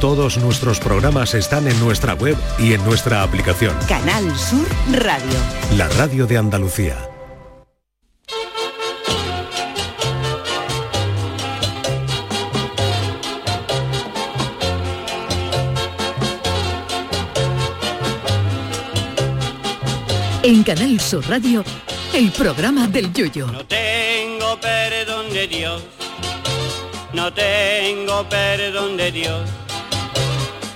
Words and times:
Todos 0.00 0.38
nuestros 0.38 0.78
programas 0.78 1.34
están 1.34 1.66
en 1.66 1.78
nuestra 1.80 2.14
web 2.14 2.36
y 2.56 2.72
en 2.72 2.84
nuestra 2.84 3.24
aplicación. 3.24 3.76
Canal 3.88 4.24
Sur 4.38 4.64
Radio. 4.92 5.38
La 5.76 5.88
radio 5.88 6.24
de 6.24 6.38
Andalucía. 6.38 6.96
En 20.44 20.62
Canal 20.62 21.00
Sur 21.00 21.28
Radio, 21.28 21.64
el 22.14 22.30
programa 22.30 22.86
del 22.86 23.12
Yoyo. 23.12 23.48
No 23.48 23.66
tengo 23.66 24.60
perdón 24.60 25.28
de 25.30 25.48
Dios, 25.48 25.82
no 27.12 27.32
tengo 27.32 28.28
perdón 28.28 28.96
de 28.96 29.10
Dios, 29.10 29.40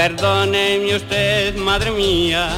Perdóneme 0.00 0.96
usted, 0.96 1.56
madre 1.56 1.90
mía. 1.90 2.48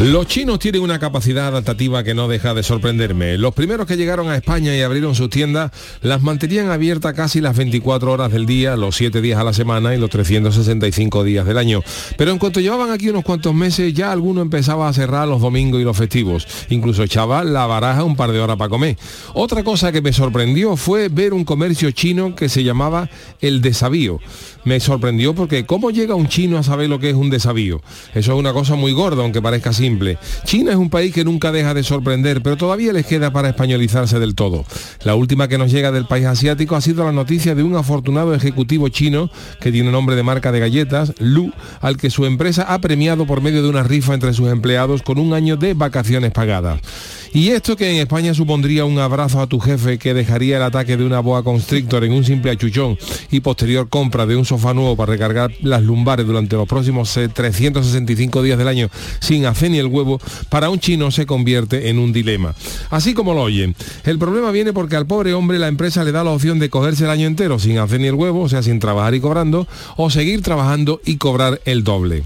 Los 0.00 0.26
chinos 0.26 0.60
tienen 0.60 0.82
una 0.82 1.00
capacidad 1.00 1.48
adaptativa 1.48 2.04
que 2.04 2.14
no 2.14 2.28
deja 2.28 2.54
de 2.54 2.62
sorprenderme. 2.62 3.38
Los 3.38 3.54
primeros 3.54 3.86
que 3.86 3.96
llegaron 3.96 4.28
a 4.28 4.36
España 4.36 4.76
y 4.76 4.82
abrieron 4.82 5.16
sus 5.16 5.28
tiendas 5.28 5.72
las 6.02 6.22
mantenían 6.22 6.70
abiertas 6.70 7.14
casi 7.14 7.40
las 7.40 7.56
24 7.56 8.12
horas 8.12 8.30
del 8.30 8.46
día, 8.46 8.76
los 8.76 8.94
7 8.94 9.20
días 9.20 9.40
a 9.40 9.42
la 9.42 9.52
semana 9.52 9.94
y 9.94 9.98
los 9.98 10.10
365 10.10 11.24
días 11.24 11.44
del 11.44 11.58
año. 11.58 11.82
Pero 12.16 12.30
en 12.30 12.38
cuanto 12.38 12.60
llevaban 12.60 12.90
aquí 12.90 13.08
unos 13.08 13.24
cuantos 13.24 13.52
meses, 13.52 13.92
ya 13.92 14.12
alguno 14.12 14.42
empezaba 14.42 14.86
a 14.86 14.92
cerrar 14.92 15.26
los 15.26 15.40
domingos 15.40 15.80
y 15.80 15.84
los 15.84 15.96
festivos. 15.96 16.46
Incluso 16.68 17.02
echaba 17.02 17.42
la 17.42 17.66
baraja 17.66 18.04
un 18.04 18.14
par 18.14 18.30
de 18.30 18.38
horas 18.38 18.58
para 18.58 18.68
comer. 18.68 18.96
Otra 19.34 19.64
cosa 19.64 19.90
que 19.90 20.02
me 20.02 20.12
sorprendió 20.12 20.76
fue 20.76 21.08
ver 21.08 21.32
un 21.32 21.44
comercio 21.44 21.90
chino 21.90 22.36
que 22.36 22.48
se 22.48 22.62
llamaba 22.62 23.08
El 23.40 23.60
Desavío. 23.60 24.20
Me 24.66 24.80
sorprendió 24.80 25.32
porque 25.32 25.64
¿cómo 25.64 25.92
llega 25.92 26.16
un 26.16 26.26
chino 26.26 26.58
a 26.58 26.64
saber 26.64 26.88
lo 26.88 26.98
que 26.98 27.10
es 27.10 27.14
un 27.14 27.30
desavío? 27.30 27.80
Eso 28.16 28.32
es 28.32 28.38
una 28.38 28.52
cosa 28.52 28.74
muy 28.74 28.90
gorda, 28.90 29.22
aunque 29.22 29.40
parezca 29.40 29.72
simple. 29.72 30.18
China 30.44 30.72
es 30.72 30.76
un 30.76 30.90
país 30.90 31.14
que 31.14 31.24
nunca 31.24 31.52
deja 31.52 31.72
de 31.72 31.84
sorprender, 31.84 32.42
pero 32.42 32.56
todavía 32.56 32.92
les 32.92 33.06
queda 33.06 33.32
para 33.32 33.50
españolizarse 33.50 34.18
del 34.18 34.34
todo. 34.34 34.64
La 35.04 35.14
última 35.14 35.46
que 35.46 35.56
nos 35.56 35.70
llega 35.70 35.92
del 35.92 36.06
país 36.06 36.26
asiático 36.26 36.74
ha 36.74 36.80
sido 36.80 37.04
la 37.04 37.12
noticia 37.12 37.54
de 37.54 37.62
un 37.62 37.76
afortunado 37.76 38.34
ejecutivo 38.34 38.88
chino 38.88 39.30
que 39.60 39.70
tiene 39.70 39.92
nombre 39.92 40.16
de 40.16 40.24
marca 40.24 40.50
de 40.50 40.58
galletas, 40.58 41.12
Lu, 41.20 41.52
al 41.80 41.96
que 41.96 42.10
su 42.10 42.26
empresa 42.26 42.64
ha 42.64 42.80
premiado 42.80 43.24
por 43.24 43.42
medio 43.42 43.62
de 43.62 43.68
una 43.68 43.84
rifa 43.84 44.14
entre 44.14 44.32
sus 44.32 44.50
empleados 44.50 45.02
con 45.02 45.20
un 45.20 45.32
año 45.32 45.56
de 45.56 45.74
vacaciones 45.74 46.32
pagadas. 46.32 46.80
Y 47.32 47.50
esto 47.50 47.76
que 47.76 47.88
en 47.88 47.98
España 47.98 48.34
supondría 48.34 48.84
un 48.84 48.98
abrazo 48.98 49.40
a 49.40 49.46
tu 49.46 49.60
jefe 49.60 49.98
que 49.98 50.12
dejaría 50.12 50.56
el 50.56 50.62
ataque 50.64 50.96
de 50.96 51.04
una 51.04 51.20
boa 51.20 51.44
constrictor 51.44 52.02
en 52.02 52.12
un 52.12 52.24
simple 52.24 52.50
achuchón 52.50 52.98
y 53.30 53.40
posterior 53.40 53.88
compra 53.88 54.26
de 54.26 54.34
un 54.34 54.44
sofá 54.44 54.55
nuevo 54.74 54.96
para 54.96 55.12
recargar 55.12 55.52
las 55.62 55.82
lumbares 55.82 56.26
durante 56.26 56.56
los 56.56 56.68
próximos 56.68 57.16
eh, 57.16 57.28
365 57.28 58.42
días 58.42 58.58
del 58.58 58.68
año 58.68 58.88
sin 59.20 59.46
hacer 59.46 59.70
ni 59.70 59.78
el 59.78 59.86
huevo, 59.86 60.20
para 60.48 60.70
un 60.70 60.80
chino 60.80 61.10
se 61.10 61.26
convierte 61.26 61.88
en 61.88 61.98
un 61.98 62.12
dilema. 62.12 62.54
Así 62.90 63.14
como 63.14 63.34
lo 63.34 63.42
oyen. 63.42 63.74
El 64.04 64.18
problema 64.18 64.50
viene 64.50 64.72
porque 64.72 64.96
al 64.96 65.06
pobre 65.06 65.34
hombre 65.34 65.58
la 65.58 65.68
empresa 65.68 66.04
le 66.04 66.12
da 66.12 66.24
la 66.24 66.30
opción 66.30 66.58
de 66.58 66.70
cogerse 66.70 67.04
el 67.04 67.10
año 67.10 67.26
entero 67.26 67.58
sin 67.58 67.78
hacer 67.78 68.00
ni 68.00 68.06
el 68.06 68.14
huevo, 68.14 68.42
o 68.42 68.48
sea, 68.48 68.62
sin 68.62 68.80
trabajar 68.80 69.14
y 69.14 69.20
cobrando, 69.20 69.66
o 69.96 70.10
seguir 70.10 70.42
trabajando 70.42 71.00
y 71.04 71.16
cobrar 71.16 71.60
el 71.64 71.84
doble. 71.84 72.24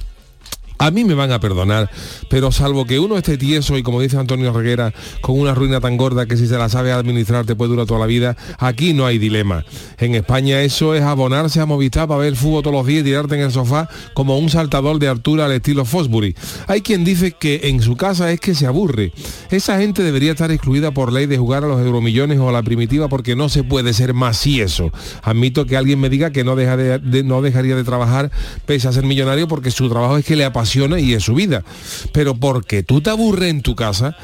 A 0.80 0.90
mí 0.90 1.04
me 1.04 1.12
van 1.12 1.30
a 1.30 1.40
perdonar, 1.40 1.90
pero 2.30 2.50
salvo 2.52 2.86
que 2.86 2.98
uno 2.98 3.18
esté 3.18 3.36
tieso 3.36 3.76
y 3.76 3.82
como 3.82 4.00
dice 4.00 4.16
Antonio 4.16 4.50
Reguera, 4.50 4.94
con 5.20 5.38
una 5.38 5.54
ruina 5.54 5.78
tan 5.78 5.98
gorda 5.98 6.24
que 6.24 6.38
si 6.38 6.46
se 6.46 6.56
la 6.56 6.70
sabe 6.70 6.90
administrar 6.90 7.44
te 7.44 7.54
puede 7.54 7.72
durar 7.72 7.84
toda 7.84 8.00
la 8.00 8.06
vida, 8.06 8.34
aquí 8.56 8.94
no 8.94 9.04
hay 9.04 9.18
dilema. 9.18 9.66
En 9.98 10.14
España 10.14 10.62
eso 10.62 10.94
es 10.94 11.02
abonarse 11.02 11.60
a 11.60 11.66
Movistar 11.66 12.08
para 12.08 12.20
ver 12.20 12.34
fútbol 12.34 12.62
todos 12.62 12.74
los 12.74 12.86
días 12.86 13.02
y 13.02 13.04
tirarte 13.04 13.34
en 13.34 13.42
el 13.42 13.52
sofá 13.52 13.90
como 14.14 14.38
un 14.38 14.48
saltador 14.48 14.98
de 14.98 15.08
altura 15.08 15.44
al 15.44 15.52
estilo 15.52 15.84
Fosbury. 15.84 16.34
Hay 16.66 16.80
quien 16.80 17.04
dice 17.04 17.32
que 17.32 17.60
en 17.64 17.82
su 17.82 17.98
casa 17.98 18.32
es 18.32 18.40
que 18.40 18.54
se 18.54 18.66
aburre. 18.66 19.12
Esa 19.50 19.78
gente 19.78 20.02
debería 20.02 20.30
estar 20.30 20.50
excluida 20.50 20.92
por 20.92 21.12
ley 21.12 21.26
de 21.26 21.36
jugar 21.36 21.62
a 21.62 21.68
los 21.68 21.78
euromillones 21.82 22.38
o 22.38 22.48
a 22.48 22.52
la 22.52 22.62
primitiva 22.62 23.08
porque 23.08 23.36
no 23.36 23.50
se 23.50 23.64
puede 23.64 23.92
ser 23.92 24.14
más 24.14 24.46
y 24.46 24.62
eso. 24.62 24.90
Admito 25.22 25.66
que 25.66 25.76
alguien 25.76 26.00
me 26.00 26.08
diga 26.08 26.30
que 26.30 26.42
no, 26.42 26.56
no 26.56 27.42
dejaría 27.42 27.76
de 27.76 27.84
trabajar 27.84 28.30
pese 28.64 28.88
a 28.88 28.92
ser 28.92 29.04
millonario 29.04 29.46
porque 29.46 29.70
su 29.70 29.86
trabajo 29.90 30.16
es 30.16 30.24
que 30.24 30.36
le 30.36 30.46
apasiona 30.46 30.69
y 30.74 31.14
es 31.14 31.24
su 31.24 31.34
vida. 31.34 31.64
Pero 32.12 32.34
porque 32.34 32.82
tú 32.82 33.00
te 33.00 33.10
aburres 33.10 33.50
en 33.50 33.62
tu 33.62 33.74
casa, 33.74 34.16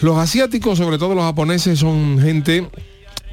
los 0.00 0.18
asiáticos, 0.18 0.78
sobre 0.78 0.98
todo 0.98 1.14
los 1.14 1.24
japoneses, 1.24 1.78
son 1.78 2.18
gente 2.20 2.68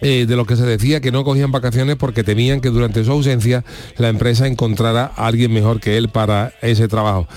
eh, 0.02 0.26
de 0.28 0.36
los 0.36 0.48
que 0.48 0.56
se 0.56 0.66
decía 0.66 1.02
que 1.02 1.12
no 1.12 1.24
cogían 1.24 1.52
vacaciones 1.52 1.96
porque 1.98 2.24
temían 2.24 2.62
que 2.62 2.70
durante 2.70 3.04
su 3.04 3.12
ausencia 3.12 3.66
la 3.98 4.10
empresa 4.10 4.48
encontrara 4.48 5.12
a 5.16 5.28
alguien 5.28 5.52
mejor 5.52 5.80
que 5.80 5.98
él 5.98 6.10
para 6.10 6.54
ese 6.62 6.88
trabajo. 6.88 7.28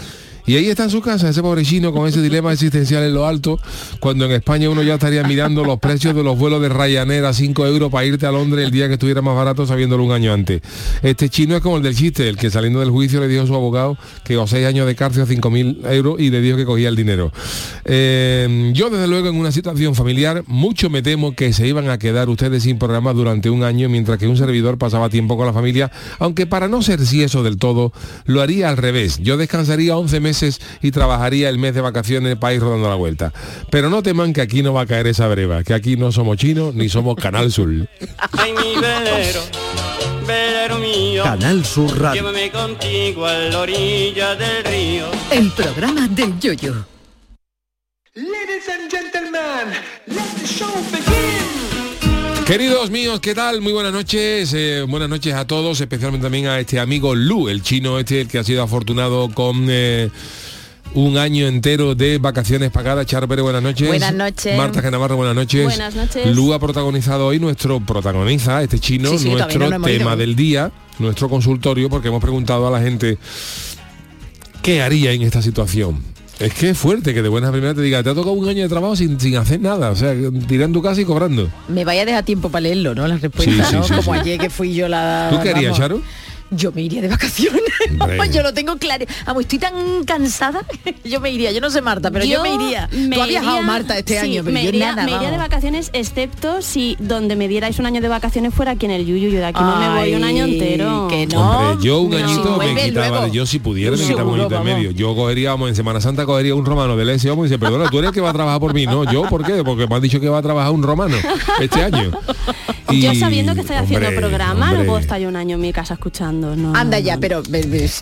Y 0.44 0.56
ahí 0.56 0.68
está 0.68 0.84
en 0.84 0.90
su 0.90 1.00
casa, 1.00 1.28
ese 1.28 1.40
pobre 1.40 1.62
chino 1.62 1.92
con 1.92 2.08
ese 2.08 2.20
dilema 2.20 2.52
existencial 2.52 3.04
en 3.04 3.14
lo 3.14 3.26
alto, 3.26 3.60
cuando 4.00 4.24
en 4.24 4.32
España 4.32 4.68
uno 4.68 4.82
ya 4.82 4.94
estaría 4.94 5.22
mirando 5.22 5.64
los 5.64 5.78
precios 5.78 6.16
de 6.16 6.24
los 6.24 6.36
vuelos 6.36 6.60
de 6.60 6.68
Ryanair 6.68 7.24
a 7.24 7.32
5 7.32 7.64
euros 7.66 7.92
para 7.92 8.04
irte 8.06 8.26
a 8.26 8.32
Londres 8.32 8.64
el 8.64 8.72
día 8.72 8.88
que 8.88 8.94
estuviera 8.94 9.22
más 9.22 9.36
barato 9.36 9.66
sabiéndolo 9.66 10.02
un 10.02 10.10
año 10.10 10.32
antes. 10.32 10.60
Este 11.02 11.28
chino 11.28 11.54
es 11.54 11.62
como 11.62 11.76
el 11.76 11.82
del 11.84 11.94
chiste, 11.94 12.28
el 12.28 12.36
que 12.36 12.50
saliendo 12.50 12.80
del 12.80 12.90
juicio 12.90 13.20
le 13.20 13.28
dijo 13.28 13.44
a 13.44 13.46
su 13.46 13.54
abogado 13.54 13.96
que 14.24 14.36
o 14.36 14.46
6 14.48 14.66
años 14.66 14.86
de 14.86 14.96
cárcel 14.96 15.22
o 15.22 15.26
5.000 15.26 15.92
euros 15.92 16.18
y 16.18 16.30
le 16.30 16.40
dijo 16.40 16.56
que 16.56 16.64
cogía 16.64 16.88
el 16.88 16.96
dinero. 16.96 17.30
Eh, 17.84 18.72
yo 18.74 18.90
desde 18.90 19.06
luego 19.06 19.28
en 19.28 19.36
una 19.36 19.52
situación 19.52 19.94
familiar 19.94 20.42
mucho 20.48 20.90
me 20.90 21.02
temo 21.02 21.36
que 21.36 21.52
se 21.52 21.68
iban 21.68 21.88
a 21.88 21.98
quedar 21.98 22.28
ustedes 22.28 22.64
sin 22.64 22.78
programa 22.78 23.12
durante 23.12 23.48
un 23.48 23.62
año 23.62 23.88
mientras 23.88 24.18
que 24.18 24.26
un 24.26 24.36
servidor 24.36 24.76
pasaba 24.76 25.08
tiempo 25.08 25.36
con 25.36 25.46
la 25.46 25.52
familia, 25.52 25.92
aunque 26.18 26.46
para 26.46 26.66
no 26.66 26.82
ser 26.82 27.06
si 27.06 27.22
eso 27.22 27.44
del 27.44 27.58
todo, 27.58 27.92
lo 28.24 28.40
haría 28.40 28.68
al 28.68 28.76
revés. 28.76 29.18
Yo 29.22 29.36
descansaría 29.36 29.96
11 29.96 30.18
meses 30.18 30.31
y 30.80 30.90
trabajaría 30.90 31.48
el 31.48 31.58
mes 31.58 31.74
de 31.74 31.80
vacaciones 31.80 32.36
para 32.36 32.54
ir 32.54 32.60
rodando 32.60 32.88
la 32.88 32.94
vuelta. 32.94 33.32
Pero 33.70 33.90
no 33.90 34.02
teman 34.02 34.32
que 34.32 34.40
aquí 34.40 34.62
no 34.62 34.72
va 34.72 34.82
a 34.82 34.86
caer 34.86 35.06
esa 35.06 35.28
breva, 35.28 35.62
que 35.62 35.74
aquí 35.74 35.96
no 35.96 36.12
somos 36.12 36.36
chinos 36.36 36.74
ni 36.74 36.88
somos 36.88 37.16
Canal 37.16 37.52
Sur. 37.52 37.68
Ay, 38.38 38.52
mi 38.52 38.80
velero, 38.80 39.40
velero 40.26 40.78
mío. 40.78 41.24
Canal 41.24 41.64
Sur 41.64 42.00
Radio. 42.00 42.22
Llévame 42.22 42.50
contigo 42.50 43.26
a 43.26 43.34
la 43.34 43.58
orilla 43.60 44.34
del 44.34 44.64
río. 44.64 45.06
El 45.30 45.50
programa 45.50 46.08
del 46.08 46.38
Yoyo. 46.38 46.86
Ladies 48.14 48.68
and 48.68 48.90
gentlemen, 48.90 49.74
let 50.06 50.30
the 50.38 50.46
show 50.46 50.70
begin. 50.90 51.71
Queridos 52.52 52.90
míos, 52.90 53.18
¿qué 53.20 53.34
tal? 53.34 53.62
Muy 53.62 53.72
buenas 53.72 53.94
noches, 53.94 54.52
eh, 54.52 54.84
buenas 54.86 55.08
noches 55.08 55.32
a 55.32 55.46
todos, 55.46 55.80
especialmente 55.80 56.26
también 56.26 56.48
a 56.48 56.60
este 56.60 56.78
amigo 56.78 57.14
Lu, 57.14 57.48
el 57.48 57.62
chino 57.62 57.98
este, 57.98 58.20
el 58.20 58.28
que 58.28 58.38
ha 58.38 58.44
sido 58.44 58.62
afortunado 58.62 59.30
con 59.30 59.68
eh, 59.70 60.10
un 60.92 61.16
año 61.16 61.46
entero 61.46 61.94
de 61.94 62.18
vacaciones 62.18 62.70
pagadas. 62.70 63.06
Charo 63.06 63.26
Pérez, 63.26 63.42
buenas 63.42 63.62
noches. 63.62 63.88
Buenas 63.88 64.12
noches. 64.12 64.54
Marta 64.54 64.82
Genavarro, 64.82 65.16
buenas 65.16 65.34
noches. 65.34 65.64
Buenas 65.64 65.94
noches. 65.94 66.26
Lu 66.36 66.52
ha 66.52 66.58
protagonizado 66.58 67.28
hoy 67.28 67.38
nuestro, 67.38 67.80
protagoniza, 67.80 68.62
este 68.62 68.78
chino, 68.78 69.12
Sí, 69.12 69.20
sí, 69.20 69.24
todavía 69.30 69.56
nuestro 69.56 69.78
no 69.78 69.86
tema 69.86 70.16
del 70.16 70.36
día, 70.36 70.72
nuestro 70.98 71.30
consultorio, 71.30 71.88
porque 71.88 72.08
hemos 72.08 72.20
preguntado 72.20 72.68
a 72.68 72.70
la 72.70 72.82
gente 72.82 73.16
qué 74.60 74.82
haría 74.82 75.12
en 75.12 75.22
esta 75.22 75.40
situación. 75.40 76.11
Es 76.42 76.54
que 76.54 76.70
es 76.70 76.78
fuerte 76.78 77.14
que 77.14 77.22
de 77.22 77.28
buenas 77.28 77.50
a 77.50 77.52
primeras 77.52 77.76
te 77.76 77.82
diga, 77.82 78.02
te 78.02 78.10
ha 78.10 78.14
tocado 78.14 78.32
un 78.32 78.48
año 78.48 78.62
de 78.64 78.68
trabajo 78.68 78.96
sin, 78.96 79.18
sin 79.20 79.36
hacer 79.36 79.60
nada, 79.60 79.90
o 79.90 79.96
sea, 79.96 80.12
tirando 80.48 80.82
casa 80.82 81.00
y 81.00 81.04
cobrando. 81.04 81.48
Me 81.68 81.84
vaya 81.84 82.02
a 82.02 82.04
dejar 82.04 82.24
tiempo 82.24 82.48
para 82.50 82.62
leerlo, 82.62 82.96
¿no? 82.96 83.06
La 83.06 83.16
respuesta, 83.16 83.52
Sí, 83.52 83.62
sí, 83.70 83.76
¿no? 83.76 83.84
sí, 83.84 83.94
Como 83.94 84.12
ayer 84.14 84.40
que 84.40 84.50
fui 84.50 84.74
yo 84.74 84.88
la... 84.88 85.28
¿Tú 85.30 85.36
vamos, 85.36 85.78
Charo? 85.78 86.02
Yo 86.52 86.70
me 86.72 86.82
iría 86.82 87.00
de 87.02 87.08
vacaciones. 87.08 87.62
Yo 88.32 88.42
lo 88.42 88.52
tengo 88.54 88.76
claro. 88.76 89.04
Vamos, 89.26 89.42
estoy 89.42 89.58
tan 89.58 90.04
cansada. 90.04 90.62
yo 91.04 91.20
me 91.20 91.30
iría. 91.30 91.50
Yo 91.52 91.60
no 91.60 91.70
sé 91.70 91.80
Marta, 91.82 92.10
pero 92.10 92.24
yo, 92.24 92.42
me 92.42 92.54
iría. 92.54 92.88
me 92.92 93.16
Tú 93.16 93.22
has 93.22 93.28
viajado, 93.28 93.56
iría- 93.58 93.66
Marta, 93.66 93.98
este 93.98 94.14
sí, 94.14 94.18
año, 94.18 94.42
pero 94.44 94.54
me 94.54 94.62
yo 94.62 94.68
iría, 94.68 94.90
nada, 94.94 95.04
me 95.04 95.12
iría 95.12 95.30
de 95.30 95.36
vacaciones, 95.38 95.90
excepto 95.92 96.62
si 96.62 96.96
donde 97.00 97.36
me 97.36 97.48
dierais 97.48 97.78
un 97.78 97.86
año 97.86 98.00
de 98.00 98.08
vacaciones 98.08 98.54
fuera 98.54 98.72
aquí 98.72 98.86
en 98.86 98.92
el 98.92 99.06
Yuyu. 99.06 99.30
Yo 99.30 99.38
de 99.38 99.46
aquí 99.46 99.60
no 99.60 99.76
me 99.76 99.88
voy 100.00 100.14
un 100.14 100.24
año 100.24 100.44
entero. 100.44 101.08
que 101.08 101.26
no. 101.26 101.40
Hombre, 101.70 101.84
yo 101.84 102.00
un 102.00 102.10
No. 102.10 102.16
añito 102.18 102.56
me 102.58 102.82
quitaba, 102.84 103.08
luego. 103.20 103.32
yo 103.32 103.46
si 103.46 103.58
pudiera 103.58 103.96
me 103.96 104.02
quitaba 104.02 104.24
un 104.24 104.40
añito 104.40 104.50
vamos. 104.54 104.64
medio. 104.64 104.90
Yo 104.92 105.14
cogería, 105.14 105.50
vamos, 105.50 105.68
en 105.70 105.76
Semana 105.76 106.00
Santa 106.00 106.24
cogería 106.26 106.54
un 106.54 106.64
romano 106.64 106.96
del 106.96 107.10
ese 107.10 107.30
hombre 107.30 107.48
y 107.48 107.50
dice, 107.50 107.58
perdona, 107.58 107.88
tú 107.90 107.98
eres 107.98 108.08
el 108.08 108.14
que 108.14 108.20
va 108.20 108.30
a 108.30 108.32
trabajar 108.34 108.60
por 108.60 108.74
mí, 108.74 108.86
no, 108.86 109.10
yo, 109.10 109.22
¿por 109.28 109.44
qué? 109.44 109.62
Porque 109.64 109.86
me 109.86 109.94
han 109.96 110.02
dicho 110.02 110.20
que 110.20 110.28
va 110.28 110.38
a 110.38 110.42
trabajar 110.42 110.72
un 110.72 110.82
romano 110.82 111.16
este 111.60 111.82
año. 111.82 112.10
yo 112.90 113.12
Y, 113.12 113.16
sabiendo 113.16 113.54
que 113.54 113.60
estoy 113.60 113.76
haciendo 113.76 114.08
hombre, 114.08 114.20
programa, 114.20 114.66
no 114.66 114.72
hombre, 114.72 114.86
puedo 114.86 114.98
estar 114.98 115.18
yo 115.20 115.28
un 115.28 115.36
año 115.36 115.54
en 115.56 115.60
mi 115.62 115.72
casa 115.72 115.94
escuchando. 115.94 116.41
Trabajando. 116.42 116.72
No, 116.72 116.78
Anda 116.78 116.98
no, 116.98 117.04
ya, 117.04 117.14
no. 117.16 117.20
pero, 117.20 117.42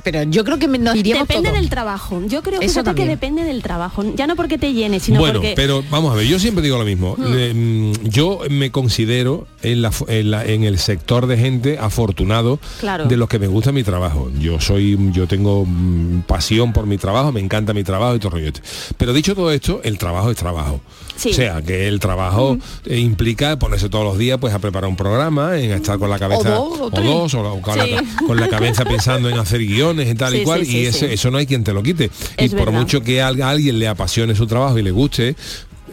pero 0.05 0.23
yo 0.25 0.45
creo 0.45 0.59
que 0.59 0.69
me- 0.69 0.79
nos 0.79 0.97
iríamos 0.97 1.29
Depende 1.29 1.53
del 1.53 1.69
trabajo. 1.71 2.21
Yo 2.27 2.43
creo 2.43 2.61
Eso 2.61 2.83
que 2.95 3.07
depende 3.07 3.45
del 3.45 3.63
trabajo. 3.63 4.03
Ya 4.17 4.27
no 4.27 4.37
porque 4.37 4.59
te 4.59 4.73
llene, 4.73 5.01
sino 5.01 5.21
bueno, 5.21 5.35
porque... 5.41 5.53
pero 5.57 5.83
vamos 5.91 6.13
a 6.13 6.17
ver, 6.17 6.27
yo 6.27 6.39
siempre 6.39 6.63
digo 6.63 6.79
lo 6.79 6.85
mismo. 6.85 7.15
Hmm. 7.17 7.25
Eh, 7.37 7.55
mm, 7.55 8.09
yo 8.09 8.41
me 8.51 8.71
considero 8.71 9.47
en, 9.63 9.83
la, 9.83 9.91
en, 10.09 10.31
la- 10.31 10.45
en 10.45 10.65
el 10.65 10.79
sector 10.79 11.27
de 11.27 11.37
gente 11.37 11.79
afortunado 11.79 12.59
Claro. 12.81 13.05
de 13.07 13.17
los 13.17 13.29
que 13.29 13.39
me 13.39 13.47
gusta 13.47 13.73
mi 13.73 13.83
trabajo. 13.83 14.31
Yo 14.39 14.61
soy, 14.61 14.99
yo 15.13 15.27
tengo 15.27 15.65
mm, 15.67 16.23
pasión 16.23 16.73
por 16.73 16.87
mi 16.87 16.99
trabajo, 16.99 17.33
me 17.33 17.41
encanta 17.41 17.73
mi 17.75 17.85
trabajo 17.85 18.17
y 18.17 18.19
todo 18.19 18.29
el 18.29 18.33
rollo 18.35 18.47
este. 18.49 18.61
Pero 18.97 19.13
dicho 19.13 19.35
todo 19.35 19.51
esto, 19.53 19.81
el 19.85 19.99
trabajo 19.99 20.31
es 20.31 20.37
trabajo. 20.37 20.81
Sí. 21.17 21.31
O 21.31 21.35
sea, 21.35 21.61
que 21.63 21.87
el 21.87 22.01
trabajo 22.01 22.57
eh, 22.87 22.99
implica 22.99 23.59
ponerse 23.59 23.89
todos 23.91 24.05
los 24.05 24.17
días 24.19 24.39
pues 24.41 24.55
a 24.55 24.59
preparar 24.59 24.89
un 24.89 24.97
programa, 24.97 25.59
en 25.59 25.71
estar 25.73 25.99
con 25.99 26.09
la 26.09 26.19
cabeza 26.19 26.51
dos, 26.51 26.81
o 26.81 26.85
o 26.87 26.91
dos, 26.91 27.35
o, 27.35 27.43
la- 27.43 27.51
o 27.51 27.61
con, 27.61 27.75
Sí. 27.75 27.91
la, 27.91 28.03
con 28.31 28.39
la 28.41 28.49
cabeza 28.49 28.85
pensando 28.85 29.29
en 29.29 29.37
hacer 29.39 29.61
guiones 29.61 30.09
y 30.09 30.15
tal 30.15 30.33
Sí, 30.33 30.39
y 30.39 30.45
cual, 30.45 30.61
sí, 30.65 30.71
sí, 30.71 30.79
y 30.79 30.87
ese- 30.87 31.13
eso 31.13 31.31
no 31.33 31.39
hay 31.39 31.47
quien 31.47 31.65
te 31.65 31.73
lo 31.73 31.83
quite. 31.83 32.11
y 32.39 32.49
por 32.51 32.67
verdad. 32.67 32.73
mucho 32.81 33.01
que 33.03 33.21
a 33.21 33.27
alguien 33.29 33.79
le 33.81 33.89
apasione 33.89 34.37
su 34.37 34.47
trabajo 34.47 34.79
y 34.79 34.83
le 34.83 34.93
guste, 34.93 35.35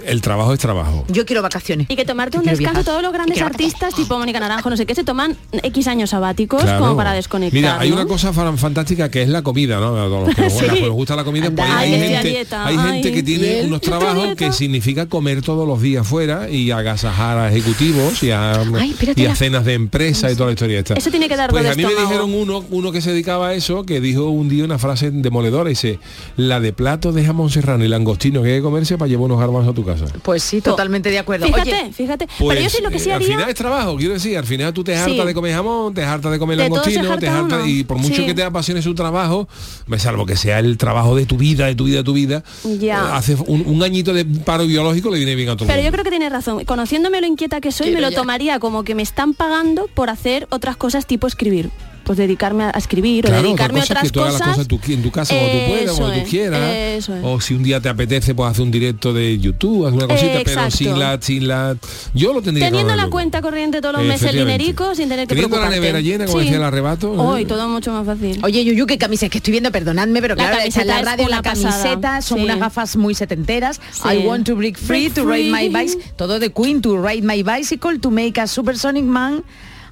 el 0.08 0.22
trabajo 0.22 0.54
es 0.54 0.60
trabajo. 0.60 1.06
Yo 1.10 1.26
quiero 1.26 1.42
vacaciones. 1.42 1.88
Y 1.90 1.96
que 1.96 2.06
tomarte 2.06 2.38
un 2.38 2.44
quiero 2.44 2.58
descanso, 2.58 2.80
viajar. 2.80 2.86
todos 2.92 3.04
los 3.04 3.14
grandes 3.14 3.42
artistas, 3.42 3.94
tipo 3.94 4.18
Mónica 4.18 4.40
Naranjo, 4.40 4.70
no 4.70 4.78
sé 4.78 4.86
qué, 4.86 4.96
se 4.96 5.04
toman 5.04 5.36
X 5.52 5.88
años 5.88 6.10
sabáticos 6.12 6.62
Claro. 6.64 6.80
como 6.80 6.96
para 6.98 7.14
desconectar. 7.14 7.54
Mira, 7.54 7.80
hay 7.80 7.90
¿no? 7.90 7.96
una 7.96 8.06
cosa 8.06 8.34
fan- 8.34 8.58
fantástica 8.58 9.10
que 9.12 9.22
es 9.22 9.30
la 9.30 9.42
comida, 9.42 9.80
¿no? 9.80 9.96
A 9.98 10.06
todos 10.06 10.28
los 10.28 10.36
que 10.36 10.42
nos, 10.42 10.54
Sí. 10.78 10.88
gusta 10.90 11.16
la 11.16 11.24
comida, 11.24 11.52
pues 11.52 11.70
hay, 11.70 11.94
Ay, 11.94 12.00
gente, 12.00 12.28
dieta, 12.30 12.66
hay 12.66 12.78
gente 12.78 13.08
ay. 13.08 13.14
que 13.14 13.20
¿Y 13.20 13.24
tiene 13.24 13.62
unos 13.66 13.82
¿Está 13.82 13.96
a 13.96 14.00
trabajos 14.00 14.36
que 14.36 14.52
significa 14.52 15.06
comer 15.08 15.42
todos 15.42 15.68
los 15.68 15.82
días 15.82 16.08
fuera 16.08 16.50
y 16.50 16.72
agasajar 16.72 17.38
a 17.38 17.50
ejecutivos 17.52 18.24
y 18.24 18.32
a, 18.32 18.52
Ay, 18.62 18.92
espérate, 18.92 19.22
y 19.22 19.26
a 19.26 19.30
la- 19.30 19.36
cenas 19.36 19.66
de 19.66 19.74
empresa 19.74 20.32
y 20.32 20.36
toda 20.36 20.48
la 20.48 20.54
historia 20.54 20.80
esta. 20.80 20.94
Eso 20.94 21.10
tiene 21.12 21.28
que 21.28 21.36
dar 21.36 21.50
Pues 21.50 21.66
a 21.66 21.76
mí 21.76 21.84
me 21.84 21.90
dijeron 22.02 22.34
uno, 22.34 22.64
uno 22.70 22.92
que 22.92 23.02
se 23.02 23.12
dedicaba 23.12 23.50
a 23.50 23.54
eso, 23.54 23.84
que 23.84 24.00
dijo 24.00 24.26
un 24.30 24.50
día 24.50 24.64
una 24.64 24.78
frase 24.80 25.12
demoledora, 25.12 25.70
dice, 25.70 26.00
la 26.38 26.60
de 26.60 26.74
plato 26.74 27.12
de 27.12 27.26
jamón 27.26 27.50
serrano 27.50 27.84
y 27.84 27.88
langostino 27.88 28.42
que 28.44 28.50
hay 28.52 28.56
que 28.58 28.62
comerse 28.64 28.98
para 28.98 29.10
llevar 29.10 29.26
unos 29.26 29.40
garbanzos 29.40 29.72
a 29.72 29.76
tu 29.76 29.84
casa. 29.86 29.97
Pues 30.22 30.44
sí, 30.44 30.62
totalmente 30.62 31.10
de 31.10 31.20
acuerdo. 31.20 31.46
Fíjate, 31.48 31.70
Oye, 31.74 31.94
fíjate. 31.94 32.28
Pues, 32.40 32.56
pero 32.58 32.62
yo 32.62 32.70
sí 32.70 32.82
lo 32.84 32.90
que 32.90 33.00
sí 33.00 33.10
eh, 33.10 33.14
al 33.14 33.24
final 33.24 33.50
es 33.50 33.56
trabajo, 33.56 33.96
quiero 33.98 34.14
decir, 34.14 34.38
al 34.38 34.46
final 34.46 34.74
tú 34.74 34.84
te 34.84 34.96
hartas 34.96 35.14
Sí. 35.16 35.22
de 35.26 35.34
comer 35.34 35.54
jamón, 35.54 35.94
te 35.94 36.04
hartas 36.04 36.32
de 36.32 36.40
comer 36.40 36.58
De 36.58 36.64
langostino, 36.64 37.18
te 37.18 37.28
harta 37.28 37.40
hartas 37.40 37.68
y 37.68 37.84
por 37.84 37.98
mucho 37.98 38.16
Sí. 38.16 38.26
que 38.26 38.34
te 38.34 38.44
apasione 38.44 38.82
su 38.82 38.94
trabajo, 38.96 39.48
me 39.88 40.00
salvo 40.00 40.26
que 40.26 40.36
sea 40.36 40.60
el 40.60 40.78
trabajo 40.78 41.16
de 41.16 41.26
tu 41.26 41.38
vida, 41.38 41.66
de 41.68 41.76
tu 41.76 41.86
vida, 41.86 41.98
de 41.98 42.04
tu 42.04 42.14
vida, 42.14 42.44
Ya. 42.80 42.98
eh, 43.00 43.10
hace 43.14 43.36
un, 43.36 43.64
un 43.66 43.84
añito 43.84 44.14
de 44.14 44.26
paro 44.26 44.66
biológico 44.66 45.10
le 45.10 45.18
viene 45.18 45.36
bien 45.36 45.50
a 45.50 45.56
todo 45.58 45.68
Pero 45.68 45.82
yo 45.82 45.92
creo 45.92 46.04
que 46.04 46.10
tienes 46.10 46.32
razón. 46.32 46.64
Conociéndome 46.66 47.22
lo 47.22 47.28
inquieta 47.28 47.62
que 47.62 47.72
soy, 47.72 47.92
me 47.92 48.02
lo 48.02 48.12
tomaría 48.12 48.60
como 48.60 48.84
que 48.84 48.96
me 48.96 49.04
están 49.04 49.34
pagando 49.34 49.88
por 49.94 50.10
hacer 50.10 50.48
otras 50.52 50.78
cosas 50.78 51.06
tipo 51.06 51.28
escribir. 51.28 51.70
Pues 52.08 52.18
dedicarme 52.18 52.64
a 52.64 52.70
escribir 52.72 53.26
o 53.26 53.30
Claro, 53.30 53.44
dedicarme 53.44 53.80
a 53.80 53.84
cosa 53.84 53.94
otras 53.94 54.04
que 54.06 54.10
tú 54.12 54.22
hagas 54.22 54.40
las 54.40 54.50
cosas. 54.50 54.68
tú- 54.68 54.80
en 54.88 55.04
tu 55.04 55.12
casa 55.12 55.36
cuando 55.36 55.52
tú 55.52 55.98
puedas, 56.00 56.28
quieras. 56.30 56.74
es. 56.74 57.10
O 57.22 57.40
si 57.42 57.54
un 57.54 57.64
día 57.64 57.80
te 57.82 57.90
apetece, 57.90 58.34
pues 58.34 58.50
hacer 58.50 58.64
un 58.64 58.72
directo 58.72 59.14
de 59.14 59.38
YouTube, 59.38 59.86
alguna 59.86 60.08
cosita, 60.08 60.40
pero 60.44 60.72
sin 60.72 60.98
la, 60.98 61.20
sin 61.22 61.48
la. 61.48 61.76
Yo 62.14 62.34
lo 62.34 62.42
tendría 62.42 62.68
Teniendo 62.68 62.96
la 62.96 63.08
cuenta 63.10 63.42
corriente 63.42 63.82
todos 63.82 63.96
los 63.96 64.06
meses 64.06 64.30
el 64.34 64.40
dinerico 64.40 64.96
sin 64.96 65.10
tener 65.10 65.28
que 65.28 65.36
Teniendo 65.36 65.60
la 65.60 65.70
nevera 65.70 66.00
llena, 66.00 66.26
como 66.26 66.40
decía 66.40 66.56
el 66.58 66.64
arrebato, 66.64 67.14
¿eh? 67.14 67.18
Hoy 67.18 67.46
todo 67.46 67.68
mucho 67.68 67.92
más 67.92 68.06
fácil. 68.06 68.40
Oye, 68.44 68.64
Yuyu, 68.64 68.86
qué 68.86 68.98
camisa 68.98 69.26
es 69.26 69.32
que 69.32 69.40
estoy 69.40 69.52
viendo, 69.52 69.72
perdonadme, 69.72 70.22
pero 70.22 70.36
La 70.36 70.50
claro, 70.50 70.64
está 70.66 70.82
en 70.82 70.88
la 70.88 70.94
camiseta 70.94 71.00
es 71.00 71.06
radio 71.18 71.30
la 71.30 71.40
una 71.40 71.44
pasada, 71.44 71.84
camiseta, 71.84 72.22
son 72.22 72.38
sí. 72.38 72.44
unas 72.46 72.60
gafas 72.60 72.96
muy 72.96 73.16
setenteras. 73.16 73.82
Sí. 73.92 74.08
I 74.14 74.26
want 74.26 74.46
to 74.48 74.56
break 74.56 74.78
free, 74.78 75.10
Break 75.10 75.14
to 75.16 75.26
ride 75.30 75.52
my 75.52 75.68
bicycle, 75.70 76.06
todo 76.16 76.40
de 76.40 76.52
Queen, 76.54 76.82
to 76.82 76.98
ride 76.98 77.24
my 77.24 77.44
bicycle, 77.44 78.00
to 78.00 78.10
make 78.10 78.40
a 78.40 78.48
supersonic 78.48 79.04
man 79.04 79.44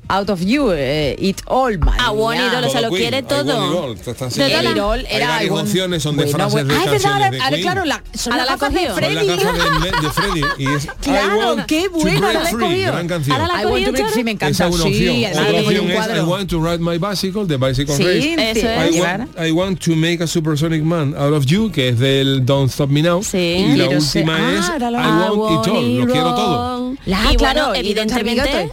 out 0.10 0.30
of 0.30 0.42
you, 0.42 0.72
eh, 0.72 1.16
it 1.19 1.42
all, 1.48 1.78
man. 1.80 1.96
Ah, 2.00 2.12
bueno, 2.12 2.46
y 2.46 2.50
Dolo, 2.50 2.69
se 2.69 2.81
lo 2.81 2.90
Queen, 2.90 3.02
quiere 3.02 3.24
todo. 3.24 3.44
it 3.44 3.75
all. 3.75 3.96
De 3.96 4.04
todas 4.04 4.38
las- 4.38 5.50
opciones, 5.52 6.04
son 6.04 6.18
de 6.18 6.24
Bueno, 6.25 6.38
frases 6.38 6.54
bueno. 6.54 6.69
de 6.69 6.75
Ah, 6.75 6.78
canciones 6.86 7.06
ahora, 7.06 7.30
de 7.31 7.62
claro, 7.62 7.86
la, 7.86 8.04
son 8.13 8.34
Ahora 8.34 8.46
las 8.46 8.60
gafas 8.60 8.74
de 8.74 8.80
cogió. 8.88 8.94
Son 8.94 9.02
las 9.16 9.25
Freddy. 9.25 10.02
de, 10.02 10.10
Freddy 10.12 10.42
y 10.60 10.68
es 10.74 10.88
Claro, 11.02 11.56
qué 11.68 11.88
bueno, 11.90 12.31
la 12.31 12.50
he 12.50 12.54
cogido. 12.54 12.92
gran 12.94 13.07
canción. 13.07 13.36
Ahora 13.42 13.54
la 13.54 13.62
I 13.62 13.66
want 13.66 13.86
to 13.86 13.92
break 13.92 14.07
free, 14.10 14.24
me 14.24 14.31
encanta. 14.31 14.52
Esa 14.52 14.68
es 14.68 14.75
una 14.75 14.84
sí, 14.84 15.25
Otra 15.25 15.60
opción 15.60 15.92
es 15.92 16.18
I 16.18 16.19
want 16.22 16.50
to 16.50 16.60
ride 16.63 16.80
my 16.80 16.98
bicycle, 16.98 17.46
de 17.46 17.58
Bicycle 17.58 17.96
Sí, 17.96 18.04
Race. 18.04 18.51
Eso 18.60 18.69
es. 18.69 18.96
I 18.96 19.00
want, 19.01 19.40
I 19.40 19.51
want 19.51 19.80
to 19.86 19.96
make 19.96 20.22
a 20.24 20.28
supersonic 20.28 20.84
man 20.84 21.16
out 21.18 21.34
of 21.34 21.46
you, 21.46 21.72
que 21.72 21.90
es 21.90 22.00
del 22.00 22.46
Don't 22.46 22.69
Stop 22.72 22.90
Me 22.90 23.01
Now. 23.01 23.24
Sí. 23.24 23.38
Y 23.38 23.75
la 23.75 23.90
última 23.90 24.36
ah, 24.38 24.75
es 24.75 24.81
la- 24.81 25.28
I 25.28 25.30
want 25.36 25.68
it 25.68 25.72
all. 25.74 25.98
Lo 26.00 26.06
quiero 26.12 26.36
todo. 26.36 26.96
Claro, 27.38 27.74
evidentemente. 27.75 28.69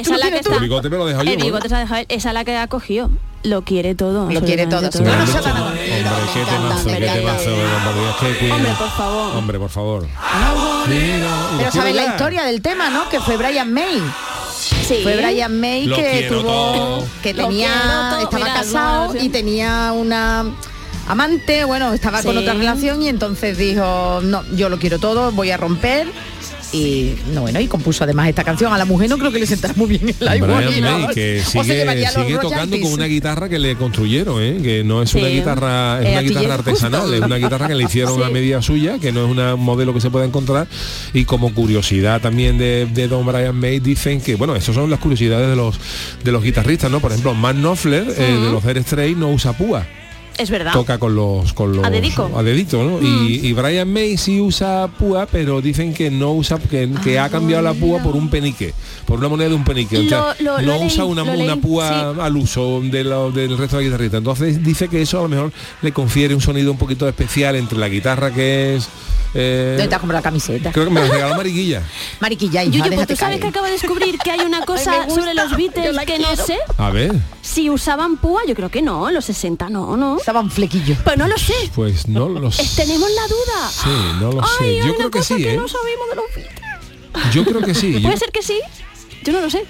Esa 0.00 0.14
es 0.14 0.20
la 0.20 0.30
que 0.30 0.38
está. 0.38 0.54
El 0.54 0.60
bigote 0.60 0.88
me 0.90 0.96
lo 0.98 1.06
dejo 1.06 1.22
yo, 1.22 1.30
El 1.32 1.38
¿no? 1.38 1.44
bigote 1.44 1.68
se 1.68 1.74
ha 1.74 1.78
dejado 1.80 2.00
él, 2.00 2.06
esa 2.08 2.28
es 2.30 2.34
la 2.34 2.44
que 2.44 2.56
ha 2.56 2.66
cogido. 2.68 3.10
Lo 3.42 3.62
quiere 3.62 3.94
todo. 3.94 4.30
Lo 4.30 4.40
quiere 4.42 4.66
todo. 4.66 4.82
no, 4.82 4.88
Hombre, 4.88 4.98
qué 6.32 6.44
temazo, 6.44 6.88
temazo. 6.88 7.50
Hombre, 8.54 8.70
por 8.78 8.90
favor. 8.90 9.36
Hombre, 9.36 9.58
por 9.58 9.70
favor. 9.70 10.06
Pero 11.58 11.72
sabes 11.72 11.94
la 11.94 12.06
historia 12.06 12.44
del 12.44 12.60
tema, 12.62 12.90
¿no? 12.90 13.08
Que 13.08 13.20
fue 13.20 13.36
Brian 13.36 13.72
May. 13.72 14.02
Sí. 14.86 15.00
Fue 15.02 15.16
Brian 15.16 15.60
May 15.60 15.86
Lo 15.86 15.96
que 15.96 16.26
tuvo 16.28 16.42
todo. 16.42 17.04
que 17.22 17.34
tenía 17.34 17.68
todo. 18.10 18.20
estaba 18.22 18.44
Mira, 18.44 18.54
casado 18.54 19.14
y 19.20 19.28
tenía 19.28 19.92
una 19.92 20.44
amante, 21.08 21.64
bueno, 21.64 21.92
estaba 21.92 22.22
con 22.22 22.36
otra 22.38 22.54
relación 22.54 23.02
y 23.02 23.08
entonces 23.08 23.58
dijo, 23.58 24.20
"No, 24.22 24.42
yo 24.56 24.68
lo 24.68 24.78
quiero 24.78 24.98
todo, 24.98 25.30
voy 25.32 25.50
a 25.50 25.56
romper." 25.56 26.08
Y 26.72 27.14
no 27.32 27.42
bueno, 27.42 27.60
y 27.60 27.68
compuso 27.68 28.02
además 28.04 28.28
esta 28.28 28.42
canción 28.42 28.72
a 28.72 28.76
la 28.78 28.84
mujer 28.84 29.08
no 29.08 29.16
creo 29.18 29.30
que 29.30 29.38
le 29.38 29.46
sentara 29.46 29.72
muy 29.76 29.86
bien 29.86 30.08
el 30.08 30.42
Brian 30.42 30.80
May, 30.82 31.06
que 31.14 31.40
O 31.40 31.62
sigue, 31.62 31.86
tocando 32.42 32.78
con 32.80 32.92
una 32.92 33.06
guitarra 33.06 33.48
que 33.48 33.58
le 33.58 33.76
construyeron, 33.76 34.42
¿eh? 34.42 34.58
que 34.62 34.82
no 34.84 35.00
es 35.00 35.14
una 35.14 35.28
Sí. 35.28 35.34
guitarra, 35.34 36.00
es 36.00 36.06
Eh, 36.06 36.12
una 36.12 36.20
guitarra 36.22 36.54
artesanal, 36.54 37.00
justo. 37.02 37.14
es 37.16 37.22
una 37.22 37.36
guitarra 37.36 37.68
que 37.68 37.74
le 37.76 37.84
hicieron 37.84 38.20
a 38.22 38.26
Sí. 38.26 38.32
medida 38.32 38.60
suya, 38.62 38.98
que 38.98 39.12
no 39.12 39.24
es 39.24 39.30
una- 39.30 39.54
un 39.54 39.64
modelo 39.64 39.94
que 39.94 40.00
se 40.00 40.10
pueda 40.10 40.24
encontrar. 40.26 40.66
Y 41.14 41.24
como 41.24 41.54
curiosidad 41.54 42.20
también 42.20 42.58
de, 42.58 42.86
de 42.92 43.06
Don 43.08 43.24
Brian 43.24 43.54
May 43.56 43.78
dicen 43.78 44.20
que, 44.20 44.34
bueno, 44.34 44.56
esas 44.56 44.74
son 44.74 44.90
las 44.90 44.98
curiosidades 44.98 45.48
de 45.48 45.56
los 45.56 45.78
de 46.24 46.32
los 46.32 46.42
guitarristas, 46.42 46.90
¿no? 46.90 46.98
Por 47.00 47.12
ejemplo, 47.12 47.32
Matt 47.34 47.56
Knopfler 47.56 48.08
eh, 48.18 48.38
de 48.42 48.50
los 48.50 48.64
Dire 48.66 48.82
Straits 48.82 49.16
no 49.16 49.30
usa 49.30 49.52
púa. 49.52 49.86
Es 50.38 50.50
verdad. 50.50 50.72
toca 50.72 50.98
con 50.98 51.14
los 51.14 51.52
con 51.52 51.74
los 51.76 51.84
A 51.84 51.90
dedico. 51.90 52.30
a 52.36 52.42
dedito, 52.42 52.82
¿no? 52.84 53.00
Y, 53.00 53.40
y 53.46 53.52
Brian 53.52 53.92
May 53.92 54.16
sí 54.16 54.40
usa 54.40 54.88
púa 54.98 55.26
pero 55.26 55.60
dicen 55.60 55.94
que 55.94 56.10
no 56.10 56.32
usa 56.32 56.58
que, 56.58 56.90
que 57.02 57.18
ha 57.18 57.28
cambiado 57.28 57.62
la 57.62 57.72
púa 57.74 58.00
por 58.02 58.16
un 58.16 58.28
penique 58.28 58.74
por 59.06 59.18
una 59.18 59.28
moneda 59.28 59.48
de 59.50 59.54
un 59.54 59.64
penique 59.64 59.98
o 59.98 60.08
sea, 60.08 60.34
Lo- 60.40 60.60
no 60.60 60.62
lo 60.62 60.80
usa 60.82 61.04
leí, 61.04 61.12
una, 61.12 61.22
una 61.22 61.34
leí, 61.54 61.56
púa 61.60 62.10
al 62.24 62.36
uso 62.36 62.80
de 62.82 63.04
lo- 63.04 63.30
del 63.32 63.56
resto 63.56 63.76
de 63.78 63.82
la 63.84 63.88
guitarrista 63.88 64.16
entonces 64.18 64.62
dice 64.62 64.88
que 64.88 65.02
eso 65.02 65.20
a 65.20 65.22
lo 65.22 65.28
mejor 65.28 65.52
le 65.82 65.92
confiere 65.92 66.34
un 66.34 66.40
sonido 66.40 66.70
un 66.72 66.78
poquito 66.78 67.08
especial 67.08 67.56
entre 67.56 67.78
la 67.78 67.88
guitarra 67.88 68.30
que 68.30 68.76
es 68.76 68.88
eh, 69.34 69.66
¿Dónde 69.72 69.84
está 69.84 69.98
como 69.98 70.12
la 70.12 70.22
camiseta? 70.22 70.72
creo 70.72 70.84
que 70.86 70.90
me 70.90 71.00
la 71.00 71.08
regaló 71.08 71.34
Mariquilla 71.36 71.82
Mariquilla, 72.20 72.64
hija, 72.64 72.78
Yuyu, 72.86 72.94
pues 72.94 73.06
tú 73.08 73.16
sabes 73.16 73.40
que 73.40 73.46
acabo 73.48 73.66
de 73.66 73.72
descubrir 73.72 74.18
que 74.18 74.30
hay 74.30 74.40
una 74.40 74.60
cosa 74.64 75.04
gusta, 75.04 75.20
sobre 75.20 75.34
los 75.34 75.56
Beatles 75.56 75.94
la 75.94 76.06
que 76.06 76.18
no 76.18 76.34
sé 76.36 76.56
a 76.78 76.90
ver 76.90 77.14
si 77.42 77.70
usaban 77.70 78.16
púa, 78.16 78.42
yo 78.48 78.54
creo 78.56 78.70
que 78.70 78.82
no, 78.82 79.08
en 79.08 79.14
los 79.14 79.24
60 79.26 79.68
no, 79.70 79.96
no. 79.96 80.16
Estaban 80.26 80.50
flequillos. 80.50 80.98
Pues 81.04 81.16
no 81.16 81.28
lo 81.28 81.38
sé. 81.38 81.54
pues 81.72 82.08
no 82.08 82.28
lo 82.28 82.48
Eh, 82.48 82.52
sé 82.52 82.82
Tenemos 82.82 83.08
la 83.12 83.28
duda. 83.28 83.70
sí 83.70 83.90
no 84.20 84.32
lo 84.32 84.42
Ay, 84.42 84.48
sé 84.58 84.64
hay 84.64 84.76
yo 84.78 84.84
una 84.86 84.94
creo 84.96 85.10
que 85.12 85.18
cosa 85.20 85.36
sí 85.36 85.42
que 85.44 85.54
¿eh? 85.54 85.56
no 85.56 85.68
sabemos 85.68 86.08
de 86.10 86.16
los 86.16 86.24
Beatles. 86.34 87.32
yo 87.34 87.44
creo 87.44 87.60
que 87.62 87.74
sí 87.76 87.92
Yo- 88.00 88.02
¿Puede 88.02 88.16
ser 88.16 88.32
que 88.32 88.42
sí? 88.42 88.58
Yo 89.22 89.32
no 89.34 89.40
lo 89.42 89.48
sé. 89.48 89.64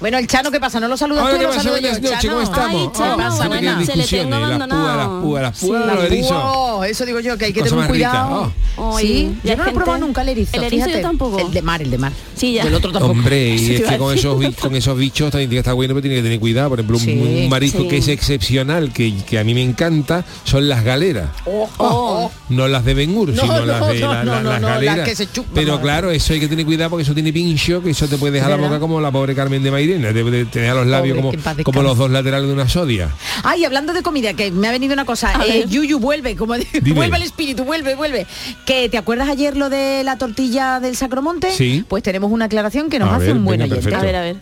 Bueno, 0.00 0.16
el 0.16 0.26
Chano, 0.26 0.50
¿qué 0.50 0.58
pasa? 0.58 0.80
¿No 0.80 0.88
lo 0.88 0.96
saludas 0.96 1.24
Hola, 1.24 1.32
tú? 1.34 1.36
¿qué 1.38 1.42
lo 1.44 1.48
pasa? 1.50 1.62
saludo 1.62 1.76
yo, 1.76 1.82
Buenas 1.90 2.00
noches, 2.02 2.18
Chano? 2.20 2.32
¿cómo 2.34 2.42
estamos? 2.42 2.70
Ay, 2.70 2.90
Chano, 2.98 3.12
Oh, 3.12 3.48
buena. 3.48 3.84
Se 3.84 3.96
le 3.96 4.04
tengo 4.06 4.24
discusiones, 4.24 4.30
las 4.30 4.40
púas, 4.40 4.40
las 4.40 4.60
abandonado. 4.70 5.20
púas, 5.22 5.42
las 5.42 5.58
Sí. 5.58 5.66
púas, 5.66 5.86
La 5.86 5.94
los 5.94 6.04
erizos. 6.04 6.42
púa, 6.54 6.88
eso 6.88 7.04
digo 7.06 7.20
yo, 7.20 7.36
que 7.38 7.44
hay 7.44 7.52
que 7.52 7.60
Cosa 7.60 7.70
tener 7.70 7.84
un 7.84 7.88
cuidado. 7.90 8.52
Oh. 8.76 8.98
Sí, 8.98 9.36
yo 9.44 9.56
no 9.58 9.64
lo 9.64 9.70
he 9.70 9.74
probado 9.74 9.98
nunca 9.98 10.22
el 10.22 10.30
erizo. 10.30 10.56
El 10.56 10.64
erizo 10.64 10.78
yo 10.78 10.84
fíjate. 10.86 11.02
tampoco. 11.02 11.38
El 11.38 11.52
de 11.52 11.60
mar, 11.62 11.82
el 11.82 11.90
de 11.90 11.98
mar. 11.98 12.12
Sí, 12.34 12.54
ya. 12.54 12.64
Y 12.64 12.68
el 12.68 12.74
otro 12.74 12.92
tampoco. 12.92 13.12
Hombre, 13.12 13.48
y 13.56 13.74
es 13.74 13.82
que 13.82 13.98
con 13.98 14.16
esos, 14.16 14.42
con 14.58 14.74
esos 14.74 14.96
bichos 14.96 15.30
también 15.32 15.50
tiene 15.50 15.56
que 15.58 15.60
estar 15.68 15.74
bueno, 15.74 15.92
pero 15.92 16.00
tiene 16.02 16.16
que 16.16 16.22
tener 16.22 16.40
cuidado. 16.40 16.70
Por 16.70 16.78
ejemplo, 16.80 16.96
un- 16.96 17.02
Sí, 17.04 17.42
un, 17.42 17.48
marisco 17.50 17.82
sí. 17.82 17.88
que 17.88 17.96
es 17.98 18.08
excepcional, 18.08 18.94
que, 18.94 19.14
que 19.28 19.38
a 19.38 19.44
mí 19.44 19.52
me 19.52 19.62
encanta, 19.62 20.24
son 20.44 20.66
las 20.66 20.82
galeras. 20.82 21.28
Oh. 21.44 22.30
No 22.48 22.68
las 22.68 22.86
de 22.86 22.94
Ben 22.94 23.14
Hur, 23.14 23.28
No, 23.34 23.42
sino 23.42 23.58
no, 23.58 23.66
las 23.66 23.86
de 23.88 23.98
la- 24.00 24.24
la- 24.24 24.42
las 24.42 24.62
galeras. 24.62 25.06
que 25.06 25.14
se 25.14 25.30
chupan, 25.30 25.52
pero 25.54 25.78
claro, 25.78 26.10
eso 26.10 26.32
hay 26.32 26.40
que 26.40 26.48
tener 26.48 26.64
cuidado 26.64 26.88
porque 26.88 27.02
eso 27.02 27.12
tiene 27.12 27.34
pincho, 27.34 27.82
que 27.82 27.90
eso 27.90 28.08
te 28.08 28.16
puede 28.16 28.32
dejar 28.32 28.48
la 28.50 28.56
boca 28.56 28.80
como 28.80 28.98
la 28.98 29.10
pobre 29.10 29.34
Carmen 29.34 29.62
de 29.62 29.70
Mairena, 29.70 29.89
te, 29.98 30.12
te- 30.24 30.44
te 30.46 30.60
deja 30.60 30.74
los 30.74 30.86
labios 30.86 31.18
Pobre, 31.18 31.64
como, 31.64 31.82
los 31.82 31.96
dos 31.98 32.10
laterales 32.10 32.46
de 32.48 32.52
una 32.54 32.68
sodia. 32.68 33.10
Ay, 33.42 33.64
hablando 33.64 33.92
de 33.92 34.02
comida, 34.02 34.34
que 34.34 34.50
me 34.50 34.68
ha 34.68 34.70
venido 34.70 34.92
una 34.94 35.04
cosa. 35.04 35.32
Eh. 35.46 35.64
Yuyu, 35.68 35.98
vuelve, 35.98 36.36
como 36.36 36.54
vuelve 36.94 37.16
el 37.16 37.22
espíritu, 37.22 37.64
vuelve, 37.64 37.94
vuelve. 37.94 38.26
Que 38.66 38.88
¿te 38.88 38.98
acuerdas 38.98 39.28
ayer 39.28 39.56
lo 39.56 39.70
de 39.70 40.02
la 40.04 40.16
tortilla 40.18 40.80
del 40.80 40.96
Sacromonte? 40.96 41.50
Sí. 41.52 41.84
Pues 41.88 42.02
tenemos 42.02 42.30
una 42.30 42.46
aclaración 42.46 42.90
que 42.90 42.98
nos 42.98 43.10
A 43.10 43.16
hace 43.16 43.26
ver, 43.26 43.36
un 43.36 43.44
buen 43.44 43.62
oyente. 43.62 43.94
A 43.94 44.00
ver, 44.02 44.16
a 44.16 44.20
ver. 44.22 44.36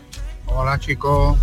Hola 0.47 0.79
chicos, 0.79 1.39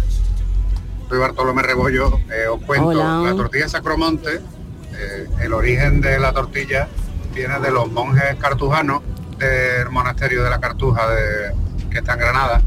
soy 1.09 1.19
Bartolomé 1.19 1.61
Rebollo. 1.63 2.19
Eh, 2.31 2.47
os 2.47 2.61
cuento, 2.63 2.87
Hola. 2.87 3.21
la 3.23 3.35
tortilla 3.35 3.69
Sacromonte, 3.69 4.35
eh, 4.35 5.27
el 5.41 5.53
origen 5.53 6.01
de 6.01 6.19
la 6.19 6.33
tortilla 6.33 6.87
viene 7.33 7.59
de 7.59 7.71
los 7.71 7.91
monjes 7.91 8.35
cartujanos 8.39 9.01
del 9.37 9.89
monasterio 9.89 10.43
de 10.43 10.49
la 10.49 10.59
Cartuja 10.61 11.09
de, 11.09 11.53
que 11.91 11.97
está 11.97 12.13
en 12.13 12.19
Granada. 12.19 12.61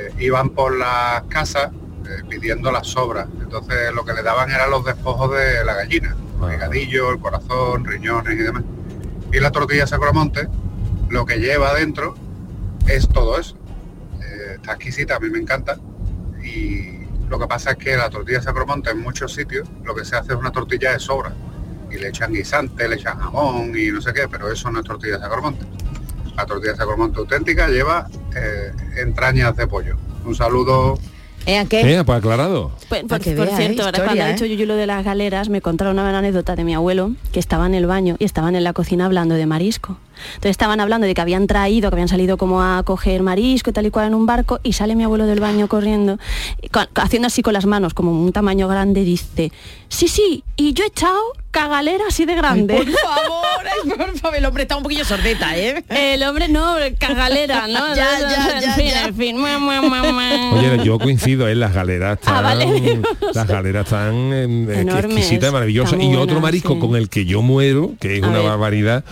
Eh, 0.00 0.12
iban 0.18 0.50
por 0.50 0.76
las 0.76 1.22
casas 1.24 1.70
eh, 2.08 2.22
pidiendo 2.28 2.70
las 2.72 2.86
sobras. 2.86 3.28
Entonces 3.40 3.92
lo 3.94 4.04
que 4.04 4.12
le 4.12 4.22
daban 4.22 4.50
eran 4.50 4.70
los 4.70 4.84
despojos 4.84 5.32
de 5.32 5.64
la 5.64 5.74
gallina, 5.74 6.16
el 6.42 6.54
higadillo, 6.54 7.10
el 7.10 7.18
corazón, 7.18 7.84
riñones 7.84 8.34
y 8.34 8.42
demás. 8.42 8.62
Y 9.32 9.40
la 9.40 9.50
tortilla 9.50 9.86
sacromonte, 9.86 10.48
lo 11.08 11.26
que 11.26 11.38
lleva 11.38 11.70
adentro 11.70 12.14
es 12.86 13.08
todo 13.08 13.38
eso. 13.38 13.56
Eh, 14.22 14.54
está 14.56 14.72
exquisita, 14.72 15.16
a 15.16 15.20
mí 15.20 15.28
me 15.28 15.38
encanta. 15.38 15.78
Y 16.42 17.04
lo 17.28 17.38
que 17.38 17.46
pasa 17.46 17.72
es 17.72 17.76
que 17.76 17.96
la 17.96 18.08
tortilla 18.08 18.40
sacromonte 18.40 18.90
en 18.90 19.00
muchos 19.00 19.34
sitios 19.34 19.68
lo 19.84 19.94
que 19.94 20.04
se 20.04 20.16
hace 20.16 20.32
es 20.32 20.38
una 20.38 20.50
tortilla 20.50 20.92
de 20.92 20.98
sobra. 20.98 21.32
Y 21.90 21.98
le 21.98 22.08
echan 22.08 22.32
guisante, 22.32 22.88
le 22.88 22.96
echan 22.96 23.18
jamón 23.18 23.76
y 23.76 23.90
no 23.90 24.00
sé 24.00 24.12
qué, 24.12 24.28
pero 24.28 24.50
eso 24.50 24.70
no 24.70 24.80
es 24.80 24.86
tortilla 24.86 25.18
sacromonte. 25.18 25.66
La 26.36 26.46
tortilla 26.46 26.76
sacromonte 26.76 27.18
auténtica 27.18 27.68
lleva 27.68 28.08
eh, 28.36 28.72
entrañas 29.02 29.56
de 29.56 29.66
pollo. 29.66 29.96
Un 30.24 30.34
saludo 30.34 30.98
¿Eh, 31.46 31.66
qué? 31.68 31.80
Eh, 31.80 32.04
pues 32.04 32.18
aclarado. 32.18 32.72
Pues, 32.88 33.04
por, 33.04 33.20
que 33.20 33.32
por 33.32 33.46
vea, 33.46 33.56
cierto, 33.56 33.82
¿eh? 33.82 33.84
ahora 33.86 33.98
Historia, 33.98 34.04
cuando 34.04 34.24
ha 34.24 34.30
¿eh? 34.30 34.32
dicho 34.32 34.46
Yuyu 34.46 34.66
lo 34.66 34.76
de 34.76 34.86
las 34.86 35.04
galeras, 35.04 35.48
me 35.48 35.60
contaron 35.60 35.98
una 35.98 36.16
anécdota 36.16 36.54
de 36.54 36.64
mi 36.64 36.74
abuelo 36.74 37.12
que 37.32 37.40
estaba 37.40 37.66
en 37.66 37.74
el 37.74 37.86
baño 37.86 38.16
y 38.18 38.24
estaban 38.24 38.56
en 38.56 38.64
la 38.64 38.72
cocina 38.72 39.06
hablando 39.06 39.34
de 39.34 39.46
marisco. 39.46 39.98
Entonces 40.28 40.50
estaban 40.52 40.80
hablando 40.80 41.06
de 41.06 41.14
que 41.14 41.20
habían 41.20 41.46
traído, 41.46 41.90
que 41.90 41.94
habían 41.96 42.08
salido 42.08 42.36
como 42.36 42.62
a 42.62 42.82
coger 42.82 43.22
marisco 43.22 43.70
y 43.70 43.72
tal 43.72 43.86
y 43.86 43.90
cual 43.90 44.08
en 44.08 44.14
un 44.14 44.26
barco 44.26 44.60
y 44.62 44.72
sale 44.72 44.94
mi 44.94 45.04
abuelo 45.04 45.26
del 45.26 45.40
baño 45.40 45.68
corriendo, 45.68 46.18
haciendo 46.96 47.26
así 47.26 47.42
con 47.42 47.52
las 47.52 47.66
manos, 47.66 47.94
como 47.94 48.12
un 48.12 48.32
tamaño 48.32 48.68
grande, 48.68 49.02
dice, 49.04 49.52
sí, 49.88 50.08
sí, 50.08 50.44
y 50.56 50.72
yo 50.72 50.84
he 50.84 50.88
echado 50.88 51.18
cagalera 51.50 52.04
así 52.08 52.26
de 52.26 52.34
grande. 52.36 52.74
Por 52.76 52.86
favor, 52.90 53.64
ay, 53.64 53.90
por 53.90 54.18
favor, 54.18 54.36
el 54.38 54.44
hombre 54.44 54.62
está 54.62 54.76
un 54.76 54.82
poquillo 54.84 55.04
sordeta, 55.04 55.56
¿eh? 55.56 55.82
El 55.88 56.22
hombre 56.22 56.48
no, 56.48 56.76
cagalera, 56.98 57.66
¿no? 57.68 57.94
Ya, 57.94 58.18
ya, 58.20 58.50
en 58.58 58.62
ya, 58.62 58.72
fin, 58.74 58.86
ya. 58.88 59.04
en 59.06 59.14
fin. 59.16 59.36
Mua, 59.38 59.58
mua, 59.58 59.80
mua, 59.82 60.02
mua. 60.12 60.52
Oye, 60.54 60.84
yo 60.84 60.98
coincido, 60.98 61.48
en 61.48 61.58
las 61.60 61.74
galeras 61.74 62.18
están, 62.20 62.36
Ah, 62.36 62.40
vale. 62.42 63.00
las 63.34 63.46
galeras 63.48 63.84
están 63.84 64.14
eh, 64.32 64.82
exquisitas 64.96 65.50
y 65.50 65.52
maravillosas. 65.52 66.00
Y 66.00 66.14
otro 66.14 66.40
marisco 66.40 66.74
sí. 66.74 66.78
con 66.78 66.94
el 66.96 67.08
que 67.08 67.24
yo 67.24 67.42
muero, 67.42 67.94
que 67.98 68.18
es 68.18 68.22
A 68.22 68.28
una 68.28 68.38
ver. 68.56 69.02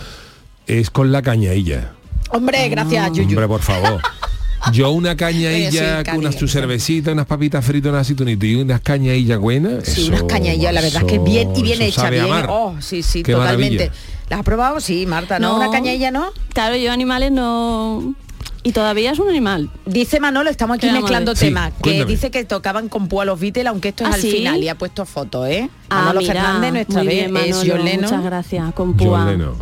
Es 0.69 0.89
con 0.89 1.11
la 1.11 1.21
cañailla. 1.21 1.93
Hombre, 2.31 2.69
gracias, 2.69 3.11
Yuyu. 3.13 3.29
Hombre, 3.29 3.47
por 3.47 3.61
favor. 3.61 4.01
Yo 4.73 4.91
una 4.91 5.15
cañailla 5.15 6.01
Eh, 6.01 6.03
sí, 6.05 6.11
con 6.11 6.19
unas 6.19 6.35
tu 6.35 6.47
sí. 6.47 6.53
cervecitas, 6.53 7.13
unas 7.13 7.25
papitas 7.25 7.63
fritas, 7.65 7.89
unas 7.91 8.01
aceitunitas 8.01 8.43
y 8.43 8.55
unas 8.55 8.81
cañaillas 8.81 9.39
buenas. 9.39 9.85
Sí, 9.85 10.01
eso- 10.01 10.09
unas 10.11 10.23
cañaillas, 10.23 10.73
la 10.73 10.81
verdad 10.81 11.01
es 11.03 11.07
que 11.11 11.17
bien 11.19 11.51
y 11.55 11.63
bien 11.63 11.81
hecha, 11.81 12.09
bien. 12.09 12.25
Oh, 12.49 12.75
sí, 12.81 13.01
sí, 13.01 13.23
Qué 13.23 13.31
totalmente. 13.33 13.85
maravilla. 13.85 13.93
¿Las 14.29 14.39
has 14.39 14.45
probado? 14.45 14.79
Sí, 14.79 15.05
Marta, 15.07 15.39
¿no? 15.39 15.49
No. 15.49 15.55
Una 15.57 15.71
cañailla, 15.71 16.11
¿no? 16.11 16.31
Claro, 16.53 16.75
yo 16.75 16.91
animales 16.91 17.31
no... 17.31 18.13
Y 18.61 18.73
todavía 18.73 19.11
es 19.11 19.19
un 19.19 19.29
animal. 19.29 19.71
Dice 19.85 20.19
Manolo, 20.19 20.49
estamos 20.49 20.75
aquí 20.75 20.81
¿Qué 20.87 20.87
vamos 20.93 20.99
a 20.99 21.01
mezclando? 21.03 21.35
Sí, 21.35 21.45
temas, 21.45 21.71
que 21.71 21.79
cuéntame. 21.81 22.11
dice 22.11 22.29
que 22.29 22.43
tocaban 22.43 22.89
con 22.89 23.07
Púa 23.07 23.23
los 23.23 23.39
Beatles, 23.39 23.65
aunque 23.67 23.87
esto 23.89 24.03
es 24.03 24.09
¿Ah, 24.11 24.13
al 24.15 24.21
sí? 24.21 24.29
final 24.31 24.61
y 24.61 24.67
ha 24.67 24.75
puesto 24.75 25.05
fotos, 25.05 25.47
¿eh? 25.47 25.69
Ah, 25.89 25.99
Manolo 26.01 26.19
mira, 26.19 26.33
Fernández, 26.33 26.73
nuestra 26.73 27.03
vez, 27.03 27.31
bien, 27.31 27.37
es 27.37 27.55
John 27.65 27.85
Lennon. 27.85 28.03
Muchas 28.03 28.23
gracias, 28.25 28.73
con 28.73 28.87
John 28.89 28.97
Púa. 28.97 29.25
Lennon. 29.31 29.53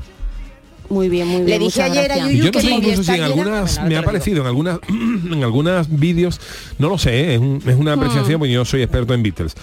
Muy 0.89 1.09
bien, 1.09 1.27
muy 1.27 1.43
bien. 1.43 1.59
Le 1.59 1.65
dije 1.65 1.81
ayer 1.83 2.11
a. 2.11 2.17
Yuyu 2.27 2.37
yo 2.37 2.45
no 2.45 2.51
que 2.51 2.61
sé 2.61 2.71
incluso 2.71 3.03
si 3.03 3.11
en 3.11 3.23
algunas 3.23 3.75
Bueno, 3.75 3.89
me 3.89 3.97
ha 3.97 4.03
parecido 4.03 4.41
en 4.41 4.47
algunas 4.47 4.79
en 4.89 5.43
algunas 5.43 5.87
vídeos 5.99 6.39
no 6.79 6.89
lo 6.89 6.97
sé 6.97 7.19
¿eh? 7.19 7.33
es, 7.35 7.39
un- 7.39 7.61
es 7.65 7.75
una 7.75 7.93
apreciación 7.93 8.39
porque 8.39 8.53
yo 8.53 8.63
soy 8.65 8.81
experto 8.83 9.13
en 9.13 9.23
Beatles 9.23 9.55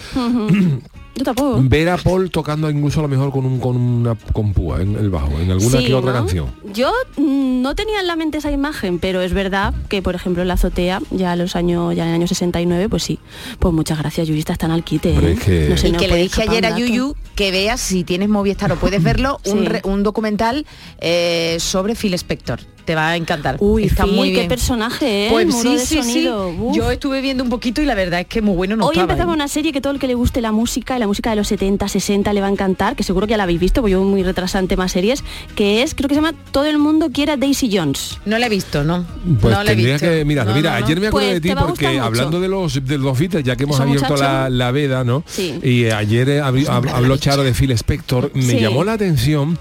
Yo 1.17 1.23
tampoco. 1.23 1.59
ver 1.63 1.87
a 1.89 1.97
Paul 1.97 2.29
tocando 2.29 2.69
incluso 2.69 2.99
a 2.99 3.03
lo 3.03 3.07
mejor 3.07 3.31
con 3.31 3.45
un 3.45 3.59
con 3.59 3.77
una 3.77 4.15
con 4.33 4.51
púa 4.53 4.81
en 4.81 4.95
el 4.97 5.09
bajo 5.09 5.31
en 5.39 5.49
alguna 5.49 5.77
Sí, 5.79 5.85
que 5.85 5.93
otra 5.93 6.11
¿no? 6.11 6.17
canción 6.19 6.47
Yo 6.73 6.91
mm, 7.15 7.61
no 7.61 7.73
tenía 7.73 8.01
en 8.01 8.07
la 8.07 8.15
mente 8.17 8.37
esa 8.39 8.51
imagen, 8.51 8.99
pero 8.99 9.21
es 9.21 9.33
verdad 9.33 9.73
que, 9.87 10.01
por 10.01 10.13
ejemplo, 10.15 10.41
en 10.41 10.49
la 10.49 10.55
azotea, 10.55 11.01
ya 11.11 11.33
en 11.33 11.39
los 11.39 11.55
años, 11.55 11.95
ya 11.95 12.03
en 12.03 12.09
el 12.09 12.15
año 12.15 12.27
69, 12.27 12.89
pues 12.89 13.03
sí. 13.03 13.19
Pues 13.59 13.73
muchas 13.73 13.97
gracias, 13.97 14.27
Yurista, 14.27 14.51
están 14.53 14.71
al 14.71 14.83
quite. 14.83 15.09
¿eh? 15.13 15.31
es 15.31 15.39
que- 15.39 15.67
No 15.69 15.77
se 15.77 15.87
y 15.87 15.91
que 15.93 16.07
le 16.09 16.15
dije 16.17 16.41
ayer 16.41 16.65
a. 16.65 16.77
Yuyu 16.77 17.15
que 17.35 17.51
veas 17.51 17.79
si 17.79 18.03
tienes 18.03 18.27
Movistar 18.29 18.71
o 18.71 18.75
puedes 18.75 19.01
verlo 19.01 19.39
un, 19.45 19.65
re- 19.65 19.81
un 19.85 20.03
documental 20.03 20.65
eh, 20.99 21.57
sobre 21.59 21.95
Phil 21.95 22.13
Spector. 22.15 22.59
Te 22.85 22.95
va 22.95 23.09
a 23.09 23.15
encantar. 23.17 23.57
Uy, 23.59 23.85
está 23.85 24.05
Phil, 24.05 24.13
muy 24.13 24.29
qué 24.29 24.35
bien. 24.35 24.47
personaje, 24.47 25.27
¿eh? 25.27 25.29
Pues 25.31 25.47
Muro 25.47 25.61
sí, 25.71 25.75
de 25.75 25.79
sí, 25.79 25.95
sí. 25.95 26.01
sonido. 26.03 26.49
Uf. 26.49 26.75
Yo 26.75 26.91
estuve 26.91 27.19
viendo 27.21 27.43
un 27.43 27.49
poquito 27.49 27.81
y 27.81 27.85
la 27.85 27.95
verdad 27.95 28.19
es 28.21 28.27
que 28.27 28.41
muy 28.41 28.55
bueno 28.55 28.75
no 28.75 28.85
Hoy 28.85 28.97
estaba, 28.99 29.23
¿eh? 29.23 29.25
una 29.35 29.47
serie 29.47 29.71
que 29.73 29.81
todo 29.81 29.91
el 29.93 29.99
que 29.99 30.07
le 30.07 30.13
guste 30.13 30.39
la 30.41 30.51
música 30.51 30.95
y 30.95 30.99
la 30.99 31.07
música 31.07 31.31
de 31.31 31.35
los 31.37 31.47
70, 31.47 31.87
60 31.87 32.31
le 32.33 32.41
va 32.41 32.47
a 32.47 32.51
encantar, 32.51 32.95
que 32.95 33.03
seguro 33.03 33.25
que 33.27 33.31
ya 33.31 33.37
la 33.37 33.43
habéis 33.43 33.59
visto, 33.59 33.81
porque 33.81 33.93
yo 33.93 34.03
muy 34.03 34.23
retrasante 34.23 34.77
más 34.77 34.91
series, 34.91 35.23
que 35.55 35.81
es, 35.83 35.95
creo 35.95 36.07
que 36.07 36.15
se 36.15 36.21
llama 36.21 36.35
Todo 36.51 36.65
el 36.65 36.77
mundo 36.77 37.09
quiere 37.11 37.31
a 37.33 37.37
Daisy 37.37 37.69
Jones. 37.75 38.19
No 38.25 38.37
la 38.37 38.45
he 38.45 38.49
visto, 38.49 38.83
¿no. 38.83 39.03
Pues 39.41 39.55
no 39.55 39.63
la 39.63 39.71
he 39.71 39.75
tendría 39.75 39.93
visto. 39.95 40.07
que 40.07 40.25
mirar. 40.25 40.45
No, 40.47 40.53
Mira, 40.55 40.71
no, 40.73 40.79
no. 40.79 40.85
ayer 40.85 40.99
me 40.99 41.07
acuerdo 41.07 41.27
Pues 41.29 41.41
de 41.41 41.49
ti 41.49 41.55
porque 41.57 41.99
hablando 41.99 42.39
de 42.39 42.47
los 42.47 42.85
de 42.85 42.97
los 42.97 43.17
Beatles, 43.17 43.43
ya 43.43 43.55
que 43.55 43.63
hemos 43.63 43.79
abierto 43.79 44.15
la, 44.15 44.49
la 44.49 44.71
veda, 44.71 45.03
¿no? 45.03 45.23
Sí. 45.25 45.59
Y 45.63 45.85
ayer 45.85 46.29
eh, 46.29 46.41
hab- 46.41 46.89
habló 46.93 47.17
Charo 47.17 47.43
de 47.43 47.53
Phil 47.53 47.71
Spector, 47.71 48.31
me 48.35 48.43
Sí. 48.43 48.59
llamó 48.59 48.83
la 48.83 48.93
atención 48.93 49.57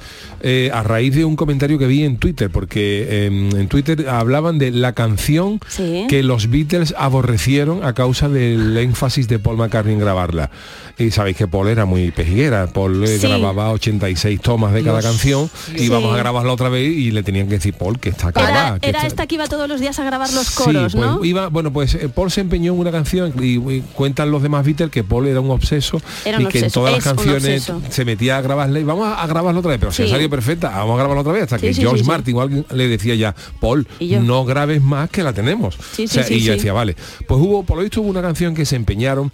eh, 0.46 0.70
a 0.74 0.82
raíz 0.82 1.14
de 1.14 1.24
un 1.24 1.36
comentario 1.36 1.78
que 1.78 1.86
vi 1.86 2.04
en 2.04 2.18
Twitter, 2.18 2.50
porque 2.50 3.06
eh, 3.14 3.26
en 3.26 3.68
Twitter 3.68 4.08
hablaban 4.08 4.58
de 4.58 4.70
la 4.70 4.92
canción 4.92 5.60
Sí. 5.68 6.06
que 6.08 6.22
los 6.22 6.48
Beatles 6.50 6.94
aborrecieron 6.96 7.84
a 7.84 7.92
causa 7.94 8.28
del 8.28 8.76
énfasis 8.76 9.28
de 9.28 9.38
Paul 9.38 9.56
McCartney 9.56 9.94
en 9.94 10.00
grabarla. 10.00 10.50
Y 10.98 11.10
sabéis 11.10 11.36
que 11.36 11.48
Paul 11.48 11.68
era 11.68 11.84
muy 11.86 12.10
pejiguera, 12.10 12.66
Paul 12.68 13.06
Sí. 13.06 13.18
grababa 13.26 13.70
86 13.72 14.40
tomas 14.40 14.72
de 14.72 14.82
cada 14.82 15.02
canción 15.02 15.50
y 15.76 15.88
vamos 15.88 16.14
a 16.14 16.18
grabarla 16.18 16.52
otra 16.52 16.68
vez 16.68 16.88
y 16.88 17.10
le 17.10 17.22
tenían 17.22 17.46
que 17.48 17.54
decir 17.54 17.74
Paul 17.74 17.98
que 17.98 18.10
está 18.10 18.28
acabada. 18.28 18.68
Era, 18.68 18.78
que 18.78 18.88
era 18.88 18.98
está- 18.98 19.06
esta 19.08 19.26
que 19.26 19.34
iba 19.36 19.46
todos 19.46 19.68
los 19.68 19.80
días 19.80 19.98
a 19.98 20.04
grabar 20.04 20.32
los 20.32 20.50
coros, 20.50 20.92
Sí, 20.92 20.98
pues 20.98 21.06
¿no? 21.10 21.24
iba, 21.24 21.48
bueno, 21.48 21.72
pues 21.72 21.94
eh, 21.94 22.08
Paul 22.08 22.30
se 22.30 22.40
empeñó 22.42 22.72
en 22.74 22.78
una 22.78 22.92
canción 22.92 23.32
y, 23.40 23.56
y 23.58 23.80
cuentan 23.94 24.30
los 24.30 24.42
demás 24.42 24.64
Beatles 24.64 24.90
que 24.90 25.02
Paul 25.04 25.26
era 25.26 25.40
un 25.40 25.50
obseso 25.50 26.00
Era 26.24 26.40
y 26.40 26.44
un 26.46 26.50
que 26.50 26.58
en 26.60 26.70
todas 26.70 26.92
las 26.92 26.98
es 26.98 27.12
canciones 27.12 27.72
se 27.90 28.04
metía 28.04 28.38
a 28.38 28.40
grabarla 28.40 28.78
y 28.80 28.84
vamos 28.84 29.06
a, 29.06 29.22
a 29.22 29.26
grabarla 29.26 29.58
otra 29.60 29.70
vez, 29.70 29.80
pero 29.80 29.92
Sí. 29.92 30.08
salido 30.08 30.30
perfecta, 30.30 30.70
vamos 30.70 30.94
a 30.94 30.98
grabarla 30.98 31.20
otra 31.22 31.32
vez 31.32 31.42
hasta 31.44 31.58
que 31.58 31.72
George. 31.74 32.04
Martin 32.04 32.36
o 32.36 32.40
alguien 32.40 32.66
le 32.72 32.88
decía 32.88 33.03
ya, 33.12 33.34
Paul, 33.60 33.86
no 34.22 34.44
grabes 34.44 34.80
más 34.82 35.10
que 35.10 35.22
la 35.22 35.32
tenemos. 35.32 35.76
Sí, 35.92 36.04
O 36.04 36.08
sí, 36.08 36.14
sea, 36.14 36.24
sí, 36.24 36.34
y 36.34 36.40
yo 36.40 36.52
decía, 36.52 36.72
vale. 36.72 36.96
Pues 37.28 37.40
hubo, 37.40 37.62
por 37.64 37.76
lo 37.76 37.82
visto 37.82 38.00
hubo 38.00 38.08
una 38.10 38.22
canción 38.22 38.54
que 38.54 38.64
se 38.64 38.76
empeñaron 38.76 39.30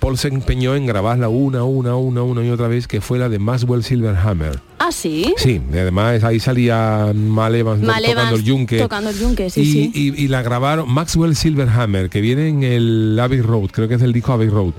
Paul 0.00 0.16
se 0.16 0.28
empeñó 0.28 0.74
en 0.76 0.86
grabarla 0.86 1.28
una, 1.28 1.62
una, 1.64 1.94
una, 1.94 2.22
una 2.22 2.42
y 2.44 2.48
otra 2.50 2.68
vez, 2.68 2.88
que 2.88 3.02
fue 3.02 3.18
la 3.18 3.28
de 3.28 3.38
Maxwell 3.38 3.84
Silverhammer. 3.84 4.60
Ah, 4.78 4.90
sí. 4.90 5.32
Sí, 5.36 5.60
y 5.72 5.76
además 5.78 6.24
ahí 6.24 6.40
salía 6.40 7.12
Mal 7.14 7.54
Evans 7.54 7.82
Mal 7.82 8.02
tocando 8.02 8.36
el 8.36 8.44
yunque. 8.44 8.78
tocando 8.78 9.10
el 9.10 9.18
yunque, 9.18 9.50
sí, 9.50 9.60
y, 9.60 9.64
sí. 9.72 9.90
y- 9.94 10.24
y 10.24 10.28
la 10.28 10.42
grabaron 10.42 10.90
Maxwell 10.90 11.36
Silverhammer, 11.36 12.08
que 12.08 12.22
viene 12.22 12.48
en 12.48 12.62
el 12.62 13.18
Abbey 13.20 13.40
Road, 13.42 13.68
creo 13.72 13.86
que 13.86 13.94
es 13.94 14.00
del 14.00 14.12
disco 14.14 14.32
Abbey 14.32 14.48
Road. 14.48 14.72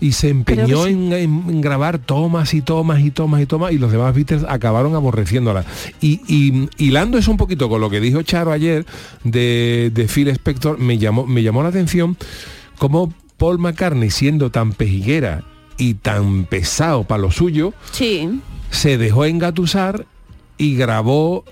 Y 0.00 0.12
se 0.12 0.28
empeñó 0.28 0.64
Creo 0.64 0.84
que 0.84 0.88
sí. 0.90 0.94
en, 0.94 1.12
en- 1.12 1.44
en 1.48 1.60
grabar 1.60 1.98
tomas 1.98 2.54
y 2.54 2.62
tomas 2.62 3.00
y 3.00 3.10
tomas 3.10 3.42
y 3.42 3.46
tomas 3.46 3.72
y 3.72 3.78
los 3.78 3.90
demás 3.90 4.14
Beatles 4.14 4.44
acabaron 4.48 4.94
aborreciéndola. 4.94 5.64
Y, 6.00 6.20
y 6.28 6.68
hilando 6.78 7.18
eso 7.18 7.30
un 7.32 7.36
poquito 7.36 7.68
con 7.68 7.80
lo 7.80 7.90
que 7.90 8.00
dijo 8.00 8.22
Charo 8.22 8.52
ayer 8.52 8.86
de, 9.24 9.90
de 9.92 10.06
Phil 10.06 10.28
Spector, 10.28 10.78
me 10.78 10.98
llamó, 10.98 11.26
me 11.26 11.42
llamó 11.42 11.62
la 11.64 11.70
atención 11.70 12.16
cómo 12.78 13.12
Paul 13.38 13.58
McCartney, 13.58 14.10
siendo 14.10 14.50
tan 14.50 14.72
pejiguera 14.72 15.44
y 15.78 15.94
tan 15.94 16.44
pesado 16.44 17.04
para 17.04 17.22
lo 17.22 17.30
suyo, 17.30 17.72
Sí. 17.92 18.40
se 18.70 18.98
dejó 18.98 19.24
engatusar 19.24 20.06
y 20.58 20.76
grabó 20.76 21.44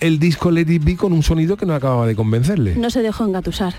el 0.00 0.18
disco 0.18 0.50
Let 0.50 0.70
It 0.72 0.84
Be 0.84 0.96
con 0.96 1.12
un 1.12 1.22
sonido 1.22 1.56
que 1.56 1.66
no 1.66 1.74
acababa 1.74 2.06
de 2.06 2.14
convencerle. 2.16 2.76
No 2.76 2.90
se 2.90 3.02
dejó 3.02 3.24
engatusar. 3.24 3.74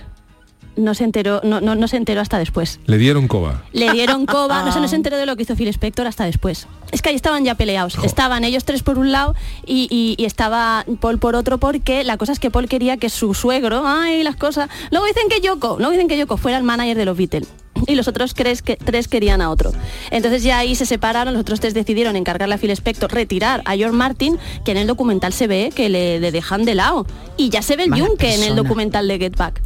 No 0.77 0.93
se 0.93 1.03
enteró, 1.03 1.41
no, 1.43 1.59
no, 1.59 1.75
no 1.75 1.87
se 1.87 1.97
enteró 1.97 2.21
hasta 2.21 2.37
después. 2.39 2.79
Le 2.85 2.97
dieron 2.97 3.27
coba. 3.27 3.63
Le 3.73 3.91
dieron 3.91 4.25
coba, 4.25 4.63
no 4.63 4.71
se 4.71 4.79
nos 4.79 4.93
enteró 4.93 5.17
de 5.17 5.25
lo 5.25 5.35
que 5.35 5.43
hizo 5.43 5.55
Phil 5.55 5.67
Spector 5.67 6.07
hasta 6.07 6.23
después. 6.23 6.67
Es 6.91 7.01
que 7.01 7.09
ahí 7.09 7.15
estaban 7.15 7.43
ya 7.43 7.55
peleados. 7.55 7.95
Estaban 8.03 8.43
ellos 8.45 8.63
tres 8.63 8.81
por 8.81 8.97
un 8.97 9.11
lado 9.11 9.35
y, 9.65 9.87
y- 9.91 10.15
y 10.21 10.25
estaba 10.25 10.85
Paul 11.01 11.19
por 11.19 11.35
otro 11.35 11.57
porque 11.57 12.03
la 12.05 12.17
cosa 12.17 12.31
es 12.31 12.39
que 12.39 12.49
Paul 12.51 12.67
quería 12.69 12.95
que 12.97 13.09
su 13.09 13.33
suegro, 13.33 13.83
ay, 13.85 14.23
las 14.23 14.35
cosas. 14.37 14.69
Luego 14.91 15.05
dicen 15.07 15.23
que 15.29 15.41
Yoko, 15.41 15.75
luego 15.77 15.91
dicen 15.91 16.07
que 16.07 16.17
Yoko 16.17 16.37
fuera 16.37 16.57
el 16.57 16.63
manager 16.63 16.95
de 16.97 17.05
los 17.05 17.17
Beatles. 17.17 17.47
Y 17.87 17.95
los 17.95 18.07
otros 18.07 18.33
tres, 18.35 18.61
que, 18.61 18.75
tres 18.75 19.07
querían 19.07 19.41
a 19.41 19.49
otro. 19.49 19.71
Entonces 20.11 20.43
ya 20.43 20.59
ahí 20.59 20.75
se 20.75 20.85
separaron, 20.85 21.33
los 21.33 21.41
otros 21.41 21.59
tres 21.59 21.73
decidieron 21.73 22.15
encargarle 22.15 22.53
a 22.53 22.57
Phil 22.57 22.69
Spector 22.71 23.11
retirar 23.11 23.61
a 23.65 23.75
George 23.75 23.95
Martin, 23.95 24.37
que 24.63 24.71
en 24.71 24.77
el 24.77 24.87
documental 24.87 25.33
se 25.33 25.47
ve 25.47 25.71
que 25.73 25.89
le, 25.89 26.19
le 26.19 26.31
dejan 26.31 26.63
de 26.63 26.75
lado. 26.75 27.07
Y 27.37 27.49
ya 27.49 27.61
se 27.61 27.75
ve 27.77 27.83
el 27.83 27.89
Mala 27.89 28.05
yunque 28.05 28.35
en 28.35 28.43
el 28.43 28.55
documental 28.55 29.07
de 29.07 29.17
Get 29.17 29.35
Back. 29.35 29.61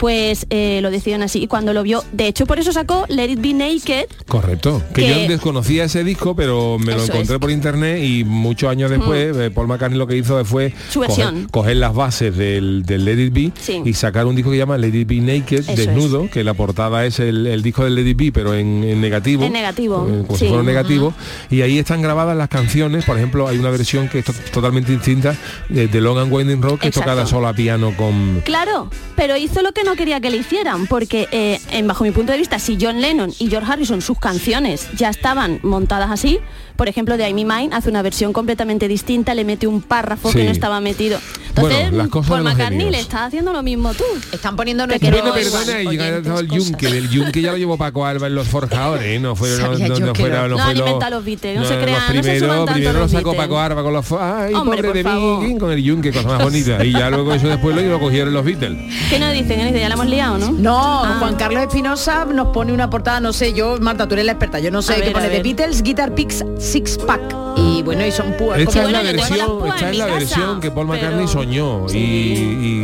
Pues 0.00 0.46
eh, 0.48 0.80
lo 0.80 0.90
decidieron 0.90 1.22
así. 1.22 1.42
Y 1.42 1.46
cuando 1.46 1.74
lo 1.74 1.82
vio, 1.82 2.02
de 2.12 2.26
hecho 2.26 2.46
por 2.46 2.58
eso 2.58 2.72
sacó 2.72 3.04
Let 3.10 3.28
It 3.32 3.40
Be 3.42 3.52
Naked, 3.52 4.06
Correcto. 4.26 4.82
Que, 4.94 5.02
Que- 5.02 5.08
yo 5.10 5.28
desconocía 5.28 5.84
ese 5.84 6.02
disco, 6.04 6.34
pero 6.34 6.78
me 6.78 6.94
lo 6.94 7.04
encontré 7.04 7.34
es. 7.34 7.38
por 7.40 7.50
internet 7.50 8.02
y 8.02 8.24
muchos 8.24 8.70
años 8.70 8.90
después 8.90 9.36
eh, 9.36 9.50
Paul 9.50 9.66
McCartney 9.68 9.98
lo 9.98 10.06
que 10.06 10.16
hizo 10.16 10.42
fue 10.46 10.72
Su 10.88 11.00
coger, 11.00 11.08
versión. 11.26 11.48
coger 11.50 11.76
las 11.76 11.94
bases 11.94 12.34
del, 12.34 12.82
del 12.86 13.04
Let 13.04 13.26
It 13.26 13.32
Be 13.34 13.52
Sí. 13.60 13.82
y 13.84 13.92
sacar 13.92 14.24
un 14.24 14.34
disco 14.36 14.50
que 14.50 14.56
llama 14.56 14.78
Let 14.78 14.88
It 14.98 15.06
Be 15.06 15.16
Naked, 15.20 15.60
Eso 15.68 15.74
desnudo, 15.76 16.30
que 16.30 16.44
la 16.44 16.54
portada 16.54 17.04
es 17.04 17.20
el, 17.20 17.46
el 17.46 17.62
disco 17.62 17.84
del 17.84 17.94
Lady 17.94 18.14
B, 18.14 18.32
pero 18.32 18.54
en, 18.54 18.82
en 18.84 19.02
negativo. 19.02 19.44
En 19.44 19.52
negativo, 19.52 20.06
eh, 20.08 20.22
como 20.26 20.38
sí. 20.38 20.44
si 20.46 20.48
fuera 20.48 20.62
negativo. 20.64 21.12
Y 21.50 21.60
ahí 21.60 21.78
están 21.78 22.00
grabadas 22.00 22.34
las 22.38 22.48
canciones. 22.48 23.04
Por 23.04 23.18
ejemplo, 23.18 23.48
hay 23.48 23.58
una 23.58 23.68
versión 23.68 24.08
que 24.08 24.20
es 24.20 24.24
to- 24.24 24.32
totalmente 24.50 24.92
distinta 24.92 25.36
de, 25.68 25.88
de 25.88 26.00
Long 26.00 26.18
and 26.18 26.32
Winding 26.32 26.62
Road, 26.62 26.78
que 26.78 26.88
es 26.88 26.94
tocada 26.94 27.26
solo 27.26 27.48
a 27.48 27.52
piano 27.52 27.92
con... 27.98 28.40
Claro, 28.46 28.88
pero 29.14 29.36
hizo 29.36 29.60
lo 29.60 29.72
que 29.72 29.84
no 29.84 29.89
quería 29.96 30.20
que 30.20 30.30
le 30.30 30.36
hicieran, 30.38 30.86
porque 30.86 31.28
eh, 31.32 31.60
en, 31.70 31.86
bajo 31.86 32.04
mi 32.04 32.10
punto 32.10 32.32
de 32.32 32.38
vista, 32.38 32.58
si 32.58 32.76
John 32.80 33.00
Lennon 33.00 33.32
y 33.38 33.48
George 33.48 33.70
Harrison, 33.72 34.00
sus 34.02 34.18
canciones 34.18 34.88
ya 34.96 35.08
estaban 35.10 35.60
montadas 35.62 36.10
así, 36.10 36.38
por 36.76 36.88
ejemplo, 36.88 37.16
de 37.18 37.24
I'm 37.28 37.36
Me 37.36 37.44
Mine 37.44 37.68
hace 37.74 37.90
una 37.90 38.00
versión 38.00 38.32
completamente 38.32 38.88
distinta, 38.88 39.34
le 39.34 39.44
mete 39.44 39.66
un 39.66 39.82
párrafo 39.82 40.30
Sí. 40.32 40.38
que 40.38 40.44
no 40.44 40.50
estaba 40.50 40.80
metido. 40.80 41.18
Entonces, 41.50 41.78
Bueno, 41.82 41.96
las 41.98 42.08
cosas 42.08 42.30
los 42.30 42.44
McCartney 42.44 42.88
le 42.90 43.00
está 43.00 43.26
haciendo 43.26 43.52
lo 43.52 43.62
mismo 43.62 43.92
tú. 43.92 44.04
Están 44.32 44.56
poniendo 44.56 44.84
igual, 44.84 44.98
perdona, 44.98 45.82
y 45.82 45.86
oyentes 45.88 46.16
estaba 46.18 46.40
el 46.40 46.48
yunque, 46.48 46.86
el 46.86 47.10
yunque 47.10 47.42
ya 47.42 47.50
lo 47.52 47.58
llevó 47.58 47.76
Paco 47.76 48.06
Alba 48.06 48.28
en 48.28 48.34
los 48.34 48.48
forjadores, 48.48 49.04
¿eh? 49.04 49.18
no 49.18 49.36
fue, 49.36 49.50
no, 49.58 49.76
no, 49.76 49.98
no 49.98 50.14
fuera- 50.14 50.42
no. 50.42 50.48
no 50.48 50.56
No 50.56 50.62
fue 50.62 50.70
han 50.70 50.78
lo- 50.78 50.86
inventado 50.86 51.16
los 51.16 51.24
Beatles, 51.24 51.58
no 51.58 51.64
se 51.66 51.74
los 51.74 51.82
crean, 51.84 52.00
no 52.00 52.22
se 52.22 52.38
suban 52.38 52.38
primero, 52.38 52.54
tanto 52.64 52.72
primero 52.72 52.98
los 53.00 53.12
lo 53.12 53.18
sacó. 53.18 53.34
Paco 53.36 53.58
Alba 53.60 53.82
con 53.82 53.92
los 53.92 54.12
ay, 54.12 54.54
Hombre, 54.54 54.82
pobre 54.82 55.02
por 55.04 55.12
de 55.40 55.48
mí, 55.48 55.58
con 55.58 55.72
el 55.72 55.82
yunque, 55.82 56.12
cosa 56.12 56.28
más 56.28 56.42
bonita, 56.42 56.82
y 56.84 56.92
ya 56.92 57.10
luego 57.10 57.34
eso 57.34 57.48
después 57.48 57.76
lo, 57.76 57.82
lo 57.82 58.00
cogieron 58.00 58.32
los 58.32 58.44
Beatles. 58.44 58.78
¿Qué 59.10 59.18
nos 59.18 59.32
dicen? 59.34 59.60
Ya 59.80 59.88
la 59.88 59.94
hemos 59.94 60.06
liado, 60.06 60.38
¿no? 60.38 60.52
No, 60.52 61.04
Ah. 61.04 61.16
Juan 61.20 61.34
Carlos 61.36 61.62
Espinosa 61.62 62.24
nos 62.26 62.48
pone 62.48 62.72
una 62.72 62.88
portada, 62.90 63.20
no 63.20 63.32
sé, 63.32 63.52
yo, 63.52 63.78
Marta, 63.80 64.06
tú 64.06 64.14
eres 64.14 64.26
la 64.26 64.32
experta, 64.32 64.58
yo 64.60 64.70
no 64.70 64.82
sé 64.82 64.94
ver, 65.00 65.12
pone 65.12 65.26
a 65.26 65.28
de. 65.28 65.42
Beatles, 65.42 65.82
Guitar 65.82 66.14
Picks 66.14 66.44
Six 66.58 66.98
Pack. 66.98 67.20
Y 67.56 67.82
bueno, 67.82 68.06
y 68.06 68.12
son 68.12 68.32
púas. 68.38 68.58
Esta 68.58 68.70
es 68.78 68.82
bueno, 68.84 68.98
la 68.98 69.02
versión, 69.12 69.66
esta 69.66 69.78
en 69.86 69.92
es 69.92 69.98
la 69.98 70.04
casa, 70.06 70.18
versión 70.18 70.60
que 70.60 70.70
Paul 70.70 70.86
McCartney 70.86 71.26
pero- 71.26 71.28
soñó 71.28 71.86
y- 71.86 71.90
Sí. 71.90 71.96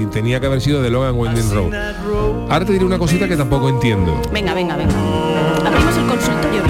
y, 0.02 0.06
tenía 0.06 0.40
que 0.40 0.46
haber 0.46 0.60
sido 0.60 0.82
de 0.82 0.90
Logan 0.90 1.14
Winding 1.16 1.50
Road. 1.50 1.74
Ahora 2.50 2.64
te 2.64 2.72
diré 2.72 2.84
una 2.84 2.98
cosita 2.98 3.28
que 3.28 3.36
tampoco 3.36 3.68
entiendo. 3.68 4.20
Venga, 4.32 4.54
venga, 4.54 4.76
venga. 4.76 4.92
Abrimos 5.64 5.96
el 5.96 6.06
consultorio. 6.06 6.62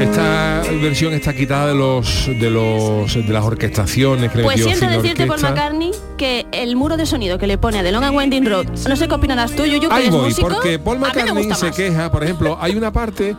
Esta 0.00 0.62
versión 0.80 1.12
está 1.12 1.34
quitada 1.34 1.66
de 1.68 1.74
los 1.74 2.26
de 2.28 2.50
los 2.50 3.14
de 3.14 3.32
las 3.32 3.44
orquestaciones 3.44 4.30
que 4.30 4.38
le 4.38 4.44
Pues 4.44 4.58
metió 4.58 4.76
siento 4.76 4.96
decirte, 4.96 5.26
Paul 5.26 5.30
Orquesta. 5.40 5.48
McCartney, 5.54 5.90
que 6.18 6.46
el 6.52 6.76
muro 6.76 6.98
de 6.98 7.06
sonido 7.06 7.38
que 7.38 7.46
le 7.46 7.56
pone 7.56 7.78
a 7.78 7.82
The 7.82 7.92
Long 7.92 8.04
and 8.04 8.14
Winding 8.14 8.44
Road, 8.44 8.66
no 8.86 8.96
sé 8.96 9.08
qué 9.08 9.14
opinarás 9.14 9.52
tú, 9.52 9.64
yo, 9.64 9.80
que 9.80 9.86
Ahí 9.90 10.02
eres 10.02 10.10
voy, 10.10 10.24
músico, 10.24 10.48
porque 10.48 10.78
Paul 10.78 10.98
McCartney 10.98 11.50
se 11.54 11.70
queja, 11.70 12.10
por 12.10 12.22
ejemplo, 12.22 12.58
hay 12.60 12.76
una 12.76 12.92
parte 12.92 13.34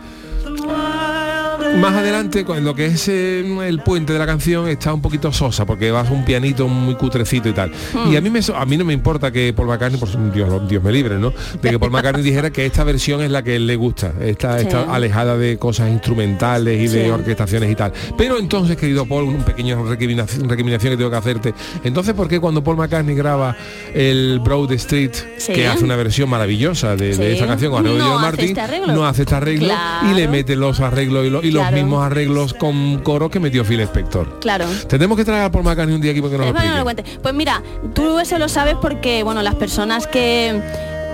más 1.79 1.95
adelante, 1.95 2.43
con 2.45 2.63
lo 2.63 2.75
que 2.75 2.87
es 2.87 3.07
eh, 3.07 3.39
el 3.67 3.79
puente 3.81 4.13
de 4.13 4.19
la 4.19 4.25
canción, 4.25 4.67
está 4.67 4.93
un 4.93 5.01
poquito 5.01 5.31
sosa, 5.31 5.65
porque 5.65 5.91
vas 5.91 6.09
un 6.09 6.25
pianito 6.25 6.67
muy 6.67 6.95
cutrecito 6.95 7.49
y 7.49 7.53
tal. 7.53 7.71
Y 8.11 8.15
a 8.15 8.21
mí 8.21 8.29
me 8.29 8.39
a 8.55 8.65
mí 8.65 8.77
no 8.77 8.85
me 8.85 8.93
importa 8.93 9.31
que 9.31 9.53
Paul 9.53 9.67
McCartney, 9.67 9.99
por 9.99 10.09
Dios, 10.33 10.67
Dios 10.69 10.83
me 10.83 10.91
libre, 10.91 11.17
¿no? 11.17 11.33
De 11.61 11.69
que 11.69 11.79
Paul 11.79 11.91
McCartney 11.91 12.23
dijera 12.23 12.49
que 12.51 12.65
esta 12.65 12.83
versión 12.83 13.21
es 13.21 13.31
la 13.31 13.43
que 13.43 13.59
le 13.59 13.75
gusta, 13.75 14.13
está, 14.21 14.57
Sí. 14.59 14.65
está 14.67 14.93
alejada 14.93 15.37
de 15.37 15.57
cosas 15.57 15.89
instrumentales 15.89 16.81
y 16.81 16.87
de 16.87 17.11
orquestaciones 17.11 17.71
y 17.71 17.75
tal. 17.75 17.93
Pero 18.17 18.37
entonces, 18.37 18.75
querido 18.77 19.05
Paul, 19.05 19.25
un 19.25 19.43
pequeño 19.43 19.83
recriminación, 19.85 20.49
recriminación 20.49 20.93
que 20.93 20.97
tengo 20.97 21.09
que 21.11 21.17
hacerte. 21.17 21.53
Entonces, 21.83 22.13
¿por 22.13 22.27
qué 22.27 22.39
cuando 22.39 22.63
Paul 22.63 22.77
McCartney 22.77 23.15
graba 23.15 23.55
el 23.93 24.39
Broad 24.43 24.71
Street, 24.73 25.11
Sí. 25.37 25.53
que 25.53 25.67
hace 25.67 25.83
una 25.83 25.95
versión 25.95 26.29
maravillosa 26.29 26.95
de, 26.95 27.11
esta 27.33 27.47
canción 27.47 27.71
con 27.71 27.85
arreglo 27.85 28.19
No 28.19 28.29
este 28.29 28.61
arreglo. 28.61 28.93
no 28.93 29.05
hace 29.05 29.21
este 29.23 29.35
arreglo 29.35 29.73
y 30.09 30.13
le 30.15 30.27
mete 30.27 30.55
los 30.55 30.79
arreglos 30.79 31.25
y, 31.25 31.29
lo- 31.29 31.43
y 31.43 31.51
Claro. 31.51 31.68
Los 31.71 31.79
mismos 31.81 32.05
arreglos 32.05 32.53
con 32.53 32.99
coro 32.99 33.29
que 33.29 33.39
metió 33.39 33.63
Phil 33.63 33.79
Spector. 33.81 34.39
Claro. 34.39 34.65
Tenemos 34.87 35.17
que 35.17 35.25
traer 35.25 35.43
a 35.43 35.51
Paul 35.51 35.63
McCartney 35.63 35.95
un 35.95 36.01
día 36.01 36.11
aquí 36.11 36.21
porque 36.21 36.37
nos 36.37 36.47
Eh, 36.47 36.51
bueno, 36.51 36.71
no 36.71 36.77
lo 36.77 36.83
cuente. 36.83 37.03
Pues 37.21 37.33
mira, 37.33 37.61
tú 37.93 38.19
eso 38.19 38.37
lo 38.37 38.49
sabes 38.49 38.75
porque, 38.81 39.23
bueno, 39.23 39.41
las 39.41 39.55
personas 39.55 40.07
que 40.07 40.61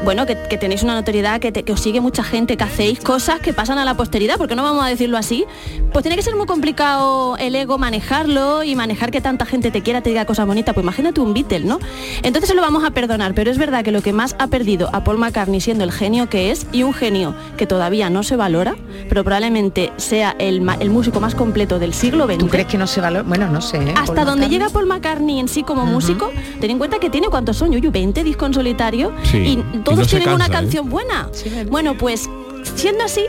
bueno, 0.03 0.25
que, 0.25 0.37
que 0.49 0.57
tenéis 0.57 0.83
una 0.83 0.93
notoriedad, 0.93 1.39
que, 1.39 1.51
te- 1.51 1.63
que 1.63 1.71
os 1.73 1.79
sigue 1.81 1.99
mucha 2.01 2.23
gente, 2.23 2.57
que 2.57 2.63
hacéis 2.63 2.99
cosas 2.99 3.39
que 3.39 3.53
pasan 3.53 3.77
a 3.79 3.85
la 3.85 3.95
posteridad, 3.95 4.37
porque 4.37 4.55
no 4.55 4.63
vamos 4.63 4.83
a 4.83 4.87
decirlo 4.87 5.17
así, 5.17 5.45
pues 5.91 6.03
tiene 6.03 6.15
que 6.15 6.21
ser 6.21 6.35
muy 6.35 6.45
complicado 6.45 7.37
el 7.37 7.55
ego 7.55 7.77
manejarlo 7.77 8.63
y 8.63 8.75
manejar 8.75 9.11
que 9.11 9.21
tanta 9.21 9.45
gente 9.45 9.71
te 9.71 9.81
quiera, 9.81 10.01
te 10.01 10.09
diga 10.09 10.25
cosas 10.25 10.45
bonitas. 10.45 10.73
Pues 10.73 10.83
imagínate 10.83 11.21
un 11.21 11.33
Beatle, 11.33 11.61
¿no? 11.65 11.79
Entonces 12.21 12.49
se 12.49 12.55
lo 12.55 12.61
vamos 12.61 12.83
a 12.83 12.91
perdonar, 12.91 13.33
pero 13.33 13.49
es 13.49 13.57
verdad 13.57 13.83
que 13.83 13.91
lo 13.91 14.01
que 14.01 14.13
más 14.13 14.35
ha 14.39 14.47
perdido 14.47 14.89
a 14.93 15.03
Paul 15.03 15.17
McCartney 15.17 15.61
siendo 15.61 15.83
el 15.83 15.91
genio 15.91 16.29
que 16.29 16.51
es, 16.51 16.67
y 16.71 16.83
un 16.83 16.93
genio 16.93 17.33
que 17.57 17.65
todavía 17.65 18.09
no 18.09 18.23
se 18.23 18.35
valora, 18.35 18.75
pero 19.09 19.23
probablemente 19.23 19.91
sea 19.97 20.35
el, 20.39 20.61
músico 20.61 21.19
más 21.19 21.33
completo 21.35 21.79
del 21.79 21.93
siglo 21.93 22.25
XX. 22.25 22.37
¿Tú 22.37 22.47
crees 22.47 22.67
que 22.67 22.77
no 22.77 22.87
se 22.87 23.01
valora? 23.01 23.23
Bueno, 23.23 23.47
no 23.49 23.61
sé. 23.61 23.77
¿eh? 23.77 23.93
Hasta 23.95 24.05
Paul 24.13 24.15
donde 24.17 24.31
McCartney. 24.45 24.49
llega 24.49 24.69
Paul 24.69 24.85
McCartney 24.87 25.39
en 25.39 25.47
sí 25.47 25.63
como 25.63 25.85
músico, 25.85 26.29
ten 26.59 26.69
en 26.71 26.77
cuenta 26.77 26.99
que 26.99 27.09
tiene 27.09 27.27
cuántos 27.27 27.57
son, 27.57 27.71
Yuyu, 27.71 27.91
20 27.91 28.23
discos 28.23 28.47
en 28.47 28.53
solitario 28.53 29.11
Sí, 29.23 29.37
y 29.37 29.55
todos 29.85 29.99
no 29.99 30.05
tienen 30.05 30.29
una 30.29 30.47
¿eh? 30.47 30.49
canción 30.51 30.89
buena. 30.89 31.29
Bueno, 31.69 31.95
pues 31.97 32.29
siendo 32.75 33.03
así, 33.05 33.21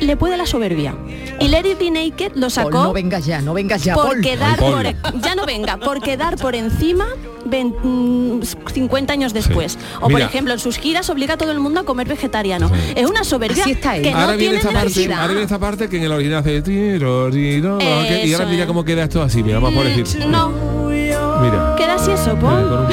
le 0.00 0.16
puede 0.16 0.36
la 0.36 0.46
soberbia. 0.46 0.94
Y 1.40 1.48
Let 1.48 1.66
It 1.68 1.78
Be 1.78 1.90
Naked 1.90 2.32
lo 2.36 2.42
Paul, 2.42 2.50
sacó 2.50 2.70
no 2.84 2.92
vengas 2.92 3.26
ya, 3.26 3.42
no 3.42 3.54
vengas 3.54 3.82
ya, 3.82 3.94
por 3.94 4.06
Paul. 4.06 4.20
quedar 4.20 4.56
Ay, 4.60 4.70
por, 4.70 4.86
e- 4.86 4.94
Paul. 4.94 5.20
ya 5.20 5.34
no 5.34 5.46
venga, 5.46 5.76
por 5.78 6.00
quedar 6.00 6.36
por 6.36 6.54
encima 6.54 7.06
ven- 7.44 7.74
mm, 7.82 8.42
50 8.72 9.12
años 9.12 9.34
después. 9.34 9.76
O 10.00 10.08
por 10.08 10.20
ejemplo, 10.20 10.54
en 10.54 10.60
sus 10.60 10.78
giras 10.78 11.10
obliga 11.10 11.34
a 11.34 11.36
todo 11.36 11.50
el 11.50 11.58
mundo 11.58 11.80
a 11.80 11.84
comer 11.84 12.06
vegetariano. 12.06 12.70
Es 12.94 13.10
una 13.10 13.24
soberbia 13.24 13.64
Así 13.64 13.72
está 13.72 13.96
él. 13.96 14.04
que 14.04 14.12
no 14.12 14.18
ahora 14.18 14.36
viene 14.36 14.58
tiene 14.58 14.68
esta 14.70 14.72
parte, 14.84 15.12
ahora 15.12 15.26
viene 15.26 15.42
esta 15.42 15.58
parte 15.58 15.88
que 15.88 15.96
en 15.96 16.02
el 16.04 16.12
original 16.12 16.38
hace 16.38 16.62
tiro, 16.62 17.28
y 17.36 18.32
ahora 18.32 18.46
mira 18.46 18.66
cómo 18.66 18.84
queda 18.84 19.02
esto 19.04 19.20
así, 19.22 19.42
mira, 19.42 19.58
vamos 19.58 19.74
por 19.74 19.84
decir. 19.92 20.06
Mm, 20.26 20.30
No, 20.30 20.50
Mira. 20.88 21.74
queda 21.76 21.94
así 21.96 22.12
eso, 22.12 22.36
Paul. 22.38 22.86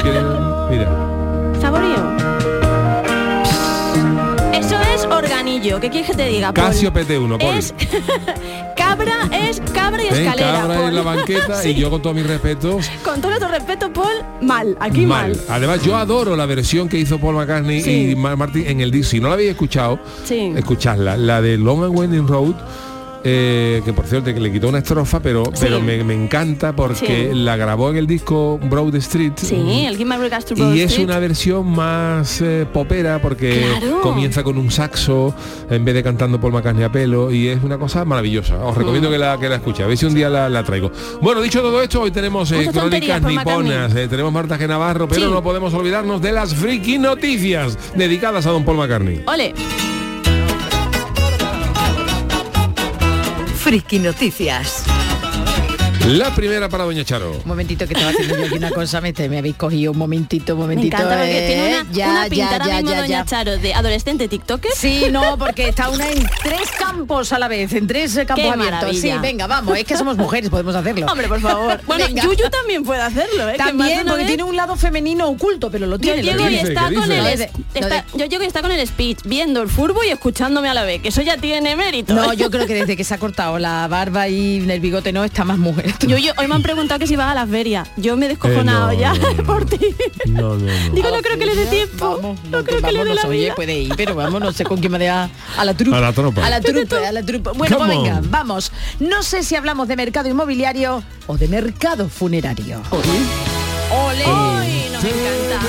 mira. 0.70 1.01
Organillo. 5.70 5.80
¿Qué 5.80 5.90
quieres 5.90 6.10
que 6.10 6.16
te 6.16 6.28
diga? 6.28 6.52
Paul? 6.52 6.68
Casio 6.68 6.92
PT1, 6.92 7.38
Paul. 7.38 7.56
Es 7.58 7.74
cabra, 8.76 9.28
es 9.32 9.60
cabra 9.72 10.02
y 10.02 10.06
escalera. 10.08 10.52
Cabra 10.62 10.88
en 10.88 10.94
la 10.94 11.02
banqueta 11.02 11.54
Sí. 11.62 11.70
y 11.70 11.74
yo 11.74 11.90
con 11.90 12.02
todos 12.02 12.16
mis 12.16 12.26
respetos 12.26 12.88
Con 13.04 13.20
todo 13.20 13.28
nuestro 13.30 13.48
respeto, 13.48 13.92
Paul, 13.92 14.22
mal. 14.40 14.76
Aquí 14.80 15.06
mal. 15.06 15.36
Además, 15.48 15.82
yo 15.82 15.96
adoro 15.96 16.36
la 16.36 16.46
versión 16.46 16.88
que 16.88 16.98
hizo 16.98 17.18
Paul 17.18 17.36
McCartney 17.36 17.80
Sí. 17.82 18.10
y 18.10 18.16
Mar- 18.16 18.36
Martin 18.36 18.66
en 18.66 18.80
el 18.80 18.90
disco. 18.90 19.10
Si 19.12 19.20
no 19.20 19.28
la 19.28 19.34
habéis 19.34 19.50
escuchado, 19.50 19.98
Sí. 20.24 20.52
escuchadla. 20.56 21.16
La 21.16 21.40
de 21.42 21.56
Long 21.58 21.84
and 21.84 21.96
Winding 21.98 22.26
Road, 22.26 22.54
eh, 23.24 23.82
que 23.84 23.92
por 23.92 24.06
cierto 24.06 24.32
que 24.32 24.40
le 24.40 24.50
quitó 24.52 24.68
una 24.68 24.78
estrofa, 24.78 25.20
pero, 25.20 25.44
Sí. 25.46 25.52
pero 25.60 25.80
me, 25.80 26.02
me 26.04 26.14
encanta 26.14 26.74
porque 26.74 27.30
Sí. 27.32 27.38
la 27.38 27.56
grabó 27.56 27.90
en 27.90 27.96
el 27.96 28.06
disco 28.06 28.58
Broad 28.62 28.94
Street. 28.96 29.32
Sí, 29.36 29.84
el 29.86 29.96
Broad 30.04 30.74
Y 30.74 30.80
es 30.80 30.90
Street. 30.90 31.06
una 31.06 31.18
versión 31.18 31.70
más 31.70 32.40
eh, 32.40 32.66
popera 32.72 33.20
porque 33.20 33.64
Claro. 33.80 34.00
comienza 34.00 34.42
con 34.42 34.58
un 34.58 34.70
saxo 34.70 35.34
en 35.70 35.84
vez 35.84 35.94
de 35.94 36.02
cantando 36.02 36.40
Paul 36.40 36.52
McCartney 36.52 36.84
a 36.84 36.92
pelo 36.92 37.30
y 37.30 37.48
es 37.48 37.62
una 37.62 37.78
cosa 37.78 38.04
maravillosa. 38.04 38.56
Os 38.64 38.76
recomiendo 38.76 39.08
Mm. 39.08 39.12
que 39.12 39.18
la 39.18 39.38
que 39.38 39.48
la 39.48 39.56
escuche. 39.56 39.82
A 39.82 39.86
ver 39.86 39.96
si 39.96 40.06
un 40.06 40.14
día 40.14 40.28
la, 40.28 40.48
la 40.48 40.62
traigo. 40.64 40.90
Bueno, 41.20 41.40
dicho 41.40 41.60
todo 41.60 41.80
esto, 41.82 42.00
hoy 42.02 42.10
tenemos 42.10 42.50
eh, 42.52 42.68
crónicas 42.72 43.22
niponas, 43.22 43.94
eh, 43.94 44.08
tenemos 44.08 44.32
Marta 44.32 44.58
G. 44.58 44.66
Navarro, 44.68 45.08
pero 45.08 45.26
Sí. 45.26 45.30
no 45.32 45.42
podemos 45.42 45.72
olvidarnos 45.74 46.20
de 46.20 46.32
las 46.32 46.54
friki 46.54 46.98
noticias 46.98 47.78
dedicadas 47.94 48.46
a 48.46 48.50
Don 48.50 48.64
Paul 48.64 48.78
McCartney. 48.78 49.22
Ole. 49.26 49.54
Friki 53.62 54.00
Noticias. 54.00 55.01
La 56.08 56.34
primera 56.34 56.68
para 56.68 56.82
Doña 56.84 57.04
Charo. 57.04 57.30
Un 57.30 57.42
momentito 57.46 57.86
que 57.86 57.94
estaba 57.94 58.10
haciendo 58.10 58.36
yo 58.36 58.44
aquí 58.46 58.56
una 58.56 58.70
cosa, 58.72 59.00
me, 59.00 59.12
me 59.28 59.38
habéis 59.38 59.54
cogido 59.54 59.92
un 59.92 59.98
momentito, 59.98 60.54
un 60.54 60.58
Me 60.60 60.64
momentito. 60.64 60.96
encanta 60.96 61.16
porque 61.16 61.38
eh, 61.38 61.46
tiene 61.46 61.68
una, 61.68 61.92
ya, 61.92 62.08
una 62.10 62.28
ya, 62.28 62.50
ahora 62.52 62.66
ya, 62.66 62.74
mismo 62.74 62.90
ya, 62.90 62.96
Doña 62.96 63.08
ya. 63.08 63.24
Charo 63.24 63.58
de 63.58 63.72
adolescente 63.74 64.26
TikToker. 64.28 64.72
Sí, 64.74 65.04
no, 65.12 65.38
porque 65.38 65.68
está 65.68 65.90
una 65.90 66.10
en 66.10 66.26
tres 66.42 66.70
campos 66.76 67.32
a 67.32 67.38
la 67.38 67.46
vez, 67.46 67.72
en 67.74 67.86
tres 67.86 68.16
eh, 68.16 68.26
campos 68.26 68.44
Qué 68.44 68.50
abiertos. 68.50 68.96
Sí, 68.96 69.06
maravilla. 69.06 69.18
venga, 69.20 69.46
vamos, 69.46 69.78
es 69.78 69.84
que 69.84 69.96
somos 69.96 70.16
mujeres, 70.18 70.50
podemos 70.50 70.74
hacerlo. 70.74 71.06
Hombre, 71.06 71.28
por 71.28 71.40
favor. 71.40 71.80
Bueno, 71.86 72.06
Venga. 72.06 72.22
Yuyu 72.24 72.50
también 72.50 72.82
puede 72.82 73.00
hacerlo, 73.00 73.48
¿eh? 73.48 73.54
También, 73.56 74.00
porque 74.04 74.18
vez- 74.24 74.26
tiene 74.26 74.42
un 74.42 74.56
lado 74.56 74.76
femenino 74.76 75.28
oculto, 75.28 75.70
pero 75.70 75.86
lo 75.86 75.96
Yo 75.96 76.14
tiene. 76.14 76.22
lo 76.24 76.32
llego, 76.32 76.50
y 76.50 76.54
está 76.56 76.88
¿Qué 76.88 76.94
con 76.96 77.12
el 77.12 77.26
es- 77.26 77.48
está- 77.74 78.04
yo 78.14 78.26
llego 78.26 78.42
y 78.42 78.46
está 78.46 78.60
con 78.60 78.72
el 78.72 78.84
speech, 78.86 79.18
viendo 79.24 79.62
el 79.62 79.68
furbo 79.68 80.02
y 80.04 80.08
escuchándome 80.08 80.68
a 80.68 80.74
la 80.74 80.82
vez, 80.82 81.00
que 81.00 81.08
eso 81.08 81.22
ya 81.22 81.36
tiene 81.36 81.76
mérito. 81.76 82.12
No, 82.12 82.32
yo 82.32 82.50
creo 82.50 82.66
que 82.66 82.74
desde 82.74 82.96
que 82.96 83.04
se 83.04 83.14
ha 83.14 83.18
cortado 83.18 83.58
la 83.60 83.86
barba 83.88 84.26
y 84.28 84.68
el 84.68 84.80
bigote 84.80 85.12
no, 85.12 85.22
está 85.24 85.44
más 85.44 85.58
mujer. 85.58 85.91
Yo, 86.00 86.18
yo- 86.18 86.32
hoy 86.38 86.48
me 86.48 86.54
han 86.54 86.62
preguntado 86.62 86.98
que 86.98 87.06
si 87.06 87.16
van 87.16 87.28
a 87.28 87.34
las 87.34 87.48
ferias. 87.48 87.88
Yo 87.96 88.16
me 88.16 88.26
he 88.26 88.28
descojonado 88.30 88.90
Eh, 88.90 88.94
no, 88.96 89.00
ya 89.00 89.14
no, 89.14 89.32
no. 89.34 89.42
por 89.44 89.64
ti. 89.64 89.78
No, 90.26 90.54
no, 90.54 90.56
no. 90.56 90.94
Digo, 90.94 91.10
no 91.10 91.22
creo 91.22 91.38
que 91.38 91.46
le 91.46 91.54
dé 91.54 91.66
tiempo. 91.66 92.16
Vamos, 92.16 92.38
no 92.50 92.64
creo 92.64 92.80
que 92.82 92.92
le 92.92 93.04
dé 93.04 93.14
la 93.14 93.22
oye, 93.28 93.38
vida. 93.44 93.54
puede 93.54 93.78
ir, 93.78 93.94
pero 93.96 94.14
vamos, 94.14 94.40
no 94.40 94.52
sé 94.52 94.64
con 94.64 94.78
quién 94.80 94.92
me 94.92 95.04
da 95.04 95.30
a 95.56 95.64
la 95.64 95.74
trupa. 95.74 95.98
A 95.98 96.00
la 96.00 96.12
tropa. 96.12 96.46
A 96.46 96.50
la 96.50 96.60
trupa, 96.60 96.96
a 97.08 97.12
la 97.12 97.22
trupa. 97.22 97.52
Bueno, 97.52 97.76
pues 97.78 97.88
venga, 97.88 98.20
vamos. 98.24 98.72
No 99.00 99.22
sé 99.22 99.42
si 99.42 99.54
hablamos 99.56 99.88
de 99.88 99.96
mercado 99.96 100.28
inmobiliario 100.28 101.02
o 101.26 101.36
de 101.38 101.48
mercado 101.48 102.08
funerario. 102.08 102.82
¡Ole! 102.90 104.24
Ay, 104.26 104.88
nos 104.92 105.04
encanta. 105.04 105.66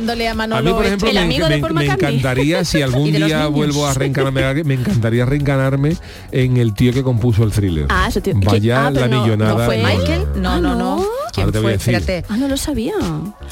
Dejándole 0.00 0.28
a 0.28 0.34
Manolo... 0.34 0.58
A 0.58 0.62
mí, 0.62 0.70
por 0.72 0.86
ejemplo, 0.86 1.08
el 1.08 1.14
me, 1.14 1.20
amigo 1.20 1.46
de 1.48 1.56
me- 1.56 1.60
Paul 1.60 1.74
me 1.74 1.84
encantaría 1.86 2.64
si 2.64 2.80
algún 2.82 3.12
de 3.12 3.18
día 3.24 3.46
vuelvo 3.48 3.86
a 3.86 3.92
reencarnarme, 3.94 4.64
me 4.64 4.74
encantaría 4.74 5.26
reencarnarme 5.26 5.96
en 6.32 6.56
el 6.56 6.74
tío 6.74 6.92
que 6.92 7.02
compuso 7.02 7.44
el 7.44 7.52
thriller. 7.52 7.86
Ah, 7.90 8.06
eso 8.08 8.20
tío. 8.22 8.32
Vaya 8.36 8.86
Ah, 8.86 8.90
la 8.90 9.08
no- 9.08 9.22
millonada. 9.22 9.54
no 9.58 9.64
fue. 9.66 9.76
Michael, 9.78 10.24
no, 10.36 10.50
Ah, 10.52 10.60
no, 10.60 10.74
no. 10.74 11.04
¿No? 11.30 11.34
¿Quién 11.34 11.44
Ahora 11.46 11.52
te 11.52 11.58
voy 11.58 11.62
fue? 11.62 11.70
a 11.72 11.76
decir. 11.78 11.94
Espérate. 11.94 12.26
Ah, 12.32 12.36
no 12.36 12.48
lo 12.48 12.56
sabía. 12.56 12.94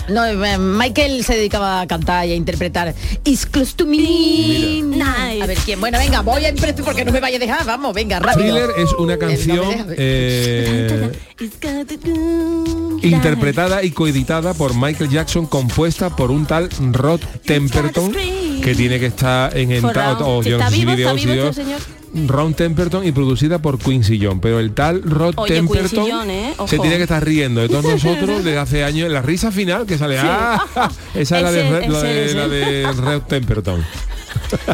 No, 0.09 0.25
eh, 0.27 0.59
Michael 0.59 1.25
se 1.25 1.35
dedicaba 1.37 1.81
a 1.81 1.87
cantar 1.87 2.27
y 2.27 2.33
a 2.33 2.35
interpretar 2.35 2.95
It's 3.25 3.47
close 3.47 3.75
to 3.77 3.87
me. 3.87 4.83
Nice. 4.83 5.43
A 5.43 5.47
ver 5.47 5.59
quién. 5.65 5.81
Bueno, 5.81 5.99
venga, 5.99 6.21
voy 6.23 6.45
a 6.45 6.49
interpretar 6.49 6.85
porque 6.85 7.05
no 7.05 7.13
me 7.13 7.21
vaya 7.21 7.37
a 7.37 7.41
dejar. 7.41 7.65
Vamos, 7.65 7.95
venga, 7.95 8.19
rápido. 8.21 8.55
Thriller 8.55 8.71
es 8.79 8.93
una 8.95 9.15
Eh, 9.15 9.17
no 9.17 9.19
canción 9.19 9.87
eh, 9.97 11.13
interpretada 13.03 13.83
y 13.83 13.91
coeditada 13.91 14.55
por 14.55 14.75
Michael 14.75 15.11
Jackson, 15.11 15.47
compuesta 15.47 16.15
por 16.15 16.31
un 16.31 16.47
tal 16.47 16.69
Rod 16.93 17.21
Temperton, 17.45 18.13
que 18.13 18.75
tiene 18.75 18.99
que 18.99 19.07
estar 19.07 19.57
en 19.57 19.73
o 19.85 20.43
Si 20.43 20.51
yo 20.51 20.59
no 20.59 20.65
está 20.65 20.71
vivo, 20.71 20.93
está 20.93 21.13
vivo 21.13 21.33
este 21.49 21.65
señor. 21.65 21.81
Ron 22.27 22.55
Temperton 22.55 23.07
y 23.07 23.13
producida 23.13 23.59
por 23.61 23.79
Quincy 23.79 24.19
Jones, 24.23 24.41
pero 24.43 24.59
el 24.61 24.73
tal 24.73 25.03
Rod 25.03 25.35
Oye, 25.37 25.55
Temperton 25.55 26.31
¿eh? 26.31 26.55
se 26.67 26.79
tiene 26.79 26.97
que 26.97 27.03
estar 27.03 27.25
riendo 27.25 27.61
de 27.61 27.69
todos 27.69 27.85
nosotros 28.05 28.45
desde 28.45 28.59
hace 28.59 28.85
años. 28.85 29.11
La 29.11 29.23
risa 29.23 29.51
final 29.53 29.87
que 29.87 29.99
sale, 29.99 30.19
¡ah! 30.19 30.65
esa 31.15 31.37
es 31.39 31.43
la 31.43 31.51
de, 31.51 31.79
Ese- 31.79 32.35
la 32.35 32.49
de, 32.49 32.59
de 32.59 32.93
Rod 32.93 33.23
Temperton. 33.23 33.85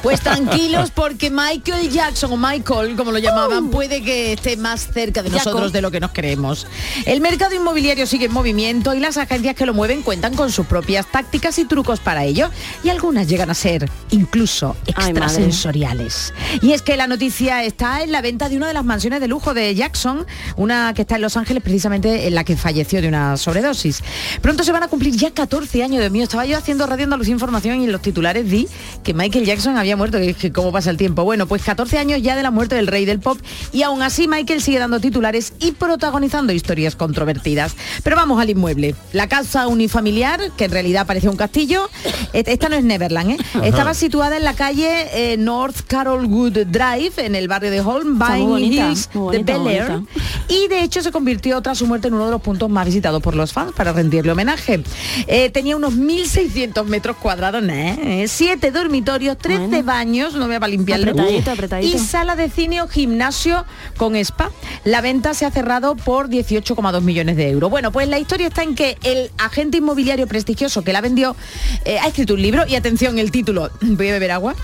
Pues 0.03 0.21
tranquilos 0.21 0.91
porque 0.95 1.31
Michael 1.31 1.91
Jackson 1.91 2.33
o 2.33 2.37
Michael, 2.37 2.97
como 2.97 3.13
lo 3.13 3.19
llamaban, 3.19 3.71
puede 3.71 4.03
que 4.03 4.33
esté 4.35 4.57
más 4.57 4.89
cerca 4.93 5.23
de 5.23 5.31
nosotros 5.31 5.73
de 5.73 5.81
lo 5.81 5.91
que 5.91 6.01
nos 6.01 6.11
creemos. 6.13 6.67
El 7.07 7.21
mercado 7.21 7.55
inmobiliario 7.55 8.07
sigue 8.07 8.27
en 8.27 8.33
movimiento 8.33 8.95
y 8.95 9.01
las 9.01 9.17
agencias 9.17 9.55
que 9.55 9.65
lo 9.67 9.75
mueven 9.75 10.03
cuentan 10.03 10.35
con 10.35 10.51
sus 10.53 10.67
propias 10.67 11.07
tácticas 11.11 11.59
y 11.59 11.65
trucos 11.65 12.01
para 12.01 12.25
ello. 12.25 12.51
Y 12.83 12.89
algunas 12.89 13.29
llegan 13.29 13.51
a 13.51 13.55
ser 13.55 13.89
incluso 14.11 14.77
Ay, 14.97 15.11
extrasensoriales. 15.11 16.33
Y 16.63 16.73
es 16.73 16.83
que 16.83 16.97
la 16.97 17.07
noticia 17.07 17.24
está 17.29 18.03
en 18.03 18.13
la 18.13 18.21
venta 18.21 18.49
de 18.49 18.57
una 18.57 18.69
de 18.69 18.75
las 18.75 18.85
mansiones 18.85 19.21
de 19.21 19.29
lujo 19.29 19.55
de 19.55 19.75
Jackson, 19.75 20.27
una 20.57 20.93
que 20.95 21.03
está 21.03 21.17
en 21.17 21.23
Los 21.23 21.37
Ángeles 21.37 21.63
precisamente 21.63 22.27
en 22.27 22.35
la 22.35 22.45
que 22.45 22.57
falleció 22.57 23.01
de 23.01 23.09
una 23.09 23.37
sobredosis. 23.37 24.03
Pronto 24.43 24.63
se 24.63 24.73
van 24.73 24.83
a 24.83 24.89
cumplir 24.89 25.15
ya 25.17 25.31
14 25.31 25.83
años 25.83 26.01
de 26.03 26.11
mío. 26.11 26.25
Estaba 26.25 26.45
yo 26.45 26.59
haciendo 26.59 26.87
Radio 26.87 27.05
Andalucía 27.05 27.33
Información 27.33 27.81
y 27.81 27.85
en 27.85 27.93
los 27.93 28.03
titulares 28.03 28.49
vi 28.49 28.69
que 29.03 29.15
Michael 29.15 29.45
Jackson 29.47 29.77
había 29.79 29.97
muerto, 29.97 30.19
que, 30.19 30.35
que 30.35 30.53
cómo 30.53 30.71
pasa 30.73 30.91
el 30.91 30.97
tiempo. 30.97 31.25
Bueno, 31.25 31.47
pues 31.47 31.63
14 31.63 31.99
años 31.99 32.21
ya 32.23 32.37
de 32.37 32.43
la 32.43 32.51
muerte 32.51 32.75
del 32.75 32.87
rey 32.87 33.05
del 33.07 33.21
pop 33.21 33.39
y 33.73 33.83
aún 33.83 34.03
así 34.03 34.29
Michael 34.29 34.61
sigue 34.61 34.79
dando 34.79 35.01
titulares 35.01 35.55
y 35.61 35.73
protagonizando 35.73 36.53
historias 36.53 36.95
controvertidas. 36.97 37.75
Pero 38.03 38.17
vamos 38.17 38.41
al 38.41 38.51
inmueble. 38.51 38.95
La 39.13 39.29
casa 39.29 39.67
unifamiliar, 39.67 40.41
que 40.57 40.65
en 40.67 40.71
realidad 40.73 41.07
parecía 41.07 41.31
un 41.31 41.37
castillo, 41.37 41.89
et- 42.33 42.49
esta 42.49 42.69
no 42.69 42.77
es 42.77 42.85
Neverland, 42.85 43.31
¿eh? 43.33 43.37
Estaba 43.63 43.95
situada 43.95 44.37
en 44.37 44.45
la 44.45 44.55
calle 44.55 45.07
eh, 45.33 45.37
North 45.39 45.77
Carolwood 45.87 46.67
Drive, 46.67 47.13
en 47.19 47.35
el 47.35 47.49
barrio 47.49 47.71
de 47.71 47.81
bonita, 47.81 48.89
Hills 48.89 49.09
de 49.13 49.43
Bel 49.43 49.67
Air. 49.67 49.89
bonita. 49.89 50.03
Y 50.49 50.69
de 50.69 50.83
hecho 50.83 51.03
se 51.03 51.11
convirtió 51.11 51.61
tras 51.63 51.79
su 51.79 51.87
muerte 51.87 52.09
en 52.09 52.15
uno 52.15 52.27
de 52.27 52.31
los 52.33 52.41
puntos 52.43 52.69
más 52.71 52.87
visitados 52.87 53.23
por 53.23 53.35
los 53.35 53.53
fans 53.53 53.73
para 53.73 53.93
rendirle 53.93 54.33
homenaje. 54.33 54.83
Eh, 55.27 55.51
tenía 55.51 55.77
unos 55.77 55.95
1.600 55.95 56.85
metros 56.87 57.17
cuadrados, 57.17 57.63
¿eh? 57.69 58.25
siete 58.29 58.71
dormitorios, 58.71 59.39
13 59.39 59.67
Bueno. 59.67 59.83
baños, 59.85 60.35
no 60.35 60.47
me 60.47 60.59
va 60.59 60.67
a 60.67 60.69
limpiarlo. 60.69 61.11
Apretadito, 61.11 61.51
apretadito. 61.51 61.97
Y 61.97 61.99
sala 61.99 62.37
de 62.37 62.51
cine 62.51 62.83
o 62.83 62.89
gimnasio 62.89 63.65
con 63.97 64.17
spa. 64.17 64.51
La 64.85 65.01
venta 65.01 65.35
se 65.35 65.47
ha 65.47 65.51
cerrado 65.51 65.97
por 65.97 66.29
18,2 66.29 67.01
millones 67.03 67.37
de 67.37 67.51
euros. 67.51 67.71
Bueno, 67.71 67.93
pues 67.93 68.09
la 68.09 68.19
historia 68.19 68.49
está 68.49 68.63
en 68.63 68.75
que 68.75 68.97
el 69.05 69.31
agente 69.39 69.79
inmobiliario 69.79 70.27
prestigioso 70.27 70.83
que 70.83 70.93
la 70.93 71.01
vendió 71.01 71.37
eh, 71.85 71.99
ha 71.99 72.09
escrito 72.09 72.35
un 72.35 72.43
libro 72.43 72.65
y 72.67 72.75
atención 72.77 73.19
el 73.19 73.31
título, 73.31 73.71
voy 73.81 74.09
a 74.09 74.13
beber 74.13 74.31
agua. 74.33 74.55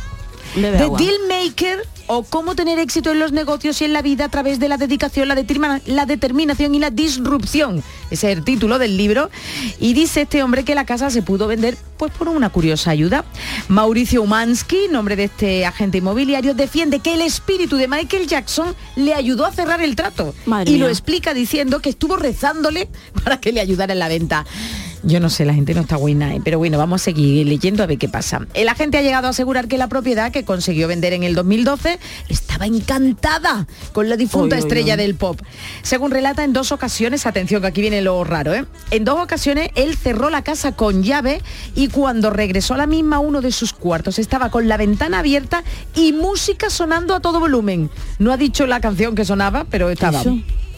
Bebe 0.57 0.79
The 0.79 0.85
agua. 0.85 0.99
Deal 0.99 1.15
Maker 1.29 1.87
o 2.07 2.25
cómo 2.25 2.57
tener 2.57 2.79
éxito 2.81 3.13
en 3.13 3.21
los 3.21 3.31
negocios 3.31 3.81
y 3.81 3.85
en 3.85 3.93
la 3.93 4.03
vida 4.03 4.25
a 4.25 4.29
través 4.29 4.59
de 4.59 4.69
la 4.69 4.77
dedicación, 4.77 5.29
la, 5.29 5.37
determina- 5.37 5.81
la 5.87 6.07
determinación 6.07 6.75
y 6.75 6.81
la 6.81 6.91
disrupción. 6.91 7.85
Ese 8.11 8.31
es 8.33 8.37
el 8.39 8.45
título 8.45 8.79
del 8.81 8.97
libro. 8.97 9.31
Y 9.79 9.93
dice 9.93 10.23
este 10.23 10.43
hombre 10.43 10.65
que 10.65 10.75
la 10.75 10.85
casa 10.85 11.11
se 11.11 11.23
pudo 11.23 11.47
vender 11.47 11.77
pues 11.97 12.11
por 12.13 12.29
una 12.29 12.51
curiosa 12.51 12.91
ayuda. 12.91 13.25
Mauricio 13.69 14.23
Umansky, 14.23 14.89
nombre 14.91 15.15
de 15.15 15.25
este 15.25 15.65
agente 15.67 15.99
inmobiliario, 15.99 16.55
defiende 16.55 16.99
que 16.99 17.15
el 17.15 17.21
espíritu 17.21 17.77
de 17.77 17.87
Michael 17.87 18.27
Jackson 18.27 18.75
le 18.97 19.15
ayudó 19.15 19.47
a 19.47 19.53
cerrar 19.53 19.81
el 19.83 19.95
trato. 19.95 20.35
Madre 20.47 20.73
y 20.73 20.79
lo 20.79 20.89
explica 20.89 21.33
diciendo 21.33 21.81
que 21.81 21.91
estuvo 21.91 22.17
rezándole 22.17 22.89
para 23.23 23.39
que 23.41 23.53
le 23.53 23.61
ayudara 23.61 23.93
en 23.93 23.99
la 24.01 24.09
venta. 24.09 24.45
Yo 25.03 25.19
no 25.19 25.31
sé, 25.31 25.45
la 25.45 25.55
gente 25.55 25.75
no 25.75 25.81
está 25.81 25.97
buena, 25.97 26.35
¿eh? 26.35 26.41
pero 26.45 26.59
bueno, 26.59 26.77
vamos 26.77 27.01
a 27.01 27.05
seguir 27.05 27.47
leyendo 27.47 27.83
a 27.83 27.87
ver 27.87 27.97
qué 27.97 28.09
pasa. 28.09 28.47
El 28.55 28.69
agente 28.69 28.99
ha 28.99 29.03
llegado 29.03 29.29
a 29.29 29.31
asegurar 29.31 29.67
que 29.67 29.79
la 29.79 29.89
propiedad 29.89 30.31
que 30.31 30.45
consiguió 30.45 30.89
vender 30.89 31.15
en 31.15 31.23
el 31.23 31.35
2012 31.35 31.99
estaba 32.29 32.67
encantada 32.67 33.67
con 33.93 34.11
la 34.11 34.17
difunta 34.17 34.59
estrella 34.59 34.97
del 34.97 35.15
pop. 35.15 35.41
Según 35.83 36.11
relata 36.11 36.45
en 36.45 36.53
dos 36.53 36.71
ocasiones, 36.71 37.25
atención 37.25 37.63
que 37.63 37.69
aquí 37.69 37.81
viene 37.81 38.03
lo 38.03 38.23
raro, 38.25 38.55
¿eh? 38.55 38.67
En 38.91 39.05
dos 39.05 39.19
ocasiones 39.19 39.71
él 39.75 39.97
cerró 39.97 40.29
la 40.29 40.43
casa 40.43 40.73
con 40.73 41.03
llave 41.03 41.41
y 41.75 41.89
cuando 41.89 42.31
regresó 42.31 42.75
a 42.75 42.79
la 42.79 42.87
misma 42.87 43.21
uno 43.21 43.41
de 43.41 43.53
sus 43.53 43.73
cuartos 43.73 44.19
estaba 44.19 44.51
con 44.51 44.69
la 44.69 44.77
ventana 44.77 45.21
abierta 45.21 45.65
y 45.95 46.13
música 46.13 46.69
sonando 46.69 47.15
a 47.15 47.21
todo 47.21 47.41
volumen. 47.41 47.91
No 48.19 48.33
ha 48.33 48.37
dicho 48.37 48.67
la 48.67 48.81
canción 48.81 49.15
que 49.15 49.25
sonaba, 49.25 49.65
pero 49.71 49.89
estaba. 49.89 50.21
Eso. 50.21 50.37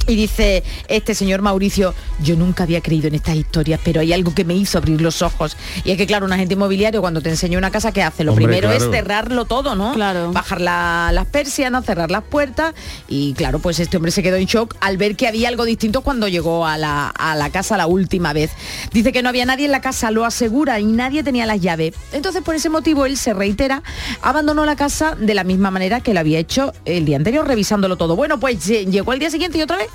Y 0.08 0.16
dice 0.16 0.64
este 0.88 1.14
señor 1.14 1.42
Mauricio, 1.42 1.94
yo 2.22 2.34
nunca 2.36 2.64
había 2.64 2.80
creído 2.80 3.06
en 3.08 3.14
estas 3.14 3.36
historias, 3.36 3.80
pero 3.84 4.00
hay 4.00 4.12
algo 4.12 4.34
que 4.34 4.44
me 4.44 4.54
hizo 4.54 4.78
abrir 4.78 5.00
los 5.00 5.22
ojos. 5.22 5.56
Y 5.84 5.92
es 5.92 5.96
que, 5.96 6.06
claro, 6.06 6.26
un 6.26 6.32
agente 6.32 6.54
inmobiliario 6.54 7.00
cuando 7.00 7.20
te 7.20 7.30
enseña 7.30 7.56
una 7.56 7.70
casa, 7.70 7.92
¿qué 7.92 8.02
hace? 8.02 8.24
Lo 8.24 8.32
Hombre, 8.32 8.46
primero 8.46 8.68
claro. 8.68 8.84
es 8.84 8.90
cerrarlo 8.90 9.44
todo, 9.44 9.74
¿no? 9.76 9.92
Claro. 9.94 10.32
Bajar 10.32 10.60
la- 10.60 11.10
las 11.12 11.26
persianas, 11.26 11.84
cerrar 11.84 12.10
las 12.10 12.24
puertas. 12.24 12.74
Y 13.08 13.34
claro, 13.34 13.60
pues 13.60 13.78
este 13.78 13.96
hombre 13.96 14.10
se 14.10 14.22
quedó 14.24 14.36
en 14.36 14.46
shock 14.46 14.74
al 14.80 14.96
ver 14.96 15.14
que 15.14 15.28
había 15.28 15.48
algo 15.48 15.64
distinto 15.64 16.00
cuando 16.00 16.26
llegó 16.26 16.66
a 16.66 16.76
la, 16.78 17.08
a 17.08 17.36
la 17.36 17.50
casa 17.50 17.76
la 17.76 17.86
última 17.86 18.32
vez. 18.32 18.50
Dice 18.92 19.12
que 19.12 19.22
no 19.22 19.28
había 19.28 19.46
nadie 19.46 19.66
en 19.66 19.72
la 19.72 19.80
casa, 19.80 20.10
lo 20.10 20.24
asegura, 20.24 20.80
y 20.80 20.84
nadie 20.84 21.22
tenía 21.22 21.46
las 21.46 21.60
llaves. 21.60 21.94
Entonces, 22.12 22.42
por 22.42 22.56
ese 22.56 22.68
motivo, 22.68 23.06
él 23.06 23.16
se 23.16 23.34
reitera, 23.34 23.82
abandonó 24.20 24.66
la 24.66 24.74
casa 24.76 25.14
de 25.18 25.34
la 25.34 25.44
misma 25.44 25.70
manera 25.70 26.00
que 26.00 26.12
lo 26.12 26.20
había 26.20 26.38
hecho 26.40 26.72
el 26.84 27.04
día 27.04 27.16
anterior, 27.16 27.46
revisándolo 27.46 27.96
todo. 27.96 28.16
Bueno, 28.16 28.40
pues 28.40 28.68
eh, 28.68 28.84
llegó 28.86 29.12
el 29.12 29.20
día 29.20 29.30
siguiente 29.30 29.58
y 29.58 29.62
otra 29.62 29.76
vez 29.76 29.86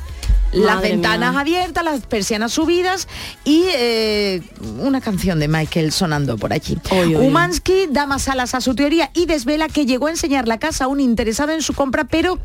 las 0.53 0.75
Madre 0.77 0.89
ventanas 0.91 1.31
mía. 1.31 1.41
abiertas, 1.41 1.83
las 1.83 2.01
persianas 2.05 2.53
subidas 2.53 3.07
y 3.43 3.63
eh, 3.75 4.41
una 4.79 5.01
canción 5.01 5.39
de 5.39 5.47
Michael 5.47 5.91
sonando 5.91 6.37
por 6.37 6.53
allí. 6.53 6.77
Oy, 6.91 6.99
oy, 6.99 7.15
oy. 7.15 7.27
Umansky 7.27 7.87
da 7.89 8.05
más 8.05 8.27
alas 8.27 8.55
a 8.55 8.61
su 8.61 8.73
teoría 8.75 9.11
y 9.13 9.25
desvela 9.25 9.67
que 9.67 9.85
llegó 9.85 10.07
a 10.07 10.11
enseñar 10.11 10.47
la 10.47 10.57
casa 10.59 10.85
a 10.85 10.87
un 10.87 10.99
interesado 10.99 11.51
en 11.51 11.61
su 11.61 11.73
compra, 11.73 12.05
pero 12.05 12.39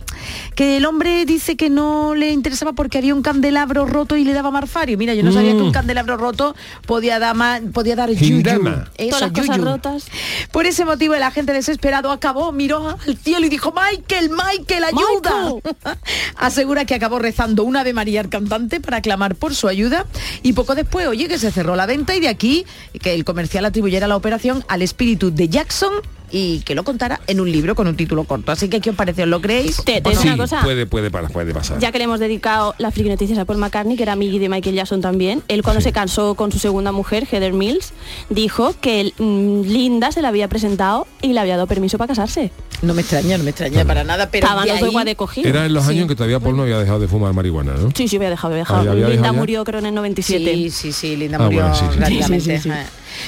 que 0.54 0.76
el 0.78 0.86
hombre 0.86 1.24
dice 1.26 1.56
que 1.56 1.70
no 1.70 2.14
le 2.14 2.30
interesaba 2.32 2.72
porque 2.72 2.98
había 2.98 3.14
un 3.14 3.22
candelabro 3.22 3.86
roto 3.86 4.16
y 4.16 4.24
le 4.24 4.32
daba 4.32 4.50
marfario. 4.50 4.98
Mira, 4.98 5.14
yo 5.14 5.22
no 5.22 5.32
sabía 5.32 5.54
Mm. 5.54 5.56
que 5.58 5.62
un 5.62 5.72
candelabro 5.72 6.16
roto 6.16 6.54
podía 6.86 7.18
dar, 7.18 7.36
podía 7.72 7.96
dar 7.96 8.10
yuyu. 8.10 8.40
Eso, 8.40 9.10
Todas 9.10 9.20
las 9.20 9.32
cosas 9.32 9.58
rotas. 9.60 10.06
Por 10.50 10.66
ese 10.66 10.84
motivo 10.84 11.14
el 11.14 11.22
agente 11.22 11.52
desesperado 11.52 12.10
acabó, 12.10 12.52
miró 12.52 12.88
al 13.06 13.16
cielo 13.16 13.46
y 13.46 13.48
dijo, 13.48 13.72
Michael, 13.72 14.30
Michael, 14.30 14.84
ayuda. 14.84 15.52
Asegura 16.36 16.84
que 16.84 16.94
acabó 16.94 17.18
rezando 17.18 17.64
una 17.64 17.84
María 17.92 18.20
al 18.20 18.28
cantante 18.28 18.80
para 18.80 19.00
clamar 19.00 19.34
por 19.34 19.54
su 19.54 19.68
ayuda. 19.68 20.06
Y 20.42 20.52
poco 20.52 20.74
después, 20.74 21.06
oye, 21.06 21.28
que 21.28 21.38
se 21.38 21.50
cerró 21.50 21.76
la 21.76 21.86
venta 21.86 22.14
y 22.14 22.20
de 22.20 22.28
aquí 22.28 22.66
que 23.00 23.14
el 23.14 23.24
comercial 23.24 23.64
atribuyera 23.64 24.08
la 24.08 24.16
operación 24.16 24.64
al 24.68 24.82
espíritu 24.82 25.32
de 25.32 25.48
Jackson 25.48 25.92
y 26.32 26.60
que 26.60 26.74
lo 26.74 26.82
contara 26.82 27.20
en 27.26 27.40
un 27.40 27.52
libro 27.52 27.74
con 27.74 27.86
un 27.86 27.94
título 27.96 28.24
corto. 28.24 28.50
Así 28.52 28.68
que, 28.68 28.80
¿qué 28.80 28.90
os 28.90 28.96
parece? 28.96 29.22
¿Os 29.22 29.28
lo 29.28 29.40
creéis? 29.40 29.76
Te- 29.84 30.00
te 30.00 30.08
una 30.18 30.36
cosa. 30.36 30.62
puede, 30.62 30.86
puede, 30.86 31.10
puede 31.10 31.52
pasar. 31.54 31.78
Ya 31.78 31.92
que 31.92 31.98
le 31.98 32.04
hemos 32.04 32.18
dedicado 32.20 32.74
la 32.78 32.90
friki 32.90 33.08
noticias 33.10 33.38
a 33.38 33.44
Paul 33.44 33.58
McCartney, 33.58 33.96
que 33.96 34.02
era 34.02 34.12
amigo 34.14 34.38
de 34.38 34.48
Michael 34.48 34.74
Jackson 34.74 35.00
también, 35.00 35.42
él 35.48 35.62
cuando 35.62 35.80
Sí. 35.80 35.84
se 35.84 35.92
casó 35.92 36.34
con 36.34 36.50
su 36.50 36.58
segunda 36.58 36.90
mujer, 36.92 37.26
Heather 37.30 37.52
Mills, 37.52 37.92
dijo 38.30 38.74
que 38.80 39.12
mm, 39.18 39.62
Linda 39.62 40.10
se 40.12 40.22
la 40.22 40.28
había 40.28 40.48
presentado 40.48 41.06
y 41.20 41.32
le 41.34 41.40
había 41.40 41.56
dado 41.56 41.66
permiso 41.66 41.98
para 41.98 42.08
casarse. 42.08 42.50
No 42.80 42.94
me 42.94 43.02
extraña, 43.02 43.36
no 43.38 43.44
me 43.44 43.50
extraña 43.50 43.84
para 43.84 44.02
nada, 44.02 44.28
pero 44.30 44.46
Estaban 44.46 44.64
de 44.64 44.70
los 44.70 44.80
dos 44.80 44.86
ahí- 44.86 44.90
igual 44.92 45.04
de 45.04 45.16
cogidos. 45.16 45.48
Era 45.50 45.66
en 45.66 45.74
los 45.74 45.84
Sí. 45.84 45.90
años 45.90 46.02
en 46.02 46.08
que 46.08 46.14
todavía 46.16 46.40
Paul 46.40 46.56
no 46.56 46.62
había 46.62 46.78
dejado 46.78 46.98
de 47.00 47.08
fumar 47.08 47.32
marihuana, 47.32 47.74
¿no? 47.74 47.90
Sí, 47.94 48.08
sí, 48.08 48.16
había 48.16 48.30
dejado, 48.30 48.54
había 48.54 48.62
dejado. 48.64 48.78
Ah, 48.88 48.92
había 48.92 49.08
Linda 49.08 49.22
dejado 49.22 49.34
murió 49.34 49.64
creo 49.64 49.80
en 49.80 49.86
el 49.86 49.94
97. 49.94 50.54
Sí, 50.54 50.70
sí, 50.70 50.92
sí, 50.92 51.16
Linda 51.16 51.38
Ah, 51.40 51.44
murió 51.44 51.68
bueno, 51.68 51.74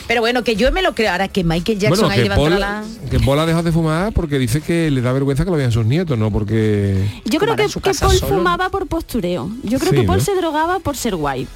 Pero 0.07 0.21
bueno, 0.21 0.43
que 0.45 0.57
yo 0.57 0.71
me 0.73 0.83
lo 0.83 0.95
creo 0.95 1.11
ahora 1.13 1.29
que 1.29 1.45
Michael 1.45 1.79
Jackson 1.79 2.09
bueno, 2.09 2.15
ahí 2.15 2.23
que 2.29 2.35
Paul, 2.35 2.51
levantará 2.55 2.83
la... 2.83 3.09
que 3.11 3.21
Paul 3.21 3.39
ha 3.39 3.47
dejado 3.47 3.65
de 3.65 3.73
fumar 3.73 4.13
porque 4.13 4.39
dice 4.39 4.61
que 4.61 4.91
le 4.91 5.01
da 5.01 5.13
vergüenza 5.13 5.45
que 5.45 5.51
lo 5.51 5.57
vean 5.57 5.73
sus 5.73 5.87
nietos, 5.87 6.19
¿no? 6.19 6.31
Porque... 6.31 7.05
Yo 7.25 7.39
creo 7.39 7.57
que, 7.57 7.67
que 7.67 7.81
Paul 7.81 7.95
solo, 7.95 8.13
¿no? 8.21 8.27
fumaba 8.39 8.69
por 8.71 8.87
postureo. 8.87 9.51
Yo 9.63 9.79
creo 9.79 9.91
Sí, 9.93 9.97
que 9.99 10.03
Paul 10.05 10.19
¿no? 10.19 10.25
se 10.25 10.35
drogaba 10.35 10.79
por 10.81 10.97
ser 10.97 11.17
guay. 11.17 11.47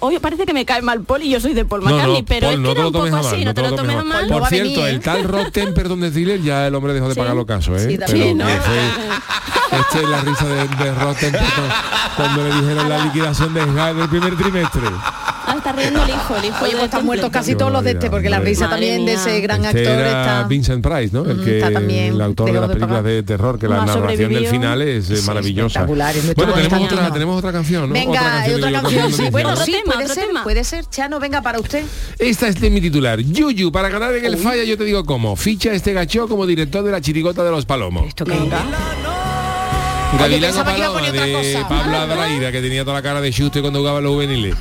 Hoy 0.00 0.18
parece 0.18 0.44
que 0.44 0.52
me 0.52 0.66
cae 0.66 0.82
mal 0.82 1.00
Paul 1.02 1.22
y 1.22 1.30
yo 1.30 1.40
soy 1.40 1.54
de 1.54 1.64
Paul 1.64 1.80
McCartney, 1.82 2.24
pero 2.24 2.48
Paul, 2.48 2.54
es 2.54 2.60
que 2.60 2.62
no 2.62 2.68
te 2.68 2.72
era 2.72 2.82
lo 2.82 2.86
un 2.88 2.92
poco 2.92 3.04
tomes 3.06 3.12
a 3.14 3.22
mal, 3.22 3.34
así, 3.34 3.44
no 3.44 3.54
te 3.54 3.62
lo 3.62 3.74
tomes 3.74 4.04
mal. 4.04 4.28
No 4.28 4.38
Por 4.38 4.48
cierto, 4.48 4.68
venir, 4.70 4.86
¿eh? 4.86 4.90
el 4.90 5.00
tal 5.00 5.24
Rod 5.24 5.46
Temperton 5.52 6.00
de 6.00 6.10
Dealer 6.10 6.42
ya 6.42 6.66
el 6.66 6.74
hombre 6.74 6.92
dejó 6.92 7.08
de 7.08 7.14
Sí. 7.14 7.20
pagar 7.20 7.36
los 7.36 7.46
casos, 7.46 7.80
¿eh? 7.80 7.90
Sí, 7.90 7.96
también, 7.98 8.36
Pero 8.36 8.50
¿no? 8.50 8.60
fue- 8.60 9.78
Este 9.80 10.02
es 10.02 10.08
la 10.08 10.20
risa 10.20 10.46
de, 10.46 10.56
de 10.68 11.38
cuando 12.16 12.42
le 12.48 12.54
dijeron 12.54 12.88
la 12.88 13.04
liquidación 13.04 13.54
de 13.54 13.62
Sky 13.62 13.98
del 13.98 14.08
primer 14.08 14.36
trimestre. 14.36 14.82
Ah, 15.54 15.58
está 15.58 15.72
riendo 15.72 16.02
el 16.02 16.10
hijo, 16.10 16.36
el 16.36 16.44
hijo 16.46 16.64
Oye, 16.64 16.72
pues 16.72 16.84
están 16.84 17.06
muertos 17.06 17.30
casi 17.30 17.52
Qué 17.52 17.56
todos 17.56 17.72
los 17.72 17.84
de 17.84 17.92
este, 17.92 18.10
porque 18.10 18.28
la 18.28 18.40
risa 18.40 18.68
también 18.68 19.06
de 19.06 19.14
ese 19.14 19.40
gran 19.40 19.64
Este 19.64 19.88
actor 19.88 20.06
está... 20.06 20.44
Vincent 20.48 20.84
Price, 20.84 21.10
¿no? 21.12 21.24
El 21.24 21.44
que 21.44 21.58
el 22.08 22.20
autor 22.20 22.52
de 22.52 22.60
las 22.60 22.68
de 22.68 22.74
películas 22.74 23.04
de 23.04 23.22
terror, 23.22 23.58
que 23.58 23.68
la 23.68 23.84
narración 23.84 24.32
del 24.32 24.46
final 24.48 24.82
es 24.82 25.10
eh, 25.10 25.22
maravillosa. 25.26 25.84
Bueno, 25.84 26.52
tenemos 26.54 26.82
otra, 26.82 27.12
tenemos 27.12 27.38
otra 27.38 27.52
canción, 27.52 27.88
¿no? 27.88 27.94
Venga, 27.94 28.44
otra 28.54 28.72
canción, 28.72 29.30
bueno, 29.30 29.56
sí, 29.56 29.76
puede 29.84 30.08
ser, 30.08 30.28
puede 30.42 30.64
ser. 30.64 30.84
Chano, 30.90 31.20
venga 31.20 31.40
para 31.40 31.60
usted. 31.60 31.84
Esta 32.18 32.48
es 32.48 32.60
de 32.60 32.70
mi 32.70 32.80
titular. 32.80 33.20
Yuyu, 33.20 33.70
para 33.70 33.88
ganar 33.88 34.14
en 34.14 34.24
el 34.24 34.36
falla, 34.36 34.64
yo 34.64 34.76
te 34.76 34.84
digo 34.84 35.04
cómo. 35.04 35.36
Ficha 35.36 35.72
este 35.72 35.92
gacho 35.92 36.28
como 36.28 36.46
director 36.46 36.82
de 36.82 36.90
la 36.90 37.00
chirigota 37.00 37.44
de 37.44 37.50
los 37.50 37.64
palomos. 37.64 38.08
Esto 38.08 38.24
que 38.24 38.34
Gavilán 40.18 40.54
Paloma 40.54 41.00
de. 41.10 41.64
Pablo 41.68 41.96
Adraira, 41.96 42.52
que 42.52 42.60
tenía 42.60 42.84
toda 42.84 42.96
la 42.96 43.02
cara 43.02 43.20
de 43.20 43.32
chuste 43.32 43.60
cuando 43.60 43.80
jugaba 43.80 44.00
los 44.00 44.12
juveniles. 44.12 44.54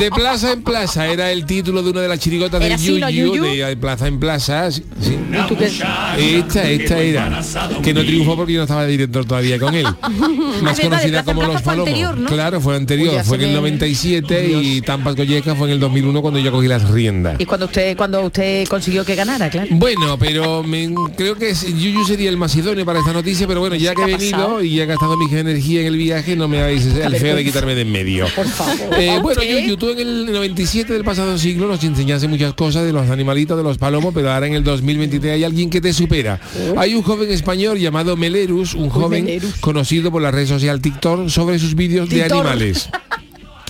De 0.00 0.10
plaza 0.10 0.52
en 0.52 0.62
plaza 0.62 1.06
era 1.06 1.30
el 1.30 1.46
título 1.46 1.82
de 1.82 1.90
una 1.90 2.00
de 2.00 2.08
las 2.08 2.18
chirigotas 2.18 2.58
del 2.60 2.66
¿Era 2.66 2.74
así, 2.76 2.98
lo 2.98 3.08
Yuyu, 3.08 3.44
de 3.44 3.76
plaza 3.76 4.06
en 4.08 4.18
plaza. 4.18 4.70
sí, 4.70 4.82
sí. 5.00 5.16
¿Tú 5.48 5.56
qué? 5.56 5.66
Esta, 5.66 6.68
esta 6.68 6.98
era. 6.98 7.42
Que 7.82 7.94
no 7.94 8.00
triunfó 8.04 8.36
porque 8.36 8.52
yo 8.54 8.58
no 8.60 8.64
estaba 8.64 8.84
de 8.84 8.90
director 8.92 9.24
todavía 9.24 9.58
con 9.58 9.74
él. 9.74 9.86
Más 10.62 10.80
conocida 10.80 11.22
como 11.24 11.42
Los 11.42 11.62
Palomos. 11.62 11.88
anterior, 11.88 12.16
¿no? 12.18 12.28
Claro, 12.28 12.60
fue 12.60 12.76
anterior. 12.76 13.14
Uy, 13.18 13.20
fue 13.24 13.36
en 13.36 13.42
el 13.44 13.48
me- 13.50 13.54
97 13.56 14.48
y 14.62 14.80
Tampas 14.80 15.14
Colleja 15.14 15.54
fue 15.54 15.68
en 15.68 15.74
el 15.74 15.80
2001 15.80 16.22
cuando 16.22 16.40
yo 16.40 16.50
cogí 16.50 16.66
las 16.68 16.88
riendas. 16.90 17.36
Y 17.40 17.44
cuando 17.44 17.66
usted 17.66 17.96
cuando 17.96 18.22
usted 18.22 18.66
consiguió 18.68 19.04
que 19.04 19.14
ganara, 19.14 19.48
claro. 19.50 19.68
Bueno, 19.70 20.18
pero 20.18 20.62
me- 20.62 20.92
creo 21.16 21.36
que 21.36 21.54
Yuyu 21.54 22.04
sería 22.04 22.28
el 22.30 22.36
más 22.36 22.54
idóneo 22.56 22.84
para 22.84 22.98
esta 23.00 23.12
noticia, 23.12 23.46
pero 23.46 23.60
bueno, 23.60 23.76
ya 23.76 23.94
que 23.94 24.02
he 24.02 24.06
¿Qué 24.06 24.14
ha 24.14 24.18
venido 24.18 24.36
pasado? 24.38 24.62
y 24.62 24.80
he 24.80 24.86
gastado 24.86 25.16
mi 25.16 25.26
energía 25.36 25.80
en 25.82 25.86
el 25.88 25.96
viaje, 25.96 26.34
no 26.36 26.48
me 26.48 26.60
habéis 26.60 26.84
el 26.86 27.16
feo 27.16 27.36
de 27.36 27.44
quitarme 27.44 27.74
de 27.74 27.82
en 27.82 27.92
medio. 27.92 28.26
Por 28.34 28.46
favor. 28.48 28.74
Eh, 28.98 29.18
bueno. 29.22 29.42
Yuyu, 29.42 29.75
tú 29.76 29.90
en 29.90 29.98
el 29.98 30.26
97 30.26 30.92
del 30.92 31.04
pasado 31.04 31.36
siglo 31.38 31.66
nos 31.66 31.82
enseñaste 31.84 32.28
muchas 32.28 32.54
cosas 32.54 32.84
de 32.84 32.92
los 32.92 33.08
animalitos, 33.10 33.56
de 33.56 33.62
los 33.62 33.78
palomos, 33.78 34.12
pero 34.14 34.30
ahora 34.32 34.46
en 34.46 34.54
el 34.54 34.64
2023 34.64 35.34
hay 35.34 35.44
alguien 35.44 35.70
que 35.70 35.80
te 35.80 35.92
supera. 35.92 36.40
Hay 36.76 36.94
un 36.94 37.02
joven 37.02 37.30
español 37.30 37.78
llamado 37.78 38.16
Melerus, 38.16 38.74
un 38.74 38.90
joven 38.90 39.24
Melerus. 39.24 39.54
conocido 39.60 40.10
por 40.10 40.22
la 40.22 40.30
red 40.30 40.46
social 40.46 40.80
TikTok 40.80 41.28
sobre 41.28 41.58
sus 41.58 41.74
vídeos 41.74 42.08
de 42.08 42.24
animales. 42.24 42.88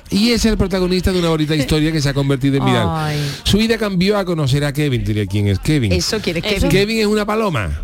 Y 0.09 0.31
es 0.31 0.45
el 0.45 0.57
protagonista 0.57 1.13
de 1.13 1.19
una 1.19 1.29
bonita 1.29 1.57
historia 1.57 1.91
que 1.91 2.01
se 2.01 2.09
ha 2.09 2.15
convertido 2.15 2.57
en 2.59 2.65
viral. 2.65 2.87
Ay. 2.91 3.19
Su 3.43 3.59
vida 3.59 3.77
cambió 3.77 4.17
a 4.17 4.25
conocer 4.25 4.65
a 4.65 4.73
Kevin. 4.73 5.05
Diría 5.05 5.27
quién 5.27 5.49
es 5.49 5.59
Kevin. 5.59 5.93
Eso 5.93 6.21
quiere 6.21 6.41
que 6.41 6.57
Eso. 6.57 6.69
Kevin 6.69 6.99
es 6.99 7.07
una 7.07 7.27
paloma. 7.27 7.83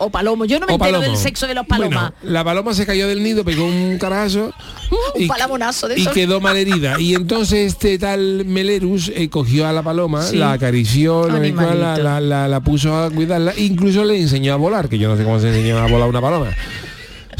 O 0.00 0.10
palomo. 0.10 0.44
Yo 0.44 0.58
no 0.58 0.66
me 0.66 0.72
o 0.72 0.76
entero 0.76 0.98
palomo. 0.98 1.12
del 1.12 1.16
sexo 1.16 1.46
de 1.46 1.54
los 1.54 1.66
palomas. 1.66 2.10
Bueno, 2.20 2.32
la 2.32 2.42
paloma 2.44 2.74
se 2.74 2.84
cayó 2.86 3.06
del 3.08 3.22
nido, 3.22 3.44
pegó 3.44 3.64
un 3.64 3.98
carazo 3.98 4.52
Un 5.14 5.28
palamonazo 5.28 5.86
de 5.88 6.00
y 6.00 6.06
quedó 6.08 6.40
malherida. 6.40 7.00
Y 7.00 7.14
entonces 7.14 7.72
este 7.74 7.98
tal 7.98 8.44
Melerus 8.44 9.12
eh, 9.14 9.28
cogió 9.30 9.66
a 9.68 9.72
la 9.72 9.82
paloma, 9.82 10.22
Sí. 10.22 10.36
la 10.36 10.52
acarició, 10.52 11.28
la- 11.28 12.20
la- 12.20 12.48
la 12.48 12.60
puso 12.60 12.96
a 12.96 13.10
cuidarla, 13.10 13.52
incluso 13.56 14.04
le 14.04 14.18
enseñó 14.20 14.52
a 14.54 14.56
volar, 14.56 14.88
que 14.88 14.98
yo 14.98 15.08
no 15.08 15.16
sé 15.16 15.22
cómo 15.24 15.38
se 15.38 15.48
enseñó 15.48 15.78
a 15.78 15.86
volar 15.86 16.08
una 16.08 16.20
paloma. 16.20 16.48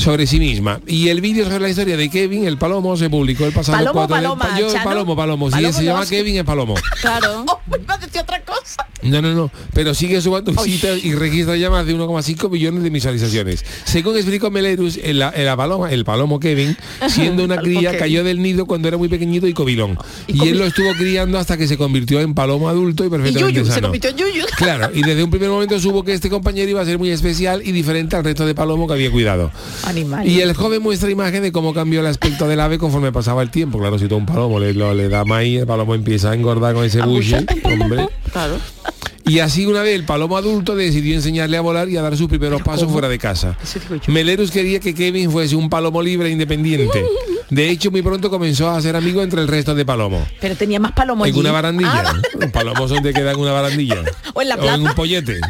Sobre 0.00 0.26
sí 0.26 0.38
misma. 0.38 0.80
Y 0.86 1.08
el 1.08 1.20
vídeo 1.20 1.44
sobre 1.44 1.60
la 1.60 1.68
historia 1.68 1.96
de 1.96 2.08
Kevin, 2.08 2.46
el 2.46 2.56
palomo, 2.56 2.96
se 2.96 3.10
publicó 3.10 3.44
el 3.44 3.52
pasado 3.52 3.76
Palomo, 3.78 3.92
4 4.06 4.16
de 4.16 4.22
paloma, 4.22 4.58
yo, 4.58 4.72
Chano. 4.72 4.84
palomo, 4.84 5.16
palomo. 5.16 5.46
Si 5.48 5.52
Palomo 5.56 5.72
se 5.74 5.84
llama. 5.84 6.06
Kevin, 6.06 6.36
es 6.38 6.44
palomo. 6.44 6.74
Claro. 7.00 7.44
Oh, 7.46 7.60
me 7.70 7.78
iba 7.82 7.94
a 7.94 7.98
decir 7.98 8.20
otra 8.20 8.42
cosa. 8.44 8.86
No, 9.02 9.22
no, 9.22 9.32
no. 9.34 9.50
Pero 9.72 9.94
sigue 9.94 10.20
sumando 10.20 10.52
visitas 10.52 11.02
y 11.02 11.14
registra 11.14 11.56
ya 11.56 11.70
más 11.70 11.86
de 11.86 11.94
1,5 11.96 12.50
millones 12.50 12.82
de 12.82 12.90
visualizaciones. 12.90 13.64
Según 13.84 14.16
explicó 14.16 14.50
Melerus, 14.50 14.98
el, 15.02 15.18
la- 15.18 15.32
la 15.36 15.56
paloma, 15.56 15.90
el 15.90 16.04
palomo 16.04 16.38
Kevin, 16.40 16.76
siendo 17.08 17.44
una 17.44 17.56
cría, 17.62 17.80
Kevin. 17.90 17.98
cayó 17.98 18.24
del 18.24 18.42
nido 18.42 18.66
cuando 18.66 18.88
era 18.88 18.96
muy 18.98 19.08
pequeñito 19.08 19.46
y 19.46 19.52
cobilón. 19.54 19.98
Y 20.26 20.48
él 20.48 20.58
lo 20.58 20.66
estuvo 20.66 20.92
criando 20.94 21.38
hasta 21.38 21.56
que 21.56 21.66
se 21.66 21.76
convirtió 21.78 22.20
en 22.20 22.34
palomo 22.34 22.68
adulto 22.68 23.04
y 23.04 23.06
Y 23.06 23.10
perfectamente 23.10 23.52
Yuyu, 23.54 23.66
se 23.66 23.72
sano. 23.72 23.88
convirtió 23.88 24.10
en 24.10 24.16
Yuyu. 24.16 24.44
Claro, 24.56 24.90
y 24.94 25.02
desde 25.02 25.24
un 25.24 25.30
primer 25.30 25.48
momento 25.48 25.78
supo 25.80 26.04
que 26.04 26.12
este 26.12 26.28
compañero 26.28 26.70
iba 26.70 26.80
a 26.82 26.84
ser 26.84 26.98
muy 26.98 27.10
especial 27.10 27.62
y 27.64 27.72
diferente 27.72 28.16
al 28.16 28.24
resto 28.24 28.44
de 28.46 28.54
palomo 28.54 28.86
que 28.86 28.92
había 28.94 29.10
cuidado. 29.10 29.50
Animal. 29.90 30.26
Y 30.26 30.40
el 30.40 30.54
joven 30.54 30.82
muestra 30.82 31.10
imagen 31.10 31.42
de 31.42 31.52
cómo 31.52 31.74
cambió 31.74 32.00
el 32.00 32.06
aspecto 32.06 32.46
del 32.48 32.60
ave 32.60 32.78
conforme 32.78 33.12
pasaba 33.12 33.42
el 33.42 33.50
tiempo. 33.50 33.78
Claro, 33.78 33.98
si 33.98 34.06
todo 34.06 34.18
un 34.18 34.26
palomo 34.26 34.58
le, 34.60 34.72
lo- 34.74 34.94
le 34.94 35.08
da 35.08 35.24
maíz, 35.24 35.60
el 35.60 35.66
palomo 35.66 35.94
empieza 35.94 36.30
a 36.30 36.34
engordar 36.34 36.74
con 36.74 36.84
ese 36.84 37.00
hombre. 37.00 37.46
Claro. 38.32 38.58
Y 39.26 39.38
así 39.40 39.64
una 39.66 39.82
vez 39.82 39.94
el 39.94 40.04
palomo 40.04 40.36
adulto 40.36 40.74
decidió 40.74 41.14
enseñarle 41.14 41.56
a 41.56 41.60
volar 41.60 41.88
y 41.88 41.96
a 41.96 42.02
dar 42.02 42.16
sus 42.16 42.26
primeros 42.28 42.62
pasos 42.62 42.90
fuera 42.90 43.08
de 43.08 43.18
casa. 43.18 43.56
Melerus 44.08 44.50
quería 44.50 44.80
que 44.80 44.92
Kevin 44.94 45.30
fuese 45.30 45.54
un 45.56 45.68
palomo 45.70 46.02
libre 46.02 46.28
e 46.28 46.32
independiente. 46.32 47.04
De 47.50 47.68
hecho, 47.68 47.90
muy 47.90 48.00
pronto 48.02 48.30
comenzó 48.30 48.70
a 48.70 48.80
ser 48.80 48.94
amigo 48.94 49.22
entre 49.22 49.40
el 49.40 49.48
resto 49.48 49.74
de 49.74 49.84
palomos. 49.84 50.22
Pero 50.40 50.54
tenía 50.54 50.78
más 50.78 50.92
palomo 50.92 51.24
En 51.26 51.32
allí. 51.32 51.40
una 51.40 51.50
barandilla. 51.52 52.04
Ah, 52.06 52.14
Los 52.38 52.50
palomos 52.52 52.88
son 52.90 53.02
de 53.02 53.12
quedan 53.12 53.34
en 53.34 53.40
una 53.40 53.50
barandilla. 53.52 53.96
O 54.34 54.42
en 54.42 54.48
la 54.48 54.54
en 54.54 54.60
plaza. 54.60 54.78
un 54.78 54.94
pollete. 54.94 55.40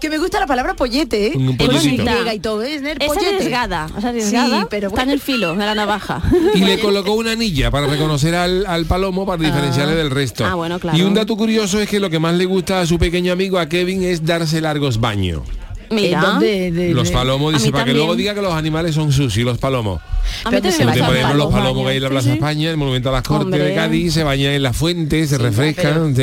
Que 0.00 0.10
me 0.10 0.18
gusta 0.18 0.40
la 0.40 0.46
palabra 0.46 0.74
pollete, 0.74 1.28
¿eh? 1.28 1.32
Un 1.36 1.56
polletito. 1.56 2.02
Y 2.02 2.34
y 2.36 2.38
todo, 2.40 2.62
¿eh? 2.62 2.74
El 2.76 2.86
Es 2.86 3.06
pollete. 3.06 3.26
arriesgada, 3.36 3.86
es 3.96 4.04
arriesgada, 4.04 4.60
Sí, 4.62 4.66
pero 4.70 4.88
está 4.88 5.02
en 5.02 5.06
bueno. 5.08 5.12
el 5.12 5.20
filo 5.20 5.52
de 5.54 5.66
la 5.66 5.74
navaja. 5.74 6.22
Y 6.54 6.60
le 6.60 6.78
colocó 6.80 7.12
una 7.14 7.32
anilla 7.32 7.70
para 7.70 7.86
reconocer 7.86 8.34
al, 8.34 8.64
al 8.66 8.86
palomo 8.86 9.26
para 9.26 9.42
diferenciarle 9.42 9.94
del 9.94 10.10
resto. 10.10 10.44
Ah, 10.44 10.54
bueno, 10.54 10.78
claro. 10.80 10.96
Y 10.98 11.02
un 11.02 11.14
dato 11.14 11.36
curioso 11.36 11.80
es 11.80 11.88
que 11.88 12.00
lo 12.00 12.10
que 12.10 12.18
más 12.18 12.34
le 12.34 12.46
gusta 12.46 12.80
a 12.80 12.86
su 12.86 12.98
pequeño 12.98 13.32
amigo, 13.32 13.58
a 13.58 13.68
Kevin, 13.68 14.02
es 14.02 14.24
darse 14.24 14.60
largos 14.60 14.98
baños. 15.00 15.42
Mira. 15.90 16.18
¿En 16.18 16.24
dónde? 16.24 16.70
De- 16.70 16.94
Los 16.94 17.08
de- 17.08 17.14
palomos, 17.14 17.52
dice, 17.52 17.72
para 17.72 17.82
que 17.84 17.90
también. 17.90 17.96
luego 17.96 18.14
diga 18.16 18.32
que 18.34 18.40
los 18.42 18.54
animales 18.54 18.94
son 18.94 19.10
sucios, 19.12 19.44
los 19.44 19.58
palomos. 19.58 20.00
A 20.44 20.50
mí 20.50 20.60
también 20.60 21.04
por 21.04 21.16
ejemplo, 21.16 21.34
los 21.36 21.52
palomos 21.52 21.82
que 21.84 21.90
hay 21.90 21.96
en 21.96 22.02
la. 22.04 22.08
Plaza 22.10 22.24
Sí, 22.26 22.30
sí. 22.30 22.34
España, 22.36 22.70
el 22.70 22.76
Monumento 22.76 23.08
a 23.08 23.12
las 23.12 23.22
Cortes 23.24 23.44
Hombre. 23.46 23.64
de 23.64 23.74
Cádiz, 23.74 24.14
se 24.14 24.22
bañan 24.22 24.52
en 24.52 24.62
las 24.62 24.76
fuentes, 24.76 25.30
se 25.30 25.38
refrescan. 25.38 26.14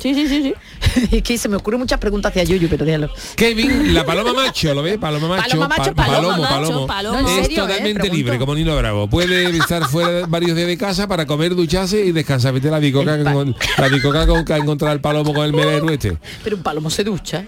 Sí, 0.00 0.14
sí, 0.14 0.28
sí, 0.28 0.42
sí. 0.42 1.08
es 1.16 1.22
que 1.22 1.36
se 1.38 1.48
me 1.48 1.56
ocurren 1.56 1.80
muchas 1.80 1.98
preguntas 1.98 2.30
hacia 2.30 2.44
Yuyu, 2.44 2.68
pero 2.68 2.84
déjalo. 2.84 3.10
Kevin, 3.36 3.92
la 3.94 4.04
paloma 4.06 4.32
macho, 4.32 4.72
¿lo 4.74 4.82
ves? 4.82 4.98
Paloma 4.98 5.28
macho. 5.28 5.42
Paloma 5.48 5.68
macho, 5.68 5.94
pa- 5.94 6.06
paloma 6.06 6.28
palomo, 6.28 6.42
macho, 6.42 6.54
palomo. 6.54 6.86
palomo. 6.86 7.20
No, 7.20 7.28
en 7.30 7.38
Es 7.40 7.46
serio, 7.46 7.64
¿eh? 7.64 7.68
totalmente 7.68 8.08
libre, 8.10 8.38
como 8.38 8.54
Nino 8.54 8.76
Bravo. 8.76 9.08
Puede 9.08 9.48
estar 9.56 9.84
fuera 9.88 10.26
varios 10.26 10.54
días 10.56 10.68
de 10.68 10.78
casa 10.78 11.08
para 11.08 11.26
comer, 11.26 11.54
ducharse 11.54 12.04
y 12.04 12.12
descansar. 12.12 12.52
Viste 12.54 12.70
la 12.70 12.78
bicoca, 12.78 13.22
con- 13.32 13.56
la 13.76 13.88
bicoca 13.88 14.26
con 14.26 14.44
que 14.44 14.52
ha 14.54 14.58
encontrado 14.58 14.94
el 14.94 15.00
palomo 15.00 15.34
con 15.34 15.44
el 15.44 15.52
melero 15.52 15.90
este. 15.90 16.16
Pero 16.44 16.56
un 16.56 16.62
palomo 16.62 16.90
se 16.90 17.02
ducha. 17.04 17.44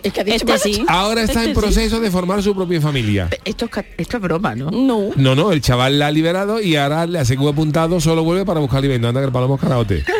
Es 0.00 0.12
que 0.12 0.20
ha 0.20 0.24
dicho 0.24 0.46
Este 0.46 0.58
sí. 0.58 0.84
Ahora 0.86 1.22
está 1.22 1.40
Este 1.40 1.50
en 1.50 1.56
sí. 1.56 1.60
proceso 1.60 1.98
de 1.98 2.08
formar 2.12 2.40
su 2.40 2.54
propia 2.54 2.80
familia. 2.80 3.28
Esto 3.44 3.64
es, 3.64 3.70
ca- 3.72 3.84
esto 3.96 4.16
es 4.18 4.22
broma, 4.22 4.54
¿no? 4.54 4.70
No. 4.70 5.10
No, 5.16 5.34
no, 5.34 5.50
el 5.50 5.60
chaval 5.60 5.98
la 5.98 6.06
ha 6.06 6.10
liberado 6.12 6.60
y 6.62 6.76
ahora 6.76 7.04
le 7.06 7.18
hace 7.18 7.36
un 7.36 7.48
apuntado, 7.48 8.00
solo 8.00 8.22
vuelve 8.22 8.44
para 8.44 8.60
buscar 8.60 8.78
alimento. 8.78 9.08
Anda 9.08 9.20
que 9.20 9.26
el 9.26 9.32
palomo 9.32 9.56
es 9.56 9.60
caraote. 9.60 10.04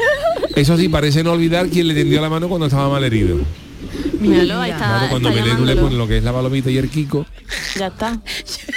Eso 0.59 0.77
sí, 0.77 0.89
parece 0.89 1.23
no 1.23 1.33
olvidar 1.33 1.69
quién 1.69 1.87
le 1.87 1.95
tendió 1.95 2.21
la 2.21 2.29
mano 2.29 2.49
cuando 2.49 2.67
estaba 2.67 2.89
mal 2.89 3.05
herido. 3.05 3.39
Míralo, 4.21 4.61
ahí 4.61 4.73
está. 4.73 4.89
Claro, 4.89 5.07
cuando 5.11 5.29
está 5.29 5.59
le 5.61 5.77
pone 5.77 5.97
lo 5.97 6.09
que 6.09 6.19
es 6.19 6.25
la 6.25 6.33
palomita 6.33 6.69
y 6.69 6.79
el 6.79 6.91
kiko, 6.91 7.25
Ya 7.77 7.87
está. 7.87 8.21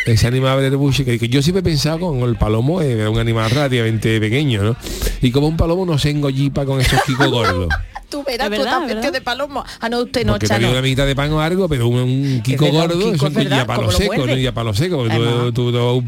ese 0.05 0.27
animal 0.27 0.61
del 0.61 0.77
buche, 0.77 1.03
que, 1.03 1.17
que 1.17 1.27
yo 1.27 1.41
siempre 1.41 1.61
he 1.61 1.63
pensado 1.63 1.99
con 1.99 2.19
el 2.19 2.35
palomo, 2.35 2.83
eh, 2.83 2.91
era 2.91 3.09
un 3.09 3.17
animal 3.17 3.49
relativamente 3.49 4.19
pequeño, 4.19 4.61
¿no? 4.61 4.75
Y 5.23 5.31
como 5.31 5.47
un 5.47 5.57
palomo 5.57 5.87
no 5.87 5.97
se 5.97 6.11
engollipa 6.11 6.65
con 6.65 6.79
esos 6.81 7.01
kikos 7.03 7.31
gordos. 7.31 7.69
Tú 8.12 8.24
verás, 8.24 8.47
tú 8.47 8.52
verdad, 8.52 8.67
estás 8.74 8.88
vestido 8.88 9.12
de 9.13 9.21
palomo. 9.21 9.63
Ah, 9.80 9.89
no, 9.89 10.02
usted 10.02 10.26
no, 10.26 10.34
Porque 10.34 10.45
te 10.45 10.54
Chano. 10.54 10.60
dio 10.67 10.71
una 10.71 10.82
mitad 10.82 11.08
de 11.08 11.15
pan 11.15 11.32
o 11.32 11.39
algo, 11.41 11.67
pero 11.69 11.88
un, 11.88 11.97
un 12.00 12.41
kiko 12.43 12.65
verdad, 12.65 12.82
un 12.84 12.88
gordo, 12.89 13.00
kiko 13.00 13.15
eso 13.15 13.28
es 13.28 13.34
verdad, 13.34 13.58
ya 13.58 13.65
palo 13.65 13.91
seco, 13.91 14.28
no 14.28 14.36
ya 14.36 14.52
palo 14.54 14.74
seco. 14.74 14.97
porque. 14.97 15.15
Tú, 15.15 15.52
tú, 15.54 15.71
tú- 15.71 16.04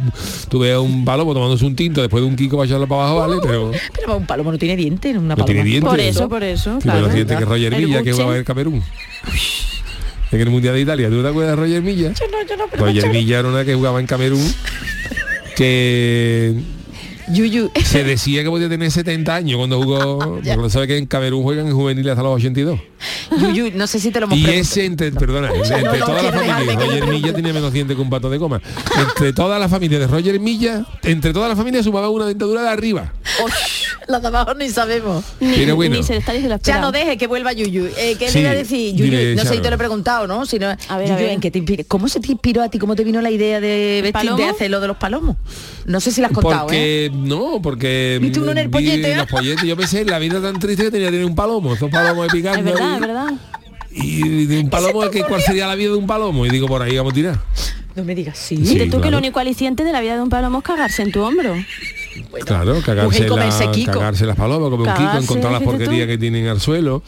tú 0.50 0.60
ves 0.60 0.76
a 0.76 0.80
un 0.82 1.06
palomo 1.06 1.34
tomándose 1.34 1.66
un 1.66 1.76
tinto 1.76 2.02
después 2.02 2.22
de 2.22 2.28
un 2.30 2.36
kiko 2.36 2.58
para 2.58 2.68
echarlo 2.68 2.88
para 2.88 3.08
abajo, 3.10 3.20
¿vale? 3.28 3.42
Pero 3.42 3.72
Pero 3.96 4.18
un 4.18 4.26
palomo 4.28 4.52
no 4.52 4.58
tiene 4.58 4.76
dientes, 4.76 5.16
una 5.16 5.22
No 5.22 5.30
paloma. 5.30 5.46
tiene 5.46 5.63
dientes. 5.63 5.89
Por 5.89 6.00
eso, 6.00 6.30
por 6.30 6.44
eso. 6.44 6.78
tiene 6.80 6.82
Claro. 7.00 7.08
dientes 7.08 7.38
que 7.38 7.46
Roger 7.46 7.74
El 7.74 7.86
Milla, 7.88 8.04
que 8.04 8.12
jugaba 8.12 8.38
en 8.38 8.44
Camerún. 8.44 8.84
En 10.32 10.42
el 10.42 10.50
Mundial 10.50 10.74
de 10.76 10.82
Italia, 10.82 11.10
¿tú 11.10 11.22
te 11.22 11.28
acuerdas 11.30 11.56
de 11.56 11.62
Roger 11.63 11.82
Milla? 11.82 12.12
Yo 12.13 12.26
no, 12.32 12.46
yo 12.48 12.58
no, 12.58 12.66
pero 12.70 12.86
Roger. 12.86 13.10
Milla 13.12 13.39
era 13.39 13.48
una 13.48 13.63
que 13.63 13.76
jugaba 13.76 14.00
en 14.00 14.08
Camerún 14.08 14.54
que 15.56 16.54
Yuyu. 17.34 17.72
se 17.84 18.04
decía 18.04 18.43
que 18.43 18.50
podía 18.50 18.69
tener 18.69 18.91
70 18.91 19.36
años 19.36 19.58
cuando 19.58 19.82
jugó, 19.82 20.39
porque 20.56 20.69
sabe 20.69 20.88
que 20.88 20.98
en 20.98 21.06
Camerún 21.06 21.43
juegan 21.43 21.67
en 21.67 21.74
juveniles 21.74 22.12
hasta 22.12 22.24
los 22.24 22.36
82. 22.36 22.80
Yuyu, 23.39 23.72
no 23.76 23.88
sé 23.88 24.00
si 24.00 24.12
te 24.12 24.19
lo 24.19 24.26
hemos 24.28 24.38
Y 24.38 24.43
preguntado. 24.43 24.62
ese 24.62 24.86
entre, 24.86 25.12
perdona, 25.12 25.50
entre 25.54 25.82
no, 25.84 25.91
no, 26.00 26.06
toda 26.06 26.22
la 26.22 26.32
quiero 26.32 26.39
familia, 26.39 26.56
dejarte 26.56 26.78
que 26.78 27.00
Roger 27.00 27.08
Milla 27.08 27.34
tenía 27.34 27.54
menos 27.54 27.74
dientes 27.74 27.96
que 27.96 28.02
un 28.02 28.10
pato 28.10 28.30
de 28.30 28.39
coma. 28.39 28.62
Entre 29.10 29.34
toda 29.34 29.60
la 29.60 29.67
familia 29.69 30.00
de 30.00 30.08
Roger 30.08 30.39
Milla, 30.39 30.86
entre 31.04 31.34
toda 31.34 31.48
la 31.50 31.56
familia 31.56 31.84
sumaba 31.84 32.10
una 32.10 32.26
dentadura 32.26 32.62
de 32.62 32.69
arriba. 32.69 33.13
Las 34.08 34.22
de 34.22 34.28
abajo 34.28 34.54
ni 34.54 34.69
sabemos. 34.69 35.24
Pero 35.39 35.76
bueno. 35.76 35.96
Ni 35.96 36.04
se 36.04 36.13
le 36.13 36.19
está 36.19 36.34
diciendo 36.34 36.60
Ya 36.63 36.80
no 36.80 36.91
deje 36.91 37.17
que 37.17 37.28
vuelva 37.28 37.54
Yuyu. 37.54 37.86
Eh, 37.98 38.15
¿Qué 38.19 38.28
Sí, 38.28 38.36
le 38.36 38.41
iba 38.41 38.52
a 38.52 38.54
decir? 38.56 38.96
Yuyu, 38.96 39.12
dile, 39.12 39.36
no 39.36 39.43
sé 39.43 39.56
si 39.56 39.62
te 39.62 39.69
lo 39.69 39.76
he 39.76 39.78
preguntado, 39.78 40.28
¿no? 40.28 40.46
Si 40.46 40.60
no 40.60 40.67
A 40.89 40.98
ver, 40.98 41.08
Yuyu, 41.08 41.13
a 41.13 41.22
ver. 41.22 41.30
¿en 41.30 41.39
qué 41.39 41.52
te 41.52 41.60
inspira- 41.60 41.86
¿Cómo 41.88 42.08
se 42.10 42.19
te 42.19 42.32
inspiró 42.32 42.62
a 42.62 42.69
ti? 42.69 42.80
¿Cómo 42.80 42.96
te 42.96 43.04
vino 43.04 43.22
la 43.22 43.32
idea 43.32 43.60
de 43.62 44.02
vestir, 44.04 44.32
de 44.34 44.46
hacer 44.46 44.69
lo 44.72 44.80
de 44.80 44.88
los 44.88 44.98
palomos? 44.98 45.38
No 45.86 46.00
sé 46.00 46.12
si 46.12 46.22
lo 46.22 46.28
has 46.28 46.34
contado, 46.34 46.67
¿eh? 46.72 47.10
Porque, 47.10 47.12
no, 47.13 47.62
porque 47.62 48.19
¿Viste 48.22 48.39
uno 48.39 48.52
en 48.52 48.58
el 48.58 48.69
pollete, 48.69 49.12
eh? 49.13 49.17
los 49.17 49.28
polletes. 49.28 49.63
Yo 49.63 49.78
pensé, 49.78 50.04
la 50.06 50.19
vida 50.19 50.41
tan 50.41 50.60
triste 50.60 50.84
que 50.84 50.91
tenía 50.91 51.08
que 51.08 51.12
tener 51.13 51.26
un 51.26 51.36
palomo, 51.36 51.74
estos 51.74 51.89
palomos 51.89 52.24
ahí 52.26 52.30
picando. 52.41 52.60
Es 52.60 52.65
verdad, 52.76 52.89
ahí. 52.89 52.96
es 52.96 53.02
verdad. 53.02 53.34
Y 53.96 54.46
de 54.48 54.60
un 54.60 54.69
palomo, 54.69 55.02
¿qué, 55.12 55.24
¿cuál 55.24 55.41
sería 55.41 55.67
la 55.67 55.76
vida 55.76 55.91
de 55.91 55.98
un 55.98 56.08
palomo? 56.08 56.46
Y 56.46 56.50
digo, 56.50 56.67
por 56.67 56.82
ahí 56.82 56.98
vamos 56.98 57.13
a 57.13 57.15
tirar. 57.15 57.39
No 57.96 58.04
me 58.04 58.15
digas 58.15 58.38
sí. 58.39 58.58
Sí, 58.65 58.74
tú 58.74 58.84
que 58.84 58.89
claro. 58.89 59.12
lo 59.12 59.17
único 59.19 59.39
aliciente 59.39 59.84
de 59.84 59.91
la 59.91 60.02
vida 60.02 60.15
de 60.15 60.22
un 60.24 60.30
palomo 60.30 60.58
es 60.60 60.63
cagarse 60.63 61.04
en 61.04 61.12
tu 61.12 61.22
hombro. 61.22 61.54
Claro, 62.45 62.82
cagarse, 62.86 63.28
la- 63.28 63.91
cagarse 63.91 64.26
las 64.26 64.36
palomas, 64.36 64.69
comer 64.69 64.88
un 64.89 64.93
Kiko, 64.95 65.17
encontrar 65.17 65.52
las 65.54 65.62
porquerías 65.63 66.08
que 66.08 66.17
tienen 66.17 66.47
al 66.47 66.60
suelo. 66.62 67.04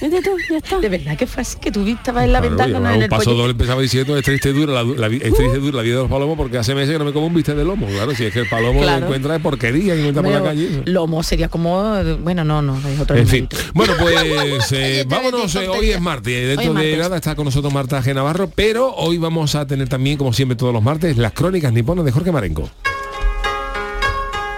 Vete 0.00 0.22
tú, 0.22 0.30
ya 0.50 0.58
está. 0.58 0.78
De 0.80 0.88
verdad 0.88 1.16
que 1.16 1.26
fue 1.26 1.42
así, 1.42 1.56
que 1.58 1.70
tú 1.70 1.86
estabas 1.86 2.24
en 2.24 2.32
la 2.32 2.40
Claro, 2.40 2.56
ventana 2.56 2.70
yo 2.72 2.90
en 2.90 2.96
un 2.96 3.02
el 3.02 3.08
paso 3.08 3.34
doble 3.34 3.52
empezaba 3.52 3.80
diciendo 3.80 4.16
es 4.16 4.24
triste 4.24 4.52
dura 4.52 4.82
la, 4.82 5.06
es 5.08 5.34
triste 5.34 5.58
dura 5.58 5.76
la 5.78 5.82
vida 5.82 5.96
de 5.96 6.02
los 6.02 6.10
palomos 6.10 6.36
porque 6.36 6.58
hace 6.58 6.74
meses 6.74 6.92
que 6.92 6.98
no 6.98 7.04
me 7.04 7.12
como 7.12 7.26
un 7.26 7.34
bistec 7.34 7.56
de 7.56 7.64
lomo. 7.64 7.86
Claro, 7.86 8.14
si 8.14 8.24
es 8.24 8.32
que 8.32 8.40
el 8.40 8.48
palomo 8.48 8.80
Claro. 8.80 9.00
lo 9.00 9.06
encuentra 9.06 9.32
de 9.34 9.40
porquería 9.40 9.94
que 9.94 10.00
encuentra 10.00 10.22
por 10.22 10.32
la 10.32 10.42
calle. 10.42 10.82
Lomo 10.86 11.22
sería 11.22 11.48
como, 11.48 11.94
bueno, 12.20 12.44
no, 12.44 12.60
no, 12.62 12.76
es 12.88 13.00
otro 13.00 13.16
En 13.16 13.26
fin, 13.26 13.48
bueno 13.72 13.94
pues 13.98 14.14
eh, 14.72 15.04
vámonos, 15.08 15.54
eh, 15.56 15.68
hoy 15.68 15.90
es 15.90 16.00
martes, 16.00 16.32
y 16.32 16.46
dentro 16.56 16.74
de 16.74 16.96
nada 16.96 17.16
está 17.16 17.34
con 17.34 17.44
nosotros 17.46 17.72
Marta 17.72 18.02
G. 18.02 18.14
Navarro, 18.14 18.50
pero 18.54 18.94
hoy 18.94 19.18
vamos 19.18 19.54
a 19.54 19.66
tener 19.66 19.88
también, 19.88 20.16
como 20.18 20.32
siempre 20.32 20.56
todos 20.56 20.72
los 20.72 20.82
martes, 20.82 21.16
las 21.16 21.32
crónicas 21.32 21.72
niponas 21.72 22.04
de 22.04 22.12
Jorge 22.12 22.32
Marenco. 22.32 22.68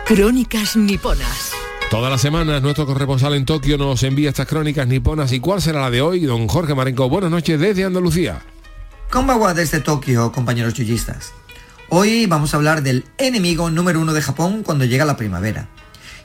Crónicas 0.06 0.76
niponas. 0.76 1.50
Todas 1.90 2.12
las 2.12 2.20
semanas 2.20 2.62
nuestro 2.62 2.86
corresponsal 2.86 3.34
en 3.34 3.44
Tokio 3.44 3.76
nos 3.76 4.04
envía 4.04 4.28
estas 4.28 4.46
crónicas 4.46 4.86
niponas 4.86 5.32
y 5.32 5.40
cuál 5.40 5.60
será 5.60 5.80
la 5.80 5.90
de 5.90 6.00
hoy, 6.00 6.20
don 6.20 6.46
Jorge 6.46 6.76
Marenco. 6.76 7.08
Buenas 7.08 7.32
noches 7.32 7.58
desde 7.58 7.84
Andalucía. 7.84 8.40
Konbawa 9.10 9.52
desde 9.52 9.80
Tokio, 9.80 10.30
compañeros 10.30 10.74
yuyistas. 10.74 11.32
Hoy 11.88 12.26
vamos 12.26 12.54
a 12.54 12.56
hablar 12.56 12.84
del 12.84 13.04
enemigo 13.18 13.68
número 13.68 14.00
uno 14.00 14.12
de 14.12 14.22
Japón 14.22 14.62
cuando 14.62 14.84
llega 14.84 15.04
la 15.04 15.16
primavera. 15.16 15.66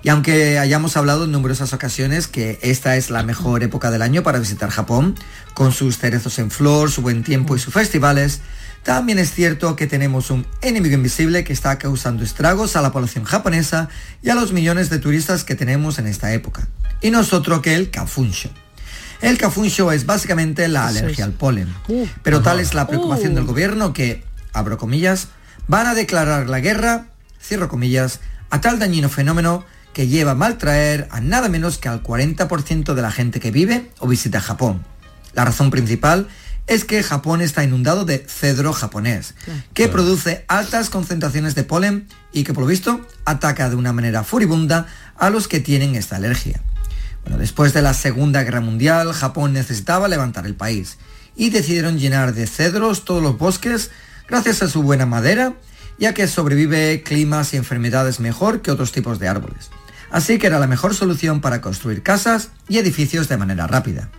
Y 0.03 0.09
aunque 0.09 0.59
hayamos 0.59 0.95
hablado 0.95 1.25
en 1.25 1.31
numerosas 1.31 1.73
ocasiones 1.73 2.27
que 2.27 2.59
esta 2.61 2.97
es 2.97 3.09
la 3.09 3.23
mejor 3.23 3.63
época 3.63 3.89
del 3.89 4.03
año 4.03 4.21
para 4.21 4.37
visitar 4.37 4.69
Japón, 4.69 5.15
con 5.55 5.71
sus 5.71 5.97
cerezos 5.97 6.37
en 6.37 6.51
flor, 6.51 6.91
su 6.91 7.01
buen 7.01 7.23
tiempo 7.23 7.55
y 7.55 7.59
sus 7.59 7.73
festivales, 7.73 8.41
también 8.83 9.19
es 9.19 9.31
cierto 9.33 9.75
que 9.75 9.85
tenemos 9.85 10.31
un 10.31 10.47
enemigo 10.61 10.95
invisible 10.95 11.43
que 11.43 11.53
está 11.53 11.77
causando 11.77 12.23
estragos 12.23 12.75
a 12.75 12.81
la 12.81 12.91
población 12.91 13.25
japonesa 13.25 13.89
y 14.23 14.29
a 14.29 14.35
los 14.35 14.53
millones 14.53 14.89
de 14.89 14.97
turistas 14.97 15.43
que 15.43 15.55
tenemos 15.55 15.99
en 15.99 16.07
esta 16.07 16.33
época. 16.33 16.67
Y 16.99 17.11
no 17.11 17.19
es 17.19 17.31
otro 17.31 17.61
que 17.61 17.75
el 17.75 17.91
Kafunsho. 17.91 18.49
El 19.21 19.37
Kafunsho 19.37 19.91
es 19.91 20.07
básicamente 20.07 20.67
la 20.67 20.87
alergia 20.87 21.25
al 21.25 21.33
polen. 21.33 21.71
Pero 22.23 22.41
tal 22.41 22.59
es 22.59 22.73
la 22.73 22.87
preocupación 22.87 23.35
del 23.35 23.45
gobierno 23.45 23.93
que, 23.93 24.23
abro 24.51 24.79
comillas, 24.79 25.27
van 25.67 25.85
a 25.85 25.93
declarar 25.93 26.49
la 26.49 26.59
guerra, 26.59 27.05
cierro 27.39 27.69
comillas, 27.69 28.19
a 28.49 28.61
tal 28.61 28.79
dañino 28.79 29.09
fenómeno 29.09 29.63
que 29.93 30.07
lleva 30.07 30.31
a 30.31 30.35
maltraer 30.35 31.07
a 31.11 31.21
nada 31.21 31.49
menos 31.49 31.77
que 31.77 31.87
al 31.87 32.01
40% 32.01 32.95
de 32.95 33.01
la 33.01 33.11
gente 33.11 33.39
que 33.39 33.51
vive 33.51 33.91
o 33.99 34.07
visita 34.07 34.41
Japón. 34.41 34.83
La 35.33 35.45
razón 35.45 35.69
principal 35.69 36.27
es 36.71 36.85
que 36.85 37.03
Japón 37.03 37.41
está 37.41 37.65
inundado 37.65 38.05
de 38.05 38.19
cedro 38.19 38.71
japonés, 38.71 39.33
que 39.73 39.89
produce 39.89 40.45
altas 40.47 40.89
concentraciones 40.89 41.53
de 41.53 41.65
polen 41.65 42.07
y 42.31 42.45
que 42.45 42.53
por 42.53 42.63
lo 42.63 42.67
visto 42.67 43.05
ataca 43.25 43.69
de 43.69 43.75
una 43.75 43.91
manera 43.91 44.23
furibunda 44.23 44.87
a 45.17 45.29
los 45.29 45.49
que 45.49 45.59
tienen 45.59 45.95
esta 45.95 46.15
alergia. 46.15 46.61
Bueno, 47.23 47.39
después 47.39 47.73
de 47.73 47.81
la 47.81 47.93
Segunda 47.93 48.43
Guerra 48.43 48.61
Mundial, 48.61 49.11
Japón 49.11 49.51
necesitaba 49.51 50.07
levantar 50.07 50.45
el 50.45 50.55
país 50.55 50.97
y 51.35 51.49
decidieron 51.49 51.99
llenar 51.99 52.33
de 52.33 52.47
cedros 52.47 53.03
todos 53.03 53.21
los 53.21 53.37
bosques 53.37 53.91
gracias 54.29 54.63
a 54.63 54.69
su 54.69 54.81
buena 54.81 55.05
madera, 55.05 55.55
ya 55.99 56.13
que 56.13 56.25
sobrevive 56.25 57.03
climas 57.03 57.53
y 57.53 57.57
enfermedades 57.57 58.21
mejor 58.21 58.61
que 58.61 58.71
otros 58.71 58.93
tipos 58.93 59.19
de 59.19 59.27
árboles. 59.27 59.71
Así 60.09 60.39
que 60.39 60.47
era 60.47 60.57
la 60.57 60.67
mejor 60.67 60.95
solución 60.95 61.41
para 61.41 61.59
construir 61.59 62.01
casas 62.01 62.47
y 62.69 62.77
edificios 62.77 63.27
de 63.27 63.35
manera 63.35 63.67
rápida. 63.67 64.09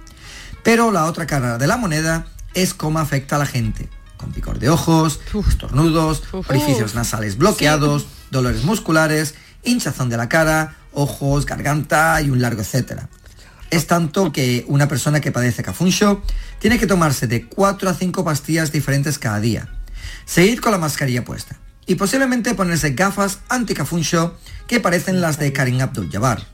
Pero 0.63 0.93
la 0.93 1.07
otra 1.07 1.27
cara 1.27 1.57
de 1.57 1.67
la 1.67 1.79
moneda 1.79 2.27
es 2.55 2.75
cómo 2.75 2.99
afecta 2.99 3.37
a 3.37 3.39
la 3.39 3.47
gente, 3.47 3.89
con 4.17 4.33
picor 4.33 4.59
de 4.59 4.71
ojos, 4.71 5.21
estornudos, 5.49 6.23
orificios 6.33 6.95
nasales 6.95 7.37
bloqueados, 7.39 8.07
dolores 8.31 8.65
musculares, 8.65 9.35
hinchazón 9.65 10.09
de 10.09 10.17
la 10.17 10.29
cara, 10.29 10.77
ojos, 10.93 11.47
garganta 11.47 12.21
y 12.21 12.31
un 12.31 12.41
largo 12.41 12.63
etcétera. 12.63 13.09
Es 13.71 13.87
tanto 13.87 14.33
que 14.33 14.65
una 14.69 14.87
persona 14.87 15.21
que 15.21 15.33
padece 15.33 15.63
cafuncho 15.63 16.23
tiene 16.59 16.79
que 16.79 16.87
tomarse 16.87 17.27
de 17.27 17.47
4 17.47 17.89
a 17.89 17.95
5 17.95 18.25
pastillas 18.25 18.71
diferentes 18.71 19.19
cada 19.19 19.41
día. 19.41 19.69
Seguir 20.27 20.61
con 20.61 20.73
la 20.73 20.79
mascarilla 20.79 21.25
puesta. 21.25 21.57
Y 21.87 21.95
posiblemente 21.97 22.55
ponerse 22.55 22.91
gafas 22.91 23.41
anti-cafuncho 23.49 24.37
que 24.69 24.79
parecen 24.79 25.21
las 25.21 25.39
de 25.39 25.53
Karim 25.53 25.81
Abdul-Jabbar. 25.81 26.47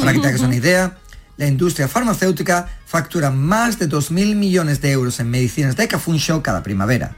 Para 0.00 0.12
que 0.12 0.18
te 0.20 0.28
hagas 0.28 0.42
una 0.42 0.54
idea, 0.54 0.98
la 1.40 1.46
industria 1.46 1.88
farmacéutica 1.88 2.68
factura 2.84 3.30
más 3.30 3.78
de 3.78 3.88
2.000 3.88 4.34
millones 4.34 4.82
de 4.82 4.92
euros 4.92 5.20
en 5.20 5.30
medicinas 5.30 5.74
de 5.74 5.88
cafuncho 5.88 6.42
cada 6.42 6.62
primavera. 6.62 7.16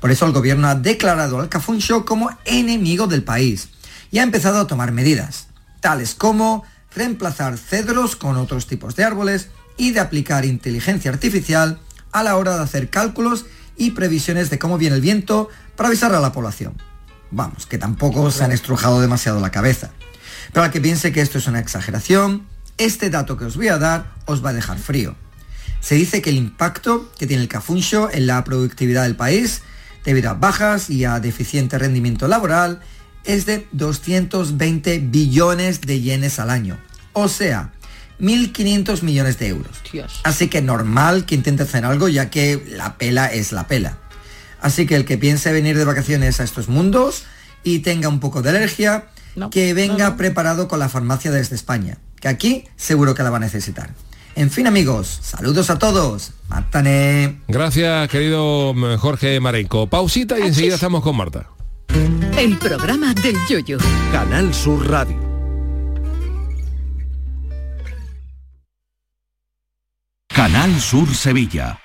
Por 0.00 0.10
eso 0.10 0.26
el 0.26 0.32
gobierno 0.32 0.66
ha 0.66 0.74
declarado 0.74 1.38
al 1.38 1.48
cafuncho 1.48 2.04
como 2.04 2.36
enemigo 2.44 3.06
del 3.06 3.22
país 3.22 3.68
y 4.10 4.18
ha 4.18 4.24
empezado 4.24 4.58
a 4.58 4.66
tomar 4.66 4.90
medidas, 4.90 5.46
tales 5.78 6.16
como 6.16 6.64
reemplazar 6.96 7.58
cedros 7.58 8.16
con 8.16 8.36
otros 8.36 8.66
tipos 8.66 8.96
de 8.96 9.04
árboles 9.04 9.50
y 9.76 9.92
de 9.92 10.00
aplicar 10.00 10.44
inteligencia 10.44 11.12
artificial 11.12 11.78
a 12.10 12.24
la 12.24 12.36
hora 12.36 12.56
de 12.56 12.64
hacer 12.64 12.90
cálculos 12.90 13.46
y 13.76 13.92
previsiones 13.92 14.50
de 14.50 14.58
cómo 14.58 14.78
viene 14.78 14.96
el 14.96 15.00
viento 15.00 15.48
para 15.76 15.90
avisar 15.90 16.12
a 16.12 16.18
la 16.18 16.32
población. 16.32 16.74
Vamos, 17.30 17.66
que 17.66 17.78
tampoco 17.78 18.32
se 18.32 18.42
han 18.42 18.50
estrujado 18.50 19.00
demasiado 19.00 19.38
la 19.38 19.52
cabeza. 19.52 19.92
Pero 20.52 20.64
al 20.64 20.72
que 20.72 20.80
piense 20.80 21.12
que 21.12 21.20
esto 21.20 21.38
es 21.38 21.46
una 21.46 21.60
exageración, 21.60 22.49
este 22.80 23.10
dato 23.10 23.36
que 23.36 23.44
os 23.44 23.56
voy 23.56 23.68
a 23.68 23.78
dar 23.78 24.14
os 24.24 24.44
va 24.44 24.50
a 24.50 24.54
dejar 24.54 24.78
frío. 24.78 25.14
Se 25.80 25.94
dice 25.94 26.22
que 26.22 26.30
el 26.30 26.36
impacto 26.36 27.10
que 27.18 27.26
tiene 27.26 27.42
el 27.42 27.48
cafuncho 27.48 28.10
en 28.10 28.26
la 28.26 28.42
productividad 28.42 29.04
del 29.04 29.16
país, 29.16 29.62
debido 30.04 30.30
a 30.30 30.34
bajas 30.34 30.90
y 30.90 31.04
a 31.04 31.20
deficiente 31.20 31.78
rendimiento 31.78 32.26
laboral, 32.26 32.80
es 33.24 33.46
de 33.46 33.66
220 33.72 34.98
billones 34.98 35.82
de 35.82 36.00
yenes 36.00 36.38
al 36.38 36.50
año. 36.50 36.78
O 37.12 37.28
sea, 37.28 37.72
1.500 38.18 39.02
millones 39.02 39.38
de 39.38 39.48
euros. 39.48 39.76
Así 40.24 40.48
que 40.48 40.62
normal 40.62 41.26
que 41.26 41.34
intente 41.34 41.64
hacer 41.64 41.84
algo 41.84 42.08
ya 42.08 42.30
que 42.30 42.62
la 42.70 42.96
pela 42.96 43.26
es 43.26 43.52
la 43.52 43.66
pela. 43.66 43.98
Así 44.60 44.86
que 44.86 44.96
el 44.96 45.04
que 45.04 45.18
piense 45.18 45.52
venir 45.52 45.76
de 45.76 45.84
vacaciones 45.84 46.40
a 46.40 46.44
estos 46.44 46.68
mundos 46.68 47.24
y 47.62 47.80
tenga 47.80 48.08
un 48.08 48.20
poco 48.20 48.42
de 48.42 48.50
alergia, 48.50 49.06
que 49.50 49.74
venga 49.74 50.16
preparado 50.16 50.68
con 50.68 50.78
la 50.78 50.88
farmacia 50.88 51.30
desde 51.30 51.56
España, 51.56 51.98
que 52.20 52.28
aquí 52.28 52.64
seguro 52.76 53.14
que 53.14 53.22
la 53.22 53.30
va 53.30 53.38
a 53.38 53.40
necesitar. 53.40 53.94
En 54.36 54.50
fin 54.50 54.66
amigos, 54.66 55.18
saludos 55.22 55.70
a 55.70 55.78
todos. 55.78 56.32
Matane. 56.48 57.40
Gracias, 57.48 58.08
querido 58.08 58.72
mm, 58.74 58.96
Jorge 58.96 59.40
Marenco. 59.40 59.86
Pausita 59.88 60.38
y 60.38 60.42
enseguida 60.42 60.76
estamos 60.76 61.02
con 61.02 61.16
Marta. 61.16 61.46
El 62.38 62.56
programa 62.58 63.12
del 63.14 63.36
yoyo. 63.48 63.78
Canal 64.12 64.54
Sur 64.54 64.88
Radio. 64.88 65.18
Canal 70.28 70.80
Sur 70.80 71.14
Sevilla. 71.14 71.78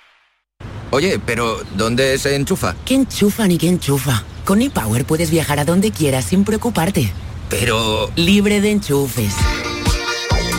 Oye, 0.91 1.19
pero 1.19 1.57
¿dónde 1.75 2.17
se 2.17 2.35
enchufa? 2.35 2.75
¿Qué 2.85 2.93
enchufa 2.95 3.47
ni 3.47 3.57
qué 3.57 3.67
enchufa? 3.67 4.23
Con 4.45 4.61
ePower 4.61 5.03
puedes 5.03 5.29
viajar 5.29 5.59
a 5.59 5.65
donde 5.65 5.91
quieras 5.91 6.25
sin 6.25 6.45
preocuparte. 6.45 7.11
Pero... 7.59 8.11
Libre 8.15 8.59
de 8.59 8.71
enchufes. 8.71 9.33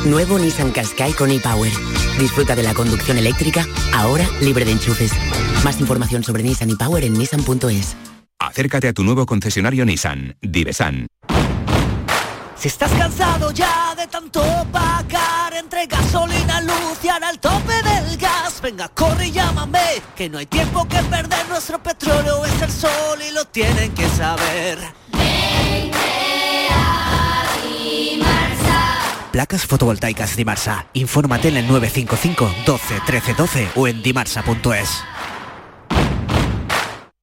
Nuevo 0.06 0.38
Nissan 0.38 0.72
Qashqai 0.72 1.12
con 1.12 1.30
ePower. 1.30 1.70
Disfruta 2.18 2.56
de 2.56 2.62
la 2.62 2.72
conducción 2.72 3.18
eléctrica, 3.18 3.66
ahora 3.92 4.26
libre 4.40 4.64
de 4.64 4.72
enchufes. 4.72 5.12
Más 5.62 5.78
información 5.78 6.24
sobre 6.24 6.42
Nissan 6.42 6.70
ePower 6.70 7.04
en 7.04 7.12
nissan.es. 7.14 7.96
Acércate 8.38 8.88
a 8.88 8.92
tu 8.94 9.04
nuevo 9.04 9.26
concesionario 9.26 9.84
Nissan, 9.84 10.36
Divesan. 10.40 11.06
Si 12.56 12.68
estás 12.68 12.90
cansado 12.92 13.50
ya 13.50 13.94
de 13.94 14.06
tanto 14.06 14.42
pagar 14.72 15.52
entre 15.54 15.86
gasolina, 15.86 16.62
luz 16.62 16.98
y 17.02 17.08
ahora 17.08 17.28
el 17.28 17.38
tope 17.38 17.74
del 17.82 18.16
gas, 18.16 18.62
venga, 18.62 18.88
corre 18.88 19.26
y 19.26 19.32
llámame, 19.32 20.00
que 20.16 20.30
no 20.30 20.38
hay 20.38 20.46
tiempo 20.46 20.88
que 20.88 21.02
perder, 21.02 21.46
nuestro 21.50 21.82
petróleo 21.82 22.46
es 22.46 22.62
el 22.62 22.70
sol 22.70 23.18
y 23.28 23.34
lo 23.34 23.44
tienen 23.44 23.92
que 23.92 24.08
saber. 24.08 24.78
Placas 29.36 29.66
fotovoltaicas 29.66 30.34
Dimarsa. 30.34 30.86
Infórmate 30.94 31.48
en 31.48 31.58
el 31.58 31.68
955 31.68 32.54
12 32.64 32.94
13 33.04 33.34
12 33.34 33.68
o 33.74 33.86
en 33.86 34.02
dimarsa.es. 34.02 35.04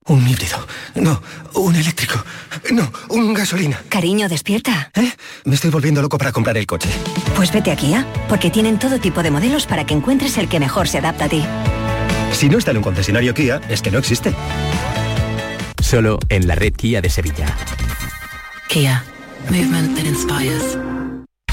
Un 0.06 0.28
híbrido. 0.28 0.58
No, 0.96 1.22
un 1.56 1.76
eléctrico. 1.76 2.24
No, 2.72 2.92
un 3.10 3.34
gasolina. 3.34 3.82
Cariño, 3.90 4.30
despierta. 4.30 4.92
¿Eh? 4.94 5.12
Me 5.46 5.56
estoy 5.56 5.72
volviendo 5.72 6.02
loco 6.02 6.18
para 6.18 6.32
comprar 6.32 6.56
el 6.58 6.68
coche. 6.68 6.90
Pues 7.36 7.52
vete 7.52 7.72
a 7.72 7.76
Kia, 7.76 8.06
porque 8.30 8.52
tienen 8.52 8.78
todo 8.78 9.00
tipo 9.00 9.24
de 9.24 9.32
modelos 9.32 9.66
para 9.66 9.86
que 9.86 9.94
encuentres 9.94 10.38
el 10.38 10.50
que 10.50 10.60
mejor 10.60 10.88
se 10.88 11.00
adapta 11.00 11.26
a 11.26 11.30
ti. 11.30 11.44
Si 12.34 12.50
no 12.50 12.58
está 12.58 12.72
en 12.72 12.78
un 12.78 12.84
concesionario 12.84 13.34
Kia, 13.34 13.62
es 13.70 13.82
que 13.82 13.92
no 13.92 13.98
existe. 13.98 14.36
Solo 15.82 16.20
en 16.30 16.48
la 16.48 16.56
red 16.56 16.74
Kia 16.74 17.02
de 17.02 17.10
Sevilla. 17.10 17.48
Kia. 18.68 19.04
Movement 19.50 19.96
that 19.96 20.06
inspires. 20.06 20.78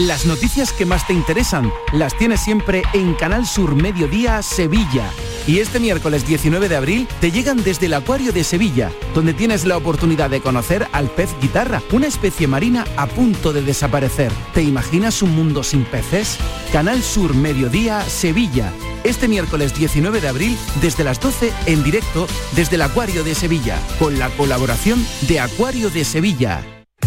Las 0.01 0.25
noticias 0.25 0.73
que 0.73 0.87
más 0.87 1.07
te 1.07 1.13
interesan 1.13 1.71
las 1.93 2.17
tienes 2.17 2.41
siempre 2.41 2.83
en 2.95 3.13
Canal 3.13 3.47
Sur 3.47 3.75
Mediodía 3.75 4.41
Sevilla. 4.43 5.11
Y 5.47 5.59
este 5.59 5.79
miércoles 5.79 6.27
19 6.27 6.71
de 6.71 6.77
abril 6.77 7.09
te 7.21 7.31
llegan 7.31 7.63
desde 7.63 7.85
el 7.85 7.93
Acuario 7.93 8.33
de 8.33 8.43
Sevilla, 8.43 8.91
donde 9.15 9.35
tienes 9.35 9.67
la 9.67 9.77
oportunidad 9.77 10.31
de 10.31 10.41
conocer 10.41 10.89
al 10.93 11.11
pez 11.11 11.29
guitarra, 11.43 11.83
una 11.93 12.07
especie 12.07 12.47
marina 12.47 12.87
a 12.97 13.07
punto 13.09 13.53
de 13.53 13.61
desaparecer. 13.61 14.33
¿Te 14.55 14.63
imaginas 14.63 15.21
un 15.21 15.37
mundo 15.37 15.63
sin 15.63 15.85
peces? 15.85 16.39
Canal 16.73 17.03
Sur 17.03 17.35
Mediodía, 17.35 18.01
Sevilla. 18.01 18.73
Este 19.05 19.29
miércoles 19.29 19.75
19 19.75 20.23
de 20.23 20.29
abril, 20.29 20.59
desde 20.81 21.05
las 21.05 21.21
12, 21.21 21.53
en 21.67 21.85
directo 21.85 22.27
desde 22.57 22.77
el 22.77 22.83
Acuario 22.83 23.23
de 23.23 23.35
Sevilla, 23.35 23.79
con 23.99 24.19
la 24.19 24.31
colaboración 24.31 25.07
de 25.29 25.41
Acuario 25.41 25.91
de 25.91 26.07
Sevilla. 26.07 26.80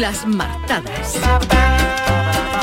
Las 0.00 0.26
martadas. 0.26 1.18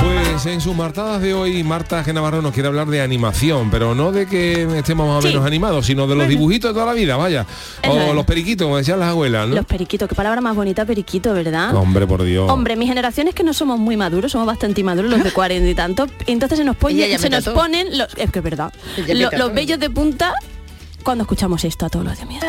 Pues 0.01 0.45
en 0.45 0.59
sus 0.61 0.75
martadas 0.75 1.21
de 1.21 1.33
hoy, 1.33 1.63
Marta 1.63 2.03
G. 2.03 2.13
Navarro 2.13 2.41
nos 2.41 2.51
quiere 2.53 2.67
hablar 2.67 2.87
de 2.87 3.01
animación, 3.01 3.69
pero 3.69 3.93
no 3.95 4.11
de 4.11 4.25
que 4.27 4.63
estemos 4.77 5.07
más 5.07 5.17
o 5.17 5.21
Sí. 5.21 5.27
menos 5.29 5.45
animados, 5.45 5.85
sino 5.85 6.07
de 6.07 6.15
los 6.15 6.27
dibujitos 6.27 6.69
de 6.71 6.73
toda 6.73 6.85
la 6.87 6.93
vida, 6.93 7.15
vaya. 7.17 7.45
O 7.87 8.13
los 8.13 8.25
periquitos, 8.25 8.65
como 8.65 8.77
decían 8.77 8.99
las 8.99 9.09
abuelas, 9.09 9.47
¿no? 9.47 9.55
Los 9.55 9.65
periquitos, 9.65 10.07
qué 10.07 10.15
palabra 10.15 10.41
más 10.41 10.55
bonita, 10.55 10.85
periquito, 10.85 11.33
¿verdad? 11.33 11.75
Hombre, 11.75 12.07
por 12.07 12.23
Dios. 12.23 12.49
Hombre, 12.49 12.75
mi 12.75 12.87
generación 12.87 13.27
es 13.27 13.35
que 13.35 13.43
no 13.43 13.53
somos 13.53 13.79
muy 13.79 13.97
maduros, 13.97 14.31
somos 14.31 14.47
bastante 14.47 14.81
inmaduros, 14.81 15.09
los 15.11 15.23
de 15.23 15.31
40 15.31 15.67
y 15.69 15.75
tanto. 15.75 16.07
Entonces 16.27 16.57
se 16.57 16.63
nos, 16.63 16.75
pone- 16.75 16.95
ya 17.09 17.17
se 17.19 17.29
nos 17.29 17.43
ponen 17.49 17.97
los. 17.97 18.07
Es 18.17 18.31
que 18.31 18.39
es 18.39 18.43
verdad. 18.43 18.73
Lo- 19.07 19.31
los 19.37 19.53
vellos 19.53 19.79
de 19.79 19.89
punta 19.89 20.33
cuando 21.03 21.23
escuchamos 21.23 21.63
esto 21.65 21.85
a 21.85 21.89
todos 21.89 22.05
los 22.05 22.17
de 22.19 22.25
miedo. 22.25 22.45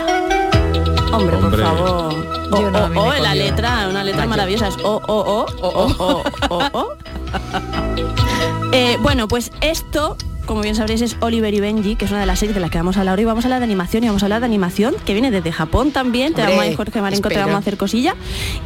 Hombre, 1.12 1.36
por 1.38 1.60
favor. 1.60 2.14
O, 2.52 2.60
Yo 2.60 2.70
no, 2.70 3.00
o, 3.00 3.08
o, 3.08 3.12
la 3.14 3.34
letra, 3.34 3.86
una 3.88 4.04
letra 4.04 4.20
Vaya. 4.20 4.30
maravillosa. 4.30 4.68
Es 4.68 4.76
o, 4.82 5.00
o, 5.06 5.14
o, 5.14 5.46
o, 5.60 5.86
o, 5.98 6.22
o, 6.50 6.62
o. 6.72 6.88
Eh, 8.70 8.98
bueno, 9.00 9.28
pues 9.28 9.50
esto, 9.62 10.16
como 10.48 10.62
bien 10.62 10.74
sabréis, 10.74 11.02
es 11.02 11.16
Oliver 11.20 11.52
y 11.52 11.60
Benji, 11.60 11.94
que 11.94 12.06
es 12.06 12.10
una 12.10 12.20
de 12.20 12.26
las 12.26 12.38
series 12.38 12.54
de 12.54 12.60
las 12.60 12.70
que 12.70 12.78
vamos 12.78 12.96
a 12.96 13.00
hablar 13.00 13.18
hoy. 13.18 13.24
Vamos 13.26 13.44
a 13.44 13.48
hablar 13.48 13.60
de 13.60 13.64
animación 13.66 14.02
y 14.02 14.06
vamos 14.06 14.22
a 14.22 14.26
hablar 14.26 14.40
de 14.40 14.46
animación 14.46 14.94
que 15.04 15.12
viene 15.12 15.30
desde 15.30 15.52
Japón 15.52 15.90
también. 15.92 16.32
Te 16.32 16.40
vamos 16.42 16.58
a 16.60 16.66
ir, 16.66 16.74
Jorge 16.76 17.00
Marenco, 17.02 17.28
te 17.28 17.36
vamos 17.36 17.54
a 17.54 17.58
hacer 17.58 17.76
cosilla. 17.76 18.16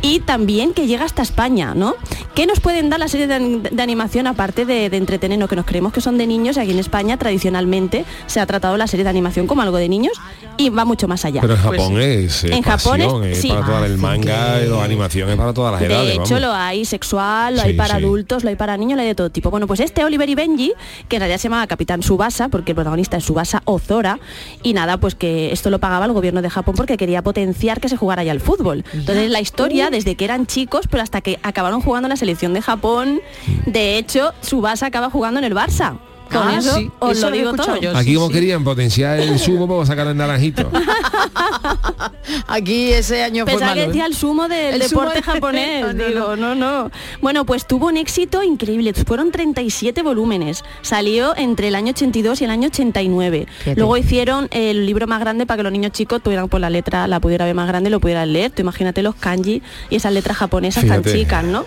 Y 0.00 0.20
también 0.20 0.72
que 0.74 0.86
llega 0.86 1.04
hasta 1.04 1.22
España, 1.22 1.74
¿no? 1.74 1.94
¿Qué 2.36 2.46
nos 2.46 2.60
pueden 2.60 2.88
dar 2.88 3.00
las 3.00 3.10
series 3.10 3.28
de, 3.28 3.34
an- 3.34 3.62
de 3.64 3.82
animación 3.82 4.28
aparte 4.28 4.64
de, 4.64 4.88
de 4.90 4.96
entretenernos? 4.96 5.48
Que 5.48 5.56
nos 5.56 5.66
creemos 5.66 5.92
que 5.92 6.00
son 6.00 6.16
de 6.18 6.26
niños 6.28 6.56
y 6.56 6.60
aquí 6.60 6.70
en 6.70 6.78
España 6.78 7.16
tradicionalmente 7.18 8.04
se 8.26 8.38
ha 8.40 8.46
tratado 8.46 8.76
la 8.76 8.86
serie 8.86 9.02
de 9.04 9.10
animación 9.10 9.48
como 9.48 9.62
algo 9.62 9.76
de 9.76 9.88
niños 9.88 10.12
y 10.56 10.70
va 10.70 10.84
mucho 10.84 11.08
más 11.08 11.24
allá. 11.24 11.40
Pero 11.40 11.54
en 11.54 11.60
Japón 11.60 12.00
es, 12.00 12.44
es 12.44 12.50
En 12.52 12.62
Japón 12.62 13.00
es- 13.00 13.32
es 13.38 13.40
sí. 13.42 13.48
para 13.48 13.66
toda 13.66 13.86
el 13.86 13.98
manga, 13.98 14.58
la 14.58 14.84
animación 14.84 15.28
es 15.30 15.36
para 15.36 15.52
todas 15.52 15.72
las 15.72 15.82
edades. 15.82 16.06
De 16.06 16.12
hecho, 16.14 16.34
vamos. 16.34 16.40
lo 16.42 16.52
hay 16.52 16.84
sexual, 16.84 17.56
lo 17.56 17.62
hay 17.62 17.72
para 17.74 17.96
sí. 17.98 18.04
adultos, 18.04 18.44
lo 18.44 18.50
hay 18.50 18.56
para 18.56 18.76
niños, 18.76 18.96
lo 18.96 19.02
hay 19.02 19.08
de 19.08 19.14
todo 19.16 19.30
tipo. 19.30 19.50
Bueno, 19.50 19.66
pues 19.66 19.80
este 19.80 20.04
Oliver 20.04 20.28
y 20.28 20.34
Benji, 20.36 20.72
que 21.08 21.16
en 21.16 21.20
realidad 21.20 21.38
se 21.38 21.44
llamaba 21.48 21.66
Capitán 21.72 22.02
Subasa, 22.02 22.50
porque 22.50 22.72
el 22.72 22.76
protagonista 22.76 23.16
es 23.16 23.24
Subasa 23.24 23.62
Ozora, 23.64 24.20
y 24.62 24.74
nada, 24.74 24.98
pues 24.98 25.14
que 25.14 25.52
esto 25.52 25.70
lo 25.70 25.78
pagaba 25.78 26.04
el 26.04 26.12
gobierno 26.12 26.42
de 26.42 26.50
Japón 26.50 26.74
porque 26.76 26.98
quería 26.98 27.22
potenciar 27.22 27.80
que 27.80 27.88
se 27.88 27.96
jugara 27.96 28.22
ya 28.22 28.32
el 28.32 28.40
fútbol. 28.40 28.84
Entonces 28.92 29.30
la 29.30 29.40
historia, 29.40 29.88
desde 29.88 30.14
que 30.14 30.26
eran 30.26 30.46
chicos, 30.46 30.86
pero 30.90 31.02
hasta 31.02 31.22
que 31.22 31.38
acabaron 31.42 31.80
jugando 31.80 32.08
en 32.08 32.10
la 32.10 32.16
selección 32.16 32.52
de 32.52 32.60
Japón, 32.60 33.22
de 33.64 33.96
hecho, 33.96 34.34
Subasa 34.42 34.84
acaba 34.84 35.08
jugando 35.08 35.38
en 35.38 35.44
el 35.44 35.54
Barça. 35.54 35.98
Con 36.32 36.48
Ah, 36.48 36.58
eso 36.58 36.76
sí, 36.76 36.90
os 36.98 37.18
eso 37.18 37.30
lo 37.30 37.36
digo 37.36 37.52
todo. 37.54 37.76
yo. 37.80 37.96
Aquí 37.96 38.10
sí, 38.10 38.14
como 38.14 38.28
sí. 38.28 38.32
querían 38.34 38.64
potenciar 38.64 39.20
el 39.20 39.38
sumo 39.38 39.68
para 39.68 39.86
sacar 39.86 40.06
el 40.06 40.16
naranjito. 40.16 40.70
Aquí 42.48 42.92
ese 42.92 43.22
año 43.22 43.44
fue 43.44 43.52
Pensaba 43.54 43.74
que 43.74 43.80
malo. 43.80 43.82
¿eh? 43.82 43.86
decía 43.92 44.06
el 44.06 44.14
sumo 44.14 44.48
del 44.48 44.74
El 44.74 44.80
deporte 44.80 45.20
sumo- 45.20 45.24
japonés. 45.32 45.82
No, 45.86 45.92
no, 45.92 46.04
Digo, 46.06 46.36
no, 46.36 46.54
no. 46.54 46.90
Bueno, 47.20 47.44
pues 47.44 47.66
tuvo 47.66 47.86
un 47.88 47.96
éxito 47.96 48.42
increíble. 48.42 48.92
Fueron 48.94 49.30
37 49.30 50.02
volúmenes. 50.02 50.62
Salió 50.82 51.36
entre 51.36 51.68
el 51.68 51.74
año 51.74 51.90
82 51.90 52.40
y 52.40 52.44
el 52.44 52.50
año 52.50 52.68
89. 52.68 53.46
Fíjate. 53.58 53.76
Luego 53.78 53.96
hicieron 53.96 54.48
el 54.50 54.86
libro 54.86 55.06
más 55.06 55.20
grande 55.20 55.46
para 55.46 55.58
que 55.58 55.62
los 55.64 55.72
niños 55.72 55.92
chicos 55.92 56.22
tuvieran 56.22 56.48
por 56.48 56.60
la 56.60 56.70
letra, 56.70 57.06
la 57.08 57.20
pudiera 57.20 57.44
ver 57.44 57.54
más 57.54 57.68
grande 57.68 57.88
y 57.88 57.92
lo 57.92 58.00
pudieran 58.00 58.32
leer. 58.32 58.50
Tú 58.50 58.62
imagínate 58.62 59.02
los 59.02 59.14
kanji 59.14 59.62
y 59.90 59.96
esas 59.96 60.12
letras 60.12 60.36
japonesas 60.36 60.86
tan 60.86 61.02
chicas, 61.04 61.44
¿no? 61.44 61.64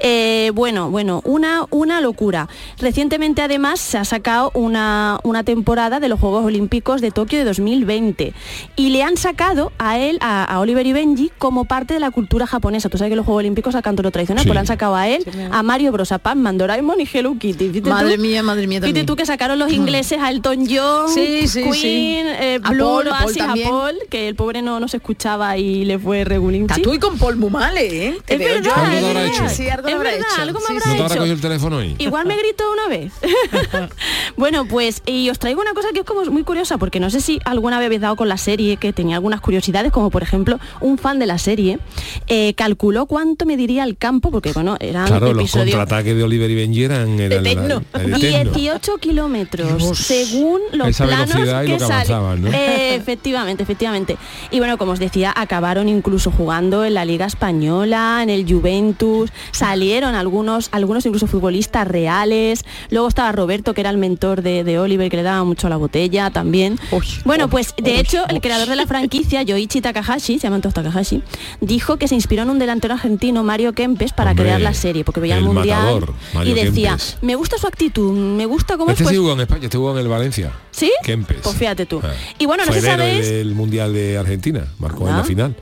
Eh, 0.00 0.50
bueno, 0.54 0.90
bueno, 0.90 1.20
una, 1.24 1.64
una 1.70 2.00
locura. 2.00 2.48
Recientemente 2.78 3.42
además 3.42 3.80
se 3.98 4.02
ha 4.02 4.04
sacado 4.04 4.52
una, 4.54 5.18
una 5.24 5.42
temporada 5.42 5.98
de 5.98 6.08
los 6.08 6.20
Juegos 6.20 6.44
Olímpicos 6.44 7.00
de 7.00 7.10
Tokio 7.10 7.36
de 7.40 7.44
2020 7.44 8.32
y 8.76 8.90
le 8.90 9.02
han 9.02 9.16
sacado 9.16 9.72
a 9.78 9.98
él, 9.98 10.18
a, 10.20 10.44
a 10.44 10.60
Oliver 10.60 10.86
y 10.86 10.92
Benji, 10.92 11.32
como 11.38 11.64
parte 11.64 11.94
de 11.94 12.00
la 12.00 12.12
cultura 12.12 12.46
japonesa. 12.46 12.88
Tú 12.88 12.96
sabes 12.96 13.10
que 13.10 13.16
los 13.16 13.24
Juegos 13.26 13.40
Olímpicos 13.40 13.72
sacan 13.72 13.96
todo 13.96 14.04
lo 14.04 14.10
tradicional, 14.12 14.44
Sí. 14.44 14.48
pues 14.48 14.54
le 14.54 14.60
han 14.60 14.66
sacado 14.68 14.94
a 14.94 15.08
él, 15.08 15.24
a 15.50 15.62
Mario 15.64 15.90
Bros, 15.90 16.12
a 16.12 16.18
Pac-Man, 16.18 16.58
Doraemon 16.58 17.00
y 17.00 17.08
Hello 17.12 17.34
Kitty. 17.36 17.70
Fíjate 17.70 17.90
Madre 17.90 18.14
tú- 18.16 18.22
mía, 18.22 18.42
madre 18.44 18.68
mía 18.68 18.76
Fíjate 18.78 18.86
también. 18.90 19.06
tú 19.06 19.16
que 19.16 19.26
sacaron 19.26 19.58
los 19.58 19.72
ingleses 19.72 20.20
a 20.20 20.30
Elton 20.30 20.66
John, 20.70 21.08
Sí, 21.12 21.48
sí, 21.48 21.62
Queen, 21.64 21.74
sí. 21.74 22.22
eh, 22.40 22.60
A 22.62 22.70
Blue, 22.70 22.84
Paul, 22.84 23.08
a 23.08 23.26
también. 23.46 23.68
Paul, 23.68 23.94
que 24.10 24.28
el 24.28 24.36
pobre 24.36 24.62
no, 24.62 24.78
no 24.78 24.86
se 24.86 24.98
escuchaba 24.98 25.56
y 25.56 25.84
le 25.84 25.98
fue 25.98 26.22
regulinchi. 26.24 26.72
Está 26.74 26.82
tú 26.82 26.94
y 26.94 27.00
con 27.00 27.18
Paul 27.18 27.34
Mumale, 27.36 28.06
¿eh? 28.06 28.18
Te 28.24 28.34
Es 28.34 28.38
veo 28.38 28.54
verdad, 28.54 28.62
yo. 28.64 28.74
¿Algo 28.76 29.06
habrá 29.08 29.20
verdad. 29.22 29.26
hecho? 29.44 29.48
Sí, 29.48 29.68
algo 29.68 29.88
Es 29.88 29.94
habrá 29.94 30.10
verdad, 30.12 30.26
hecho. 30.32 30.42
algo 30.42 30.58
me 30.60 30.66
Sí, 30.66 30.72
habrá 30.72 30.78
¿No 30.78 30.82
te 30.84 30.90
habrá 31.02 31.06
hecho. 31.06 31.18
cogido 31.18 31.34
el 31.34 31.40
teléfono 31.40 31.76
hoy? 31.78 31.96
Igual 31.98 32.26
me 32.26 32.36
gritó 32.36 32.64
una 32.72 32.88
vez. 32.88 33.12
bueno, 34.36 34.66
pues 34.66 35.02
y 35.06 35.30
os 35.30 35.38
traigo 35.38 35.60
una 35.60 35.74
cosa 35.74 35.88
que 35.92 36.00
es 36.00 36.04
como 36.04 36.24
muy 36.30 36.44
curiosa, 36.44 36.78
porque 36.78 37.00
no 37.00 37.10
sé 37.10 37.20
si 37.20 37.40
alguna 37.44 37.78
vez 37.78 37.86
habéis 37.86 38.00
dado 38.02 38.16
con 38.16 38.28
la 38.28 38.36
serie, 38.36 38.76
que 38.76 38.92
tenía 38.92 39.16
algunas 39.16 39.40
curiosidades, 39.40 39.92
como 39.92 40.10
por 40.10 40.22
ejemplo, 40.22 40.58
un 40.80 40.98
fan 40.98 41.18
de 41.18 41.26
la 41.26 41.38
serie 41.38 41.78
eh, 42.26 42.54
calculó 42.54 43.06
cuánto 43.06 43.46
mediría 43.46 43.84
el 43.84 43.96
campo, 43.96 44.30
porque 44.30 44.52
bueno, 44.52 44.76
eran 44.80 45.06
Claro, 45.06 45.32
los 45.32 45.50
contraataques 45.50 46.16
de 46.16 46.22
Oliver 46.22 46.50
y 46.50 46.54
Benji 46.54 46.84
eran, 46.84 47.18
el 47.18 47.32
eterno. 47.32 47.82
18 48.16 48.96
kilómetros 48.98 49.78
Dios. 49.78 49.98
según 49.98 50.60
los 50.72 50.88
Esa 50.88 51.06
planos 51.06 51.34
velocidad 51.34 51.62
y 51.62 51.66
que 51.66 51.72
lo 51.72 51.78
que 51.78 51.84
salen. 51.84 51.94
avanzaban, 52.12 52.42
¿no? 52.42 52.50
Eh, 52.52 52.94
efectivamente, 52.94 53.62
efectivamente. 53.62 54.16
Y 54.50 54.58
bueno, 54.58 54.78
como 54.78 54.92
os 54.92 54.98
decía, 54.98 55.32
acabaron 55.36 55.88
incluso 55.88 56.30
jugando 56.30 56.84
en 56.84 56.94
la 56.94 57.04
Liga 57.04 57.26
Española, 57.26 58.20
en 58.22 58.30
el 58.30 58.46
Juventus, 58.50 59.30
salieron 59.52 60.14
algunos, 60.14 60.68
algunos 60.72 61.06
incluso 61.06 61.26
futbolistas 61.26 61.86
reales. 61.86 62.64
Luego 62.90 63.08
estaba 63.08 63.32
Roberto, 63.32 63.74
que 63.78 63.82
era 63.82 63.90
el 63.90 63.98
mentor 63.98 64.42
de, 64.42 64.64
de 64.64 64.76
Oliver, 64.80 65.08
que 65.08 65.16
le 65.16 65.22
daba 65.22 65.44
mucho 65.44 65.68
a 65.68 65.70
la 65.70 65.76
botella 65.76 66.30
también. 66.30 66.80
bueno, 67.24 67.48
pues 67.48 67.74
de 67.80 68.00
hecho, 68.00 68.26
el 68.28 68.40
creador 68.40 68.66
de 68.68 68.74
la 68.74 68.88
franquicia, 68.88 69.40
Yoichi 69.44 69.80
Takahashi, 69.80 70.40
se 70.40 70.48
llama 70.48 70.56
entonces 70.56 70.82
Takahashi, 70.82 71.22
dijo 71.60 71.96
que 71.96 72.08
se 72.08 72.16
inspiró 72.16 72.42
en 72.42 72.50
un 72.50 72.58
delantero 72.58 72.94
argentino, 72.94 73.44
Mario 73.44 73.74
Kempes, 73.74 74.12
para 74.12 74.32
Hombre, 74.32 74.46
crear 74.46 74.60
la 74.60 74.74
serie, 74.74 75.04
porque 75.04 75.20
veía 75.20 75.36
el, 75.36 75.44
el 75.44 75.50
mundial 75.50 75.78
matador, 75.78 76.12
y 76.44 76.54
decía, 76.54 76.88
Kempes. 76.96 77.18
me 77.22 77.36
gusta 77.36 77.56
su 77.56 77.68
actitud, 77.68 78.10
me 78.12 78.46
gusta 78.46 78.76
cómo 78.76 78.90
Este 78.90 79.04
es. 79.04 79.08
sí 79.10 79.14
pues- 79.14 79.18
jugó 79.20 79.32
en 79.34 79.40
España, 79.42 79.64
este 79.66 79.76
jugó 79.78 79.92
en 79.92 79.98
el 79.98 80.08
Valencia. 80.08 80.50
¿Sí? 80.72 80.90
Kempes. 81.04 81.36
Pues 81.44 81.54
fíjate 81.54 81.86
tú. 81.86 82.00
Ah. 82.02 82.10
Y 82.36 82.46
bueno, 82.46 82.64
no 82.66 82.72
sé 82.72 82.80
el 82.80 82.84
sabéis- 82.84 83.28
del 83.30 83.54
Mundial 83.54 83.92
de 83.94 84.18
Argentina, 84.18 84.64
marcó 84.80 85.06
en 85.06 85.14
Ah. 85.14 85.18
la 85.18 85.24
final. 85.24 85.54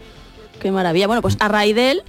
Qué 0.59 0.73
maravilla. 0.73 1.07
Bueno, 1.07 1.21
pues 1.21 1.37
a 1.39 1.49
raíz 1.49 1.75
de 1.75 1.91
él 1.91 2.03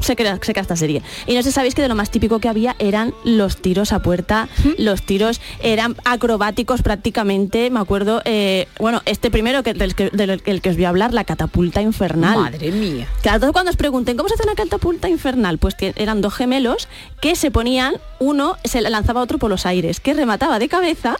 se 0.00 0.16
crea, 0.16 0.38
se 0.42 0.52
crea 0.52 0.62
esta 0.62 0.76
serie. 0.76 1.02
Y 1.26 1.34
no 1.34 1.42
sé 1.42 1.52
sabéis 1.52 1.74
que 1.74 1.82
de 1.82 1.88
lo 1.88 1.94
más 1.94 2.10
típico 2.10 2.38
que 2.38 2.48
había 2.48 2.76
eran 2.78 3.14
los 3.24 3.56
tiros 3.56 3.92
a 3.92 4.00
puerta. 4.00 4.48
Los 4.78 5.02
tiros 5.02 5.40
eran 5.62 5.96
acrobáticos 6.04 6.82
prácticamente. 6.82 7.70
Me 7.70 7.80
acuerdo, 7.80 8.22
eh, 8.24 8.68
bueno, 8.78 9.02
este 9.06 9.30
primero 9.30 9.62
que, 9.62 9.74
del, 9.74 9.94
que, 9.94 10.10
del 10.10 10.42
el 10.44 10.60
que 10.60 10.70
os 10.70 10.76
voy 10.76 10.84
a 10.84 10.88
hablar, 10.88 11.14
la 11.14 11.24
catapulta 11.24 11.82
infernal. 11.82 12.38
Madre 12.38 12.70
mía. 12.72 13.06
Claro, 13.22 13.36
entonces 13.36 13.52
cuando 13.52 13.70
os 13.70 13.76
pregunten 13.76 14.16
cómo 14.16 14.28
se 14.28 14.34
hace 14.34 14.44
una 14.44 14.54
catapulta 14.54 15.08
infernal, 15.08 15.58
pues 15.58 15.74
que 15.74 15.92
eran 15.96 16.20
dos 16.20 16.34
gemelos 16.34 16.88
que 17.20 17.36
se 17.36 17.50
ponían, 17.50 17.94
uno 18.18 18.56
se 18.64 18.80
lanzaba 18.82 19.20
a 19.20 19.24
otro 19.24 19.38
por 19.38 19.50
los 19.50 19.66
aires, 19.66 20.00
que 20.00 20.14
remataba 20.14 20.58
de 20.58 20.68
cabeza 20.68 21.16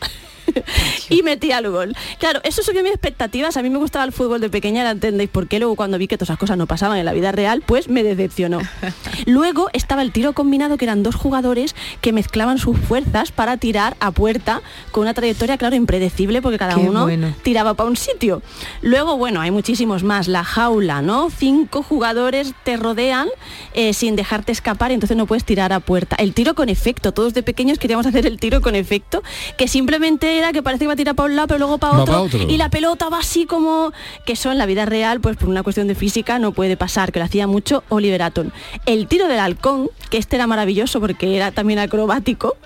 y 1.08 1.22
metía 1.22 1.58
el 1.58 1.70
gol. 1.70 1.96
Claro, 2.18 2.40
eso 2.44 2.62
subió 2.62 2.82
mis 2.82 2.92
expectativas. 2.92 3.56
A 3.56 3.62
mí 3.62 3.70
me 3.70 3.78
gustaba 3.78 4.04
el 4.04 4.12
fútbol 4.12 4.40
de 4.40 4.50
pequeña, 4.50 4.84
¿la 4.84 4.90
entendéis 4.90 5.30
por 5.30 5.48
qué? 5.48 5.58
Luego 5.58 5.76
cuando 5.76 5.98
vi 5.98 6.08
que 6.08 6.16
todas 6.16 6.30
esas 6.30 6.38
cosas 6.38 6.56
no 6.56 6.66
pasaban 6.66 6.98
en 6.98 7.04
la 7.04 7.12
vida 7.12 7.32
real, 7.32 7.62
pues 7.64 7.88
me 7.88 8.02
decepcionó. 8.02 8.60
Luego 9.26 9.68
estaba 9.72 10.02
el 10.02 10.12
tiro 10.12 10.32
combinado, 10.32 10.76
que 10.76 10.84
eran 10.84 11.02
dos 11.02 11.14
jugadores 11.14 11.74
que 12.00 12.12
mezclaban 12.12 12.58
sus 12.58 12.78
fuerzas 12.78 13.32
para 13.32 13.56
tirar 13.56 13.96
a 14.00 14.10
puerta 14.10 14.62
con 14.90 15.02
una 15.02 15.14
trayectoria, 15.14 15.56
claro, 15.58 15.76
impredecible, 15.76 16.42
porque 16.42 16.58
cada 16.58 16.74
Qué 16.74 16.80
uno 16.80 17.04
bueno. 17.04 17.34
tiraba 17.42 17.74
para 17.74 17.88
un 17.88 17.96
sitio. 17.96 18.42
Luego, 18.82 19.16
bueno, 19.16 19.40
hay 19.40 19.50
muchísimos 19.50 20.02
más. 20.02 20.28
La 20.28 20.44
jaula, 20.44 21.02
¿no? 21.02 21.30
Cinco 21.30 21.82
jugadores 21.82 22.54
te 22.64 22.76
rodean 22.76 23.28
eh, 23.74 23.92
sin 23.94 24.16
dejarte 24.16 24.52
escapar 24.52 24.90
y 24.90 24.94
entonces 24.94 25.16
no 25.16 25.26
puedes 25.26 25.44
tirar 25.44 25.72
a 25.72 25.80
puerta. 25.80 26.16
El 26.16 26.34
tiro 26.34 26.54
con 26.54 26.68
efecto. 26.68 27.12
Todos 27.12 27.34
de 27.34 27.42
pequeños 27.42 27.78
queríamos 27.78 28.06
hacer 28.06 28.26
el 28.26 28.38
tiro 28.38 28.60
con 28.60 28.74
efecto, 28.74 29.22
que 29.56 29.68
simplemente 29.68 30.35
carrera 30.36 30.52
que 30.52 30.62
parece 30.62 30.84
que 30.84 30.86
va 30.86 30.92
a 30.92 30.96
tirar 30.96 31.14
para 31.14 31.28
un 31.28 31.36
lado, 31.36 31.48
pero 31.48 31.58
luego 31.58 31.78
para 31.78 31.98
otro, 31.98 32.28
y 32.48 32.56
la 32.56 32.68
pelota 32.68 33.08
va 33.08 33.18
así 33.18 33.46
como 33.46 33.92
que 34.24 34.34
eso 34.34 34.52
en 34.52 34.58
la 34.58 34.66
vida 34.66 34.84
real, 34.84 35.20
pues 35.20 35.36
por 35.36 35.48
una 35.48 35.62
cuestión 35.62 35.88
de 35.88 35.94
física 35.94 36.38
no 36.38 36.52
puede 36.52 36.76
pasar, 36.76 37.12
que 37.12 37.18
lo 37.18 37.24
hacía 37.24 37.46
mucho 37.46 37.84
Oliver 37.88 38.22
Atom. 38.22 38.50
El 38.84 39.06
tiro 39.06 39.28
del 39.28 39.38
halcón, 39.38 39.90
que 40.10 40.18
este 40.18 40.36
era 40.36 40.46
maravilloso 40.46 41.00
porque 41.00 41.36
era 41.36 41.52
también 41.52 41.78
acrobático, 41.78 42.56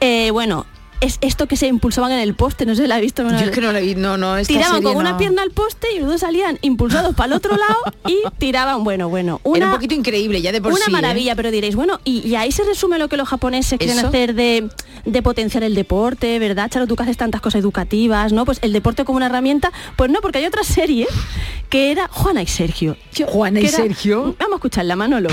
eh, 0.00 0.30
bueno. 0.30 0.66
Es 1.02 1.18
esto 1.20 1.48
que 1.48 1.56
se 1.56 1.66
impulsaban 1.66 2.12
en 2.12 2.20
el 2.20 2.34
poste, 2.34 2.64
no 2.64 2.76
sé 2.76 2.82
si 2.82 2.88
la 2.88 2.96
he 2.96 3.00
visto. 3.00 3.28
Yo 3.28 3.36
es 3.36 3.50
que 3.50 3.60
no 3.60 3.72
lo 3.72 3.80
vi, 3.80 3.96
no, 3.96 4.16
no, 4.16 4.36
esta 4.36 4.54
Tiraban 4.54 4.76
serie 4.76 4.92
con 4.92 4.96
una 5.00 5.10
no. 5.12 5.16
pierna 5.18 5.42
al 5.42 5.50
poste 5.50 5.88
y 5.96 5.98
los 5.98 6.08
dos 6.08 6.20
salían 6.20 6.58
impulsados 6.62 7.14
para 7.16 7.26
el 7.26 7.32
otro 7.32 7.56
lado 7.56 7.74
y 8.06 8.18
tiraban, 8.38 8.84
bueno, 8.84 9.08
bueno, 9.08 9.40
una, 9.42 9.56
Era 9.56 9.66
un 9.66 9.72
poquito 9.72 9.94
increíble 9.96 10.40
ya 10.40 10.52
de 10.52 10.62
por 10.62 10.70
una 10.72 10.84
sí, 10.84 10.90
¿eh? 10.90 10.92
maravilla, 10.92 11.34
pero 11.34 11.50
diréis, 11.50 11.74
bueno, 11.74 11.98
y, 12.04 12.20
y 12.26 12.36
ahí 12.36 12.52
se 12.52 12.62
resume 12.62 13.00
lo 13.00 13.08
que 13.08 13.16
los 13.16 13.28
japoneses 13.28 13.78
quieren 13.80 13.98
¿Eso? 13.98 14.06
hacer 14.06 14.34
de, 14.34 14.68
de 15.04 15.22
potenciar 15.22 15.64
el 15.64 15.74
deporte, 15.74 16.38
¿verdad? 16.38 16.70
Charo, 16.70 16.86
tú 16.86 16.94
que 16.94 17.02
haces 17.02 17.16
tantas 17.16 17.40
cosas 17.40 17.60
educativas, 17.60 18.32
¿no? 18.32 18.44
Pues 18.44 18.58
el 18.62 18.72
deporte 18.72 19.04
como 19.04 19.16
una 19.16 19.26
herramienta, 19.26 19.72
pues 19.96 20.08
no, 20.08 20.20
porque 20.20 20.38
hay 20.38 20.46
otra 20.46 20.62
serie 20.62 21.08
que 21.68 21.90
era 21.90 22.06
Juana 22.12 22.42
y 22.42 22.46
Sergio. 22.46 22.96
Yo- 23.12 23.26
Juana 23.26 23.58
y 23.60 23.64
era- 23.66 23.76
Sergio. 23.76 24.36
Vamos 24.38 24.52
a 24.52 24.56
escucharla, 24.56 24.94
Manolo. 24.94 25.30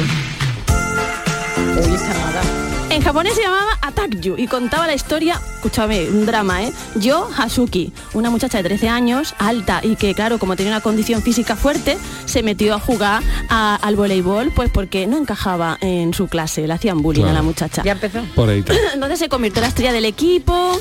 En 2.99 3.05
japonés 3.05 3.33
se 3.35 3.43
llamaba 3.43 3.77
Attack 3.81 4.19
You 4.19 4.35
y 4.37 4.47
contaba 4.47 4.85
la 4.85 4.93
historia, 4.93 5.39
escúchame, 5.55 6.09
un 6.09 6.25
drama, 6.25 6.63
¿eh? 6.65 6.73
Yo, 6.95 7.29
Hasuki, 7.37 7.93
una 8.13 8.29
muchacha 8.29 8.57
de 8.57 8.65
13 8.65 8.89
años, 8.89 9.35
alta 9.39 9.79
y 9.81 9.95
que, 9.95 10.13
claro, 10.13 10.37
como 10.37 10.57
tenía 10.57 10.73
una 10.73 10.81
condición 10.81 11.21
física 11.21 11.55
fuerte, 11.55 11.97
se 12.25 12.43
metió 12.43 12.75
a 12.75 12.79
jugar 12.81 13.23
a- 13.47 13.75
al 13.75 13.95
voleibol, 13.95 14.51
pues 14.53 14.69
porque 14.69 15.07
no 15.07 15.15
encajaba 15.17 15.77
en 15.79 16.13
su 16.13 16.27
clase, 16.27 16.67
le 16.67 16.73
hacían 16.73 17.01
bullying 17.01 17.21
Claro. 17.21 17.37
a 17.37 17.39
la 17.39 17.43
muchacha. 17.43 17.83
Ya 17.85 17.93
empezó. 17.93 18.19
Por 18.35 18.49
ahí. 18.49 18.65
Entonces 18.93 19.17
se 19.17 19.29
convirtió 19.29 19.59
en 19.59 19.63
la 19.63 19.69
estrella 19.69 19.93
del 19.93 20.03
equipo. 20.03 20.77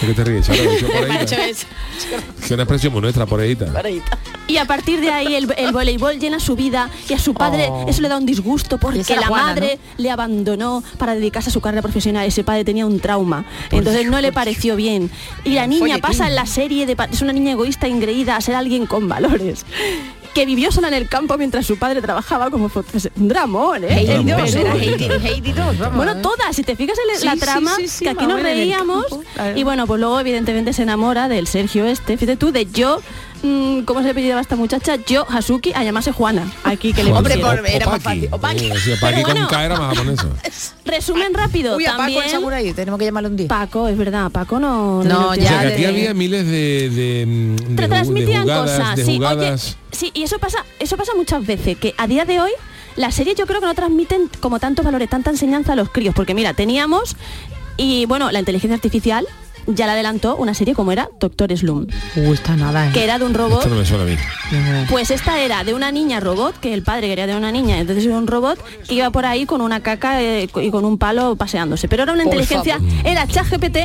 ¿Por 0.00 0.08
qué 0.08 0.14
te 0.14 0.24
ríes? 0.24 0.48
Que 0.48 1.50
es 1.50 2.50
una 2.50 2.62
expresión 2.62 2.92
muy 2.92 3.02
nuestra, 3.02 3.26
por 3.26 3.40
ahí 3.40 3.52
está. 3.52 3.82
Y 4.48 4.56
a 4.56 4.64
partir 4.64 5.00
de 5.00 5.10
ahí 5.10 5.34
el, 5.34 5.52
el 5.56 5.72
voleibol 5.72 6.18
llena 6.18 6.40
su 6.40 6.56
vida 6.56 6.90
y 7.08 7.14
a 7.14 7.18
su 7.18 7.34
padre 7.34 7.68
Oh. 7.68 7.86
eso 7.88 8.02
le 8.02 8.08
da 8.08 8.16
un 8.16 8.26
disgusto 8.26 8.78
porque 8.78 9.16
la 9.16 9.26
Juana, 9.26 9.46
madre 9.46 9.78
le 9.96 10.10
abandonó 10.10 10.82
para 10.98 11.14
dedicarse 11.14 11.50
a 11.50 11.52
su 11.52 11.60
carrera 11.60 11.82
profesional. 11.82 12.26
Ese 12.26 12.44
padre 12.44 12.64
tenía 12.64 12.86
un 12.86 13.00
trauma. 13.00 13.44
Entonces 13.70 14.06
no 14.06 14.20
le 14.20 14.32
pareció 14.32 14.76
bien. 14.76 15.10
Y 15.44 15.54
la 15.54 15.66
niña 15.66 15.80
folletín. 15.80 16.02
pasa 16.02 16.28
en 16.28 16.34
la 16.34 16.46
serie 16.46 16.86
de 16.86 16.96
es 17.10 17.22
una 17.22 17.32
niña 17.32 17.52
egoísta 17.52 17.86
engreída 17.86 18.36
a 18.36 18.40
ser 18.40 18.54
alguien 18.54 18.86
con 18.86 19.08
valores. 19.08 19.64
Que 20.34 20.46
vivió 20.46 20.72
sola 20.72 20.88
en 20.88 20.94
el 20.94 21.08
campo 21.08 21.36
mientras 21.36 21.66
su 21.66 21.76
padre 21.78 22.00
trabajaba 22.00 22.50
como 22.50 22.68
pues, 22.70 23.10
un 23.16 23.28
dramón, 23.28 23.84
¿eh? 23.84 23.88
Heidi 23.92 24.12
En 24.12 24.26
2, 24.26 24.40
Perú. 24.40 24.58
era 24.60 24.74
Heidi, 24.74 25.04
Heidi 25.28 25.52
2, 25.52 25.78
vamos. 25.78 25.96
Bueno, 25.96 26.16
todas, 26.22 26.56
si 26.56 26.62
te 26.62 26.74
fijas 26.74 26.96
en 26.98 27.20
Sí, 27.20 27.26
la 27.26 27.32
sí, 27.34 27.38
trama, 27.40 27.74
sí, 27.76 27.88
sí, 27.88 28.04
que 28.04 28.10
aquí 28.10 28.26
nos 28.26 28.42
reíamos, 28.42 29.04
y 29.54 29.62
bueno, 29.62 29.86
pues 29.86 30.00
luego 30.00 30.18
evidentemente 30.20 30.72
se 30.72 30.82
enamora 30.84 31.28
del 31.28 31.46
Sergio 31.46 31.84
este, 31.84 32.16
fíjate 32.16 32.36
tú, 32.36 32.50
de 32.50 32.64
yo, 32.66 33.00
¿cómo 33.84 34.02
se 34.02 34.10
apellidaba 34.10 34.40
esta 34.40 34.56
muchacha? 34.56 34.96
Yo, 35.06 35.26
Hasuki, 35.28 35.72
a 35.74 35.82
llamarse 35.84 36.12
Juana, 36.12 36.50
aquí 36.64 36.92
que 36.92 37.02
le 37.04 37.12
Hombre, 37.12 37.38
por- 37.38 37.66
era 37.66 37.86
más 37.86 38.02
fácil. 38.02 38.28
Opaki. 38.30 38.66
Eh, 38.66 38.74
sí, 38.82 38.92
Opaki 38.92 39.22
con 39.22 39.32
bueno. 39.32 39.48
K 39.48 39.64
era 39.64 39.78
más 39.78 39.96
japonesa. 39.96 40.26
Resumen 40.84 41.34
rápido, 41.34 41.76
Uy, 41.76 41.84
a 41.86 41.90
Paco 41.90 42.02
también... 42.02 42.24
el 42.24 42.30
Samurai, 42.30 42.72
tenemos 42.72 42.98
que 42.98 43.04
llamarlo 43.06 43.28
un 43.28 43.36
día. 43.36 43.48
Paco, 43.48 43.88
es 43.88 43.96
verdad, 43.96 44.30
Paco 44.30 44.58
no... 44.60 45.02
No, 45.04 45.34
ya 45.34 45.48
sea, 45.48 45.60
que 45.62 45.66
de- 45.68 45.72
aquí 45.74 45.84
había 45.86 46.14
miles 46.14 46.46
de, 46.46 46.90
de, 46.90 47.26
mm, 47.26 47.56
de, 47.76 47.88
transmitían 47.88 48.42
jugadas, 48.42 48.70
cosas, 48.78 48.96
de 48.96 49.04
sí, 49.04 49.20
oye, 49.22 49.56
sí, 49.92 50.10
y 50.14 50.22
eso 50.22 50.38
pasa, 50.38 50.64
eso 50.78 50.96
pasa 50.96 51.12
muchas 51.16 51.44
veces, 51.46 51.76
que 51.78 51.94
a 51.98 52.06
día 52.06 52.24
de 52.24 52.40
hoy 52.40 52.50
las 52.96 53.14
series 53.14 53.36
yo 53.36 53.46
creo 53.46 53.60
que 53.60 53.66
no 53.66 53.74
transmiten 53.74 54.28
como 54.40 54.60
tantos 54.60 54.84
valores, 54.84 55.08
tanta 55.08 55.30
enseñanza 55.30 55.72
a 55.72 55.76
los 55.76 55.88
críos, 55.90 56.14
porque 56.14 56.34
mira, 56.34 56.52
teníamos, 56.54 57.16
y 57.76 58.04
bueno, 58.06 58.30
la 58.30 58.38
inteligencia 58.38 58.74
artificial 58.74 59.26
ya 59.66 59.86
la 59.86 59.92
adelantó 59.92 60.36
una 60.36 60.54
serie 60.54 60.74
como 60.74 60.92
era 60.92 61.08
Doctor 61.20 61.56
Slum, 61.56 61.86
Uh, 62.16 62.32
está 62.32 62.56
nada, 62.56 62.88
¿eh? 62.88 62.90
que 62.92 63.04
era 63.04 63.18
de 63.18 63.24
un 63.24 63.34
robot 63.34 63.58
Esto 63.62 63.70
no 63.70 63.76
me 63.80 63.86
suena 63.86 64.04
a 64.04 64.06
mí. 64.06 64.16
pues 64.90 65.10
esta 65.10 65.40
era 65.40 65.64
de 65.64 65.74
una 65.74 65.90
niña 65.92 66.20
robot, 66.20 66.58
que 66.60 66.74
el 66.74 66.82
padre 66.82 67.08
quería 67.08 67.26
de 67.26 67.36
una 67.36 67.52
niña, 67.52 67.78
entonces 67.78 68.04
era 68.04 68.16
un 68.16 68.26
robot 68.26 68.58
que 68.88 68.94
iba 68.94 69.10
por 69.10 69.24
ahí 69.26 69.46
con 69.46 69.60
una 69.60 69.80
caca 69.80 70.20
eh, 70.22 70.48
y 70.56 70.70
con 70.70 70.84
un 70.84 70.98
palo 70.98 71.36
paseándose. 71.36 71.88
Pero 71.88 72.02
era 72.04 72.12
una 72.12 72.24
Por 72.24 72.34
inteligencia, 72.34 72.78
favor. 72.78 72.92
era 73.06 73.26
ChatGPT, 73.26 73.78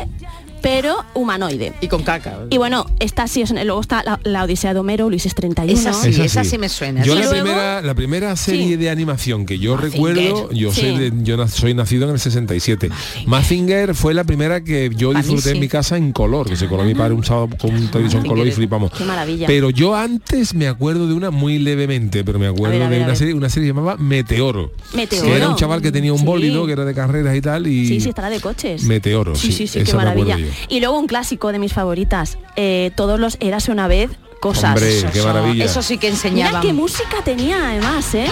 pero 0.62 1.04
humanoide. 1.14 1.74
Y 1.82 1.88
con 1.88 2.04
caca. 2.04 2.40
Y 2.50 2.58
bueno, 2.58 2.86
esta 3.00 3.28
sí, 3.28 3.42
es- 3.42 3.52
luego 3.52 3.82
está 3.82 4.04
la, 4.04 4.20
la 4.24 4.44
Odisea 4.44 4.74
de 4.74 4.80
Homero, 4.80 5.06
Ulises 5.08 5.36
31. 5.36 5.80
Esa 5.80 5.94
sí, 5.94 6.22
esa 6.22 6.44
sí 6.44 6.58
me 6.58 6.70
suena. 6.70 7.04
Yo 7.04 7.14
sí. 7.14 7.20
la 7.20 7.26
luego- 7.26 7.44
primera, 7.44 7.82
la 7.82 7.94
primera 7.94 8.36
serie 8.36 8.68
Sí. 8.68 8.76
de 8.76 8.90
animación 8.90 9.46
que 9.46 9.60
yo 9.60 9.76
Mazinger. 9.76 9.92
recuerdo, 10.16 10.52
yo 10.52 10.72
Sí. 10.72 10.82
soy, 10.82 10.98
de- 10.98 11.12
yo 11.24 11.38
na- 11.38 11.48
soy 11.48 11.74
nacido 11.74 12.06
en 12.06 12.12
el 12.14 12.20
67. 12.20 12.90
Mazinger 13.26 13.94
fue 13.96 14.14
la 14.14 14.24
primera 14.24 14.64
que 14.64 14.90
yo 14.96 15.14
disfruté 15.14 15.50
en 15.50 15.56
sí. 15.56 15.60
mi 15.62 15.68
casa 15.68 15.98
en 15.98 16.12
color, 16.12 16.50
que 16.50 16.56
se 16.56 16.68
coló 16.68 16.84
mi 16.84 16.96
padre 16.96 17.14
un 17.14 17.24
sábado 17.24 17.50
con 17.60 17.74
un 17.76 17.88
televisor 17.90 18.22
en 18.22 18.28
color 18.28 18.48
y 18.48 18.52
flipamos. 18.52 18.92
Qué 18.92 19.04
maravilla. 19.04 19.48
Pero 19.48 19.70
yo 19.70 19.96
antes 19.96 20.54
me 20.54 20.68
acuerdo 20.68 21.08
de 21.08 21.14
una 21.14 21.32
muy 21.32 21.60
levemente, 21.60 22.24
pero 22.24 22.40
me 22.40 22.48
acuerdo 22.48 22.68
A 22.76 22.80
ver, 22.80 22.84
a 22.84 22.90
ver, 22.90 23.00
de 23.00 23.06
una 23.06 23.16
serie, 23.16 23.34
una 23.34 23.50
serie 23.50 23.70
llamada 23.70 23.98
Meteoro. 23.98 24.72
Meteoro. 24.96 25.28
Que 25.28 25.36
era 25.36 25.50
un 25.50 25.56
chaval 25.56 25.82
que 25.82 25.92
tenía 25.92 26.14
un 26.14 26.20
Sí. 26.20 26.26
bólido, 26.26 26.66
que 26.66 26.72
era 26.72 26.86
de 26.86 26.94
carreras 26.94 27.36
y 27.36 27.42
tal, 27.42 27.68
y 27.68 27.88
Sí, 27.88 28.02
sí, 28.02 28.10
estará 28.10 28.30
de 28.30 28.40
coches. 28.40 28.84
Meteoro, 28.84 29.36
Sí, 29.36 29.48
sí, 29.48 29.54
sí, 29.54 29.68
sí, 29.68 29.80
esa 29.80 29.92
qué 29.92 29.98
me 29.98 30.10
acuerdo 30.10 30.26
maravilla. 30.30 30.47
Y 30.70 30.80
luego 30.80 30.98
un 31.00 31.08
clásico 31.08 31.52
de 31.52 31.60
mis 31.60 31.74
favoritas, 31.74 32.38
eh, 32.56 32.92
todos 32.96 33.20
los 33.20 33.38
Érase 33.40 33.72
una 33.72 33.88
vez 33.88 34.10
cosas. 34.40 34.72
Hombre, 34.76 34.98
Eso, 35.00 35.08
qué 35.12 35.20
eso- 35.20 35.28
maravilla. 35.28 35.66
Eso 35.66 35.82
sí 35.82 35.98
que 35.98 36.08
Mira 36.08 36.16
enseñaban. 36.16 36.62
qué 36.62 36.74
música 36.74 37.24
tenía 37.24 37.58
además, 37.70 38.14
¿eh? 38.16 38.28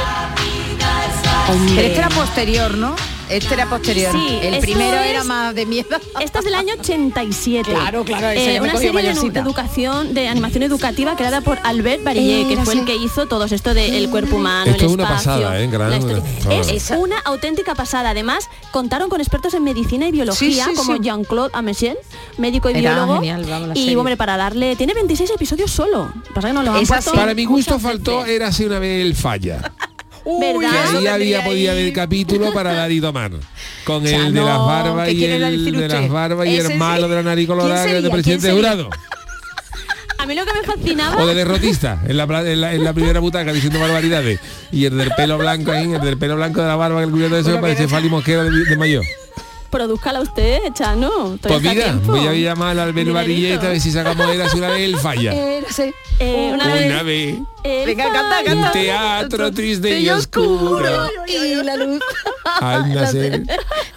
Pero 1.75 1.87
este 1.87 1.97
era 1.97 2.09
posterior, 2.09 2.75
¿no? 2.77 2.95
Este 3.29 3.53
era 3.55 3.65
posterior. 3.67 4.11
Sí, 4.11 4.39
el 4.41 4.59
primero 4.59 4.97
es- 4.97 5.07
era 5.09 5.23
más 5.23 5.55
de 5.55 5.65
miedo. 5.65 5.87
Esta 6.19 6.39
es 6.39 6.45
del 6.45 6.53
año 6.55 6.75
87. 6.79 7.71
Claro, 7.71 8.03
claro, 8.03 8.27
me 8.27 8.61
una 8.61 8.71
serie 8.73 8.87
de, 8.87 8.87
nu- 8.87 8.93
mayorcita. 8.93 9.33
de 9.33 9.39
educación, 9.39 10.13
de 10.13 10.27
animación 10.27 10.63
educativa 10.63 11.15
creada 11.15 11.41
por 11.41 11.57
Albert 11.63 12.03
Barillet, 12.03 12.47
que 12.47 12.53
Era 12.53 12.63
fue 12.65 12.75
el 12.75 12.85
que 12.85 12.95
hizo 12.95 13.25
todo 13.27 13.45
esto 13.45 13.73
del 13.73 14.09
cuerpo 14.09 14.35
humano, 14.35 14.69
Esto 14.71 14.83
el 14.85 14.85
es 14.87 14.93
una 14.93 15.03
espacio, 15.03 15.31
pasada, 15.33 15.59
¿eh? 15.61 15.67
Gran-. 15.67 16.23
Es 16.51 16.91
una 16.91 17.17
auténtica 17.19 17.73
pasada. 17.73 18.11
Además, 18.11 18.47
contaron 18.71 19.09
con 19.09 19.19
expertos 19.21 19.53
en 19.55 19.63
medicina 19.63 20.07
y 20.07 20.11
biología, 20.11 20.65
Sí, 20.65 20.71
sí, 20.71 20.75
como 20.75 20.93
sí. 20.95 20.99
Jean-Claude 21.01 21.49
Amechen, 21.53 21.97
médico 22.37 22.69
y 22.69 22.73
Era 22.77 22.93
biólogo. 22.93 23.15
genial, 23.15 23.45
vamos, 23.49 23.67
la 23.69 23.73
y 23.75 23.79
serie. 23.81 23.97
hombre, 23.97 24.17
para 24.17 24.37
darle. 24.37 24.75
Tiene 24.75 24.93
26 24.93 25.31
episodios 25.31 25.71
solo. 25.71 26.11
Pasa 26.33 26.49
que 26.49 26.53
no 26.53 26.61
lo 26.63 26.71
han 26.73 26.77
Esa 26.83 26.95
puesto 26.95 27.11
sí. 27.11 27.17
Para 27.17 27.33
mi 27.33 27.45
gusto 27.45 27.79
faltó 27.79 28.25
era 28.25 28.47
así 28.47 28.65
una 28.65 28.77
vez 28.79 29.03
el 29.03 29.15
falla. 29.15 29.71
¿Verdad? 30.25 30.71
Que 30.71 30.87
eso 30.89 30.97
ahí 30.97 31.07
había 31.07 31.43
podía 31.43 31.71
haber 31.71 31.93
capítulo 31.93 32.51
para 32.53 32.73
dar 32.75 32.91
y 32.91 32.99
tomar. 33.01 33.31
Con 33.83 34.03
O 34.03 34.07
sea, 34.07 34.25
el 34.27 34.33
de 34.33 34.39
no, 34.39 34.45
las 34.47 34.57
barbas 34.59 35.07
¿qué 35.07 35.13
y 35.13 35.23
el 35.25 35.71
de 35.75 35.87
las 35.87 36.09
barbas 36.09 36.47
y 36.47 36.57
el 36.57 36.75
malo 36.77 37.07
de 37.07 37.15
la 37.15 37.23
nariz 37.23 37.47
colorada 37.47 37.83
¿Quién 37.85 37.91
que 37.91 37.97
es 37.97 38.03
de 38.03 38.09
sería? 38.09 38.13
presidente 38.23 38.51
jurado. 38.51 38.89
A 40.17 40.25
mí 40.27 40.33
lo 40.33 40.43
que 40.45 40.53
me 40.53 40.63
fascinaba. 40.63 41.21
O 41.21 41.27
de 41.27 41.35
derrotista, 41.35 42.01
en 42.07 42.17
la, 42.17 42.25
pla- 42.25 42.49
en 42.49 42.59
la, 42.59 42.73
en 42.73 42.83
la 42.83 42.93
primera 42.93 43.19
butaca 43.19 43.53
diciendo 43.53 43.79
barbaridades. 43.79 44.39
Y 44.71 44.85
el 44.85 44.97
del 44.97 45.11
pelo 45.11 45.37
blanco 45.37 45.71
ahí, 45.71 45.93
el 45.93 46.01
del 46.01 46.17
pelo 46.17 46.35
blanco 46.35 46.61
de 46.61 46.67
la 46.67 46.75
barba, 46.75 47.03
el 47.03 47.11
cubierto 47.11 47.35
de 47.35 47.41
eso, 47.41 47.61
parece 47.61 47.87
Fali 47.87 48.09
Mosquera 48.09 48.43
de, 48.43 48.49
de 48.65 48.75
mayor. 48.77 49.03
Produzcala 49.75 50.21
usted, 50.21 50.71
Chano. 50.73 51.37
Pues 51.41 51.61
mira, 51.61 51.99
voy 52.05 52.25
a 52.25 52.31
llamar 52.33 52.69
al 52.69 52.79
Albert. 52.79 53.11
Barilleta 53.11 53.65
a 53.67 53.69
ver 53.71 53.81
si 53.81 53.91
sacamos 53.91 54.25
si 54.49 54.57
una 54.57 54.69
vez 54.69 54.83
el 54.83 54.97
falla. 54.97 55.33
Así. 55.69 55.93
Eh, 56.19 56.51
una, 56.53 56.63
Una 56.63 57.03
vez. 57.03 57.35
vez. 57.61 57.85
Venga, 57.85 58.05
canta. 58.05 58.53
Un 58.55 58.71
teatro 58.71 59.51
triste 59.51 59.99
y 59.99 60.09
oscuro. 60.09 61.09
Y 61.27 61.55
la 61.61 61.75
luz. 61.75 62.01
Al 62.61 62.93
nacer. 62.95 63.43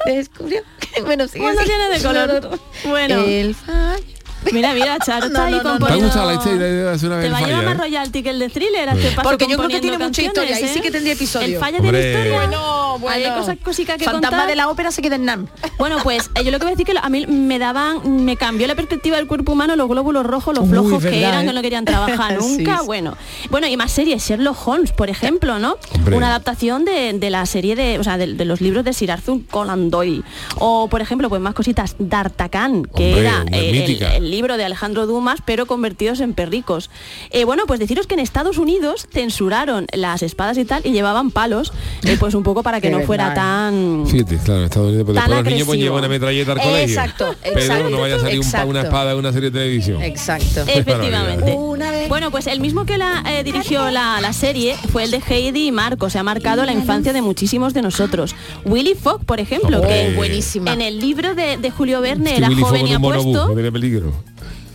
Descubrió. 0.05 0.63
Bueno, 1.05 1.29
sigue 1.29 1.45
Bueno, 1.45 1.61
así. 1.61 1.69
tiene 1.69 1.89
de 1.91 2.03
color. 2.03 2.59
Bueno. 2.85 3.21
El 3.21 3.55
fallo. 3.55 4.18
Mira, 4.53 4.73
mira, 4.75 4.99
Charo 5.05 5.27
está 5.29 5.39
No, 5.41 5.45
ahí 5.47 5.53
no, 5.53 5.63
no, 5.63 5.79
no. 5.79 5.87
¿Te 5.87 5.93
ha 5.93 5.97
componiendo... 5.97 6.07
gustado 6.07 6.27
la 6.27 6.35
historia 6.35 6.67
de 6.67 6.91
hacer 6.91 7.09
una 7.09 7.17
vez 7.19 7.23
Te 7.23 7.27
el 7.29 7.33
va 7.35 7.39
a 7.39 7.41
llevar 7.43 7.57
falla? 7.65 7.69
más 7.69 7.75
eh? 7.75 7.79
royalty 7.83 8.23
que 8.23 8.31
el 8.31 8.39
de 8.39 8.49
thriller 8.49 8.89
este 8.89 9.11
paso 9.13 9.29
Porque 9.29 9.47
yo 9.49 9.57
creo 9.57 9.69
que 9.69 9.81
tiene 9.81 9.99
mucha 9.99 10.07
canciones, 10.07 10.29
historia, 10.33 10.57
ahí 10.57 10.69
sí 10.73 10.79
¿eh? 10.79 10.83
que 10.83 10.91
tendría 10.91 11.13
episodio. 11.15 11.47
El 11.47 11.59
fallo 11.61 11.79
Hombre. 11.79 11.99
de 11.99 12.03
la 12.03 12.09
historia. 12.21 12.37
Bueno, 12.47 12.99
bueno. 12.99 13.17
Hay 13.29 13.39
cosas, 13.41 13.57
cositas 13.63 13.97
que 13.99 14.05
Fantasma 14.05 14.31
contar. 14.31 14.49
de 14.49 14.57
la 14.57 14.69
ópera 14.69 14.91
se 14.91 15.03
queda 15.03 15.17
en 15.17 15.25
NAM. 15.25 15.47
Bueno, 15.79 15.99
pues 16.03 16.31
eh, 16.35 16.45
yo 16.45 16.51
lo 16.51 16.59
que 16.59 16.65
voy 16.65 16.73
a 16.73 16.77
decir 16.77 16.87
que 16.87 16.99
a 17.01 17.09
mí 17.09 17.27
me 17.27 17.59
daban, 17.59 18.25
me 18.25 18.37
cambió 18.37 18.67
la 18.67 18.75
perspectiva 18.75 19.17
del 19.17 19.27
cuerpo 19.27 19.53
humano, 19.53 19.77
los 19.77 19.89
glóbulos 19.89 20.25
rojos, 20.27 20.55
los 20.55 20.65
Uy, 20.65 20.71
flojos 20.71 21.03
que 21.05 21.21
eran, 21.23 21.45
¿eh? 21.45 21.47
que 21.49 21.53
no 21.53 21.63
querían 21.63 21.85
trabajar 21.85 22.37
nunca. 22.39 22.79
sí. 22.81 22.87
Bueno, 22.87 23.17
bueno, 23.51 23.67
y 23.67 23.77
más 23.77 23.93
series, 23.93 24.27
Sherlock 24.27 24.67
Holmes, 24.67 24.93
por 24.93 25.11
ejemplo, 25.11 25.59
¿no? 25.59 25.77
Hombre. 25.95 26.17
Una 26.17 26.29
adaptación 26.29 26.85
de, 26.85 27.13
de 27.13 27.31
la 27.31 27.45
serie 27.47 27.77
de, 27.77 27.99
o 27.99 28.05
sea, 28.05 28.17
de, 28.19 28.35
de 28.35 28.45
los 28.45 28.61
libros 28.61 28.85
de 28.85 28.93
Sir 28.93 29.11
Arthur 29.13 29.41
Conan 29.51 29.91
Doyle. 29.91 30.23
O, 30.57 30.89
por 30.89 31.01
ejemplo, 31.01 31.29
pues 31.29 31.41
más 31.41 31.55
cositas, 31.55 31.97
D'Artagnan, 31.99 32.85
que 32.85 33.15
Hombre, 33.15 33.21
era 33.21 33.41
hombre, 33.43 34.17
el. 34.17 34.28
El 34.29 34.33
libro 34.33 34.57
de 34.59 34.65
Alejandro 34.65 35.07
Dumas, 35.07 35.41
pero 35.45 35.65
convertidos 35.67 36.21
en 36.21 36.35
perricos. 36.35 36.91
Eh, 37.31 37.45
bueno, 37.45 37.63
pues 37.67 37.81
deciros 37.81 38.07
que 38.07 38.13
en 38.15 38.21
Estados 38.21 38.59
Unidos 38.59 39.07
censuraron 39.11 39.87
las 39.95 40.23
espadas 40.23 40.59
y 40.59 40.65
tal 40.67 40.83
y 40.85 40.93
llevaban 40.93 41.31
palos, 41.31 41.73
eh, 42.05 42.17
pues 42.21 42.35
un 42.35 42.43
poco 42.43 42.63
para 42.63 42.81
que 42.83 42.91
no 42.91 43.01
fuera 43.01 43.29
verdad. 43.31 43.43
tan... 43.71 44.05
Fíjate, 44.07 44.37
claro, 44.39 44.59
en 44.61 44.65
Estados 44.67 44.89
Unidos, 44.89 45.05
pues 45.07 45.15
Tan 45.17 45.25
después 45.31 45.45
los 45.45 45.45
niños 45.53 45.67
pues 45.67 45.75
agresivo. 45.75 45.75
llevan 45.75 45.99
una 46.01 46.09
metralleta 46.09 46.53
al 46.53 46.59
colegio. 46.61 47.01
Exacto, 47.01 47.35
Pero 47.43 47.59
exacto, 47.61 47.91
no 47.91 48.01
vaya 48.01 48.17
a 48.17 48.21
salir 48.21 48.41
un 48.41 48.51
pa- 48.53 48.65
una 48.67 48.81
espada 48.83 49.11
de 49.13 49.19
una 49.19 49.33
serie 49.33 49.51
de 49.51 49.59
televisión. 49.59 50.03
Exacto. 50.03 50.61
Efectivamente. 50.67 51.55
Una 51.57 51.91
vez. 51.91 52.09
Bueno, 52.09 52.31
pues 52.31 52.47
el 52.47 52.61
mismo 52.61 52.85
que 52.85 52.99
la 52.99 53.23
eh, 53.27 53.43
dirigió 53.45 53.91
la, 53.91 54.21
la 54.21 54.33
serie 54.33 54.77
fue 54.93 55.05
el 55.05 55.11
de 55.11 55.23
Heidi 55.27 55.69
y 55.69 55.73
Marco. 55.73 56.11
Se 56.11 56.19
ha 56.19 56.23
marcado 56.23 56.65
la 56.67 56.73
infancia 56.73 57.13
de 57.13 57.23
muchísimos 57.23 57.73
de 57.75 57.83
nosotros. 57.83 58.35
Willy 58.65 58.95
Fogg, 58.95 59.25
por 59.25 59.41
ejemplo, 59.41 59.79
Hombre. 59.79 60.09
que 60.11 60.17
buenísima. 60.17 60.73
en 60.73 60.83
el 60.83 61.01
libro 61.01 61.35
de, 61.35 61.57
de 61.57 61.71
Julio 61.71 62.01
Verne 62.01 62.31
Es 62.31 62.37
que 62.37 62.39
era 62.39 62.49
Willy 62.49 62.61
Fogg 62.61 62.69
joven 62.69 62.87
y 62.87 62.91
en 62.91 62.97
un 62.97 63.03
monobús, 63.03 63.25
apuesto. 63.37 63.49
no 63.49 63.55
tiene 63.55 63.73
peligro. 63.73 64.13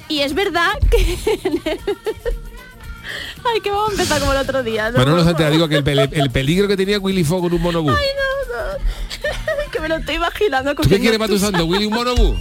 Y 0.09 0.19
es 0.21 0.33
verdad 0.33 0.73
que... 0.91 1.17
en 1.43 1.61
el- 1.65 1.79
Ay, 3.45 3.59
que 3.61 3.69
vamos 3.71 3.89
a 3.89 3.91
empezar 3.93 4.19
como 4.19 4.31
el 4.31 4.37
otro 4.39 4.63
día. 4.63 4.89
¿no? 4.91 4.97
Manolo 4.99 5.23
Santea, 5.23 5.49
digo 5.49 5.67
que 5.67 5.77
el, 5.77 5.87
el 6.13 6.31
peligro 6.31 6.67
que 6.67 6.77
tenía 6.77 6.99
Willy 6.99 7.23
Fogg 7.23 7.45
en 7.47 7.53
un 7.53 7.61
monobús. 7.61 7.93
Ay, 7.97 8.07
no, 8.15 8.55
no. 8.55 9.71
que 9.71 9.79
me 9.79 9.89
lo 9.89 9.97
estoy 9.97 10.15
imaginando. 10.15 10.75
¿Tú 10.75 10.87
qué 10.87 10.99
quieres 10.99 11.17
para 11.19 11.27
tu 11.27 11.33
cogiendo 11.35 11.57
santo, 11.59 11.65
Willy, 11.65 11.85
un 11.85 11.93
monobús? 11.93 12.37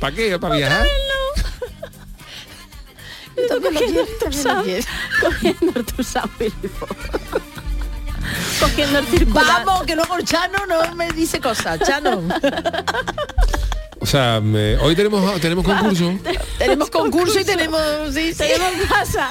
¿Para 0.00 0.14
qué? 0.16 0.38
¿Para 0.38 0.56
viajar? 0.56 0.86
Quiero, 3.34 3.60
Cogiendo 5.20 6.02
San 6.02 6.30
Willy 6.38 6.68
Fogg. 6.68 6.96
Cogiendo 8.60 8.98
el 8.98 9.06
circular. 9.06 9.64
Vamos, 9.64 9.84
que 9.84 9.96
luego 9.96 10.16
el 10.16 10.24
Chano 10.24 10.66
no 10.66 10.94
me 10.94 11.10
dice 11.12 11.40
cosas, 11.40 11.80
Chano. 11.80 12.22
O 14.02 14.06
sea, 14.06 14.40
me- 14.40 14.76
hoy 14.78 14.96
tenemos 14.96 15.40
tenemos 15.40 15.64
concurso. 15.64 16.12
tenemos 16.58 16.90
concurso 16.90 17.38
y 17.38 17.44
tenemos... 17.44 17.80
Sí, 18.12 18.32
sí. 18.32 18.38
Tenemos 18.38 18.72
casa. 18.88 19.28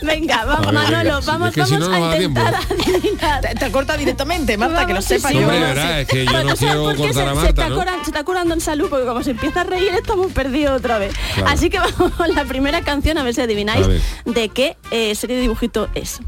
Venga, 0.00 0.46
vamos, 0.46 0.66
A 0.66 0.70
ver, 0.70 0.74
Manolo, 0.80 0.96
venga, 1.16 1.20
vamos, 1.26 1.48
es 1.50 1.54
que 1.54 1.64
si 1.66 1.72
vamos 1.74 1.88
no, 1.90 1.98
no 1.98 2.04
a 2.10 2.16
intentar 2.16 2.54
adivinar. 2.54 3.40
Te, 3.42 3.54
te 3.54 3.70
corta 3.70 3.96
directamente, 3.98 4.56
Marta, 4.56 4.86
que 4.86 4.94
lo 4.94 5.00
Vamos, 5.00 5.04
sí, 5.04 5.14
sepa 5.16 5.28
sí, 5.28 5.34
yo. 5.34 5.40
Hombre, 5.42 5.60
vamos, 5.60 5.78
es 6.00 6.08
que 6.08 6.24
yo 6.24 6.30
Bueno, 6.32 6.50
no 6.50 6.56
¿sabes 6.56 6.58
quiero 6.72 6.84
por 6.84 6.92
qué 6.96 7.02
cortar 7.02 7.14
se, 7.14 7.20
a 7.20 7.28
se 7.28 7.34
Marta, 7.34 7.48
está 7.50 7.68
¿no? 7.68 7.76
curan- 7.76 8.00
se 8.04 8.10
está 8.10 8.24
curando 8.24 8.54
en 8.54 8.60
salud 8.62 8.86
porque 8.88 9.06
como 9.06 9.22
se 9.22 9.30
empieza 9.32 9.60
a 9.60 9.64
reír 9.64 9.88
estamos 9.94 10.32
perdidos 10.32 10.78
otra 10.78 10.98
vez. 10.98 11.12
Claro. 11.34 11.50
Así 11.50 11.68
que 11.68 11.78
vamos 11.98 12.12
con 12.14 12.34
la 12.34 12.44
primera 12.46 12.80
canción 12.80 13.18
a 13.18 13.22
ver 13.24 13.34
si 13.34 13.42
adivináis 13.42 13.86
ver. 13.86 14.00
de 14.24 14.48
qué 14.48 14.76
eh, 14.90 15.14
serie 15.14 15.36
de 15.36 15.42
dibujito 15.42 15.88
es. 15.94 16.20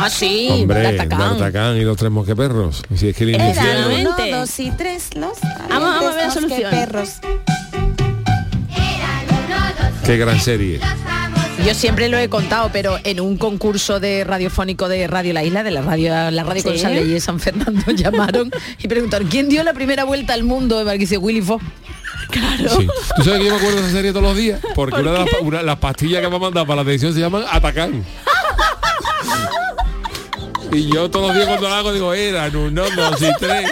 Ah, 0.00 0.10
sí, 0.10 0.48
Hombre, 0.50 0.96
y 1.76 1.80
los 1.84 1.96
tres 1.96 2.10
mosqueperros. 2.10 2.82
Si 2.94 3.08
es 3.08 3.16
que 3.16 3.24
el 3.24 3.30
inicio... 3.30 3.48
Exactamente. 3.50 4.10
Uno, 4.30 4.38
dos 4.38 4.60
y 4.60 4.70
tres, 4.70 5.14
los 5.16 5.38
Vamos, 5.68 5.68
vamos 5.70 6.12
a 6.12 6.16
ver 6.16 6.26
la 6.26 6.30
solución. 6.30 6.70
perros. 6.70 7.10
Qué 10.04 10.16
gran 10.16 10.40
serie. 10.40 10.80
Yo 11.66 11.74
siempre 11.74 12.08
lo 12.08 12.16
he 12.16 12.28
contado, 12.28 12.70
pero 12.72 12.98
en 13.04 13.20
un 13.20 13.36
concurso 13.36 14.00
de 14.00 14.24
radiofónico 14.24 14.88
de 14.88 15.06
Radio 15.06 15.34
La 15.34 15.44
Isla, 15.44 15.62
de 15.62 15.70
la 15.70 15.82
radio, 15.82 16.30
la 16.30 16.44
radio 16.44 16.62
y 17.04 17.08
de 17.08 17.20
San 17.20 17.40
Fernando, 17.40 17.90
llamaron 17.94 18.50
y 18.82 18.88
preguntaron 18.88 19.28
¿quién 19.28 19.48
dio 19.48 19.62
la 19.64 19.74
primera 19.74 20.04
vuelta 20.04 20.32
al 20.34 20.44
mundo? 20.44 20.94
Y 20.94 20.98
dice 20.98 21.18
Willy 21.18 21.42
Fogg. 21.42 21.60
Claro. 22.30 22.68
Sí. 22.76 22.86
¿Tú 23.16 23.24
sabes 23.24 23.38
que 23.40 23.46
yo 23.46 23.50
me 23.52 23.56
acuerdo 23.56 23.76
de 23.76 23.82
esa 23.84 23.92
serie 23.92 24.10
todos 24.12 24.22
los 24.24 24.36
días? 24.36 24.60
Porque 24.74 25.00
una 25.00 25.12
de 25.12 25.18
las, 25.20 25.28
una- 25.40 25.62
las 25.62 25.78
pastillas 25.78 26.20
que 26.20 26.28
me 26.28 26.34
han 26.34 26.42
mandado 26.42 26.66
para 26.66 26.76
la 26.76 26.82
televisión 26.82 27.14
se 27.14 27.20
llaman 27.20 27.42
Atacán. 27.50 28.04
Y 30.72 30.86
yo 30.92 31.10
todos 31.10 31.28
los 31.28 31.36
días 31.36 31.48
cuando 31.48 31.68
la 31.68 31.78
hago 31.78 31.92
digo, 31.92 32.12
eran 32.14 32.54
uno, 32.56 32.82
dos 32.96 33.22
y 33.22 33.28
tres. 33.38 33.70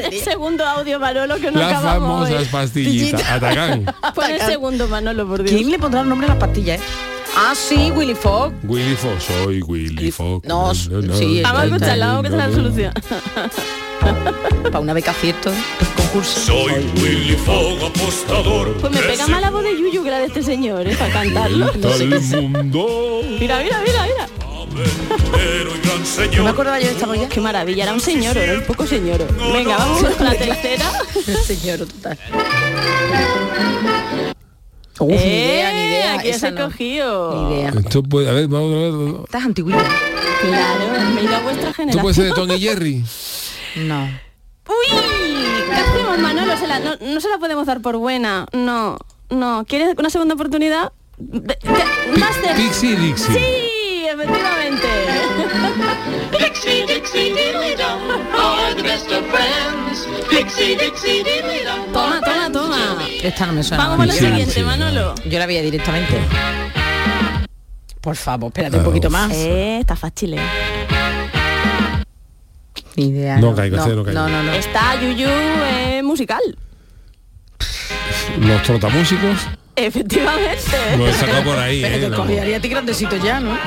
El 0.00 0.20
segundo 0.20 0.64
audio, 0.64 0.98
Manolo, 1.00 1.36
que 1.36 1.50
no 1.50 1.58
Las 1.60 1.72
acabamos 1.78 2.28
famosas 2.28 2.40
hoy. 2.40 2.44
pastillitas. 2.52 3.30
Atacán. 3.30 3.84
Pon 4.14 4.30
el 4.30 4.40
segundo, 4.40 4.88
Manolo, 4.88 5.26
por 5.26 5.42
Dios. 5.42 5.54
¿Quién 5.56 5.70
le 5.70 5.78
pondrá 5.78 6.00
el 6.02 6.08
nombre 6.08 6.26
a 6.26 6.30
las 6.30 6.38
pastillas? 6.38 6.80
eh? 6.80 6.84
Ah, 7.36 7.52
sí, 7.54 7.90
Willy 7.94 8.14
Fogg. 8.14 8.52
Willy 8.64 8.94
Fogg, 8.96 9.20
soy 9.20 9.62
Willy 9.62 10.10
Fogg. 10.10 10.44
No, 10.46 10.74
sí, 10.74 11.42
Vamos 11.42 11.60
a 11.62 11.64
escucharla, 11.66 12.06
vamos 12.14 12.32
a 12.32 12.36
la 12.36 12.50
solución. 12.52 12.92
Para 14.64 14.80
una 14.80 14.92
beca 14.92 15.10
acierto, 15.10 15.50
concurso. 16.16 16.40
Soy 16.40 16.72
Willy 17.02 17.36
Fogg 17.36 17.84
apostador. 17.84 18.72
Pues 18.78 18.92
me 18.92 19.00
pega 19.00 19.26
más 19.26 19.40
la 19.40 19.50
voz 19.50 19.62
de 19.62 19.76
Yuyu 19.76 20.02
que 20.02 20.10
la 20.10 20.18
de 20.18 20.26
este 20.26 20.42
señor, 20.42 20.86
¿eh? 20.86 20.94
Para 20.96 21.12
cantarlo. 21.12 21.72
No 21.74 21.92
sé 21.92 22.08
qué 22.08 22.36
mundo. 22.36 23.22
Mira, 23.38 23.62
mira, 23.62 23.82
mira, 23.82 24.06
mira. 24.06 24.28
No 26.36 26.44
me 26.44 26.50
acordaba 26.50 26.78
yo 26.78 26.86
de 26.86 26.92
esta 26.92 27.06
molla. 27.06 27.28
Qué 27.28 27.40
maravilla, 27.40 27.82
era 27.84 27.92
un 27.92 28.00
señor, 28.00 28.36
era 28.36 28.58
un 28.58 28.64
poco 28.64 28.86
señor. 28.86 29.26
Venga, 29.52 29.76
vamos 29.76 30.04
con 30.04 30.24
la 30.24 30.34
tercera. 30.34 30.90
Señor, 31.44 31.80
total. 31.80 32.18
Uf, 34.98 35.10
ni 35.10 35.16
idea, 35.16 35.72
ni 35.72 35.80
idea. 35.80 36.18
Aquí 36.18 36.32
se 36.32 36.50
no. 36.52 36.68
Ni 36.78 37.54
idea. 37.54 37.70
Esto 37.70 38.02
puede, 38.02 38.28
a 38.28 38.32
ver, 38.32 38.48
vamos 38.48 38.72
a 38.72 38.76
ver. 38.76 38.92
Estás 39.24 39.44
antiguita. 39.44 39.84
Claro, 40.42 40.84
mira 41.20 41.40
vuestra 41.40 41.70
Esto 41.70 41.98
puede 42.00 42.14
ser 42.14 42.24
de 42.24 42.32
generación. 42.32 42.34
Tom 42.34 42.50
y 42.56 42.60
Jerry. 42.60 43.04
No. 43.76 44.08
Uy, 44.68 45.25
¿qué 46.16 46.22
hacemos, 46.22 46.34
Manolo? 46.34 46.56
Se 46.56 46.66
la- 46.66 46.78
no, 46.80 46.96
no 47.00 47.20
se 47.20 47.28
la 47.28 47.38
podemos 47.38 47.66
dar 47.66 47.80
por 47.80 47.96
buena. 47.96 48.46
No, 48.52 48.98
no. 49.30 49.64
¿Quieres 49.68 49.94
una 49.98 50.10
segunda 50.10 50.34
oportunidad? 50.34 50.92
De- 51.18 51.40
de- 51.62 52.18
más 52.18 52.40
de... 52.42 52.48
Pixie 52.54 52.96
Dixie. 52.96 53.34
Sí, 53.34 54.06
efectivamente. 54.06 54.86
Dixie, 56.38 56.86
Dixie, 56.86 57.34
the 58.76 58.82
best 58.82 59.10
of 59.10 59.24
friends. 59.30 60.06
Dixie, 60.30 60.76
Dixie, 60.76 61.22
diddly 61.24 61.64
dum. 61.64 61.92
Toma, 61.92 62.20
toma, 62.20 62.52
toma. 62.52 62.98
Esta 63.22 63.46
no 63.46 63.52
me 63.54 63.62
suena. 63.62 63.88
Vamos 63.88 64.06
Yo 64.06 64.12
la- 64.12 64.18
siguiente, 64.28 64.62
Manolo. 64.62 65.14
Yo 65.24 65.38
la 65.38 65.46
veía 65.46 65.62
directamente. 65.62 66.20
Por 68.00 68.14
favor, 68.16 68.48
espérate 68.48 68.76
un 68.76 68.84
poquito 68.84 69.10
más. 69.10 69.32
Eh, 69.32 69.78
está 69.80 69.96
fácil. 69.96 70.34
eh. 70.34 70.40
Ni 72.96 73.08
idea. 73.08 73.38
No 73.38 73.54
caigo, 73.54 73.76
este 73.76 73.90
no 73.94 74.04
caigo. 74.04 74.18
No, 74.20 74.28
no, 74.28 74.42
no. 74.42 74.52
Está 74.52 75.00
Yuyu 75.00 75.28
eh, 75.28 76.02
musical. 76.02 76.40
Los 78.40 78.62
trotamúsicos. 78.62 79.46
Efectivamente. 79.74 80.96
Lo 80.96 81.06
he 81.06 81.12
sacado 81.12 81.44
por 81.44 81.58
ahí, 81.58 81.82
Pero 81.82 81.96
eh. 81.96 82.00
te 82.00 82.08
no. 82.08 82.16
cogería 82.16 82.56
a 82.56 82.60
ti 82.60 82.68
grandecito 82.68 83.16
ya, 83.16 83.40
¿no? 83.40 83.50
No, 83.50 83.58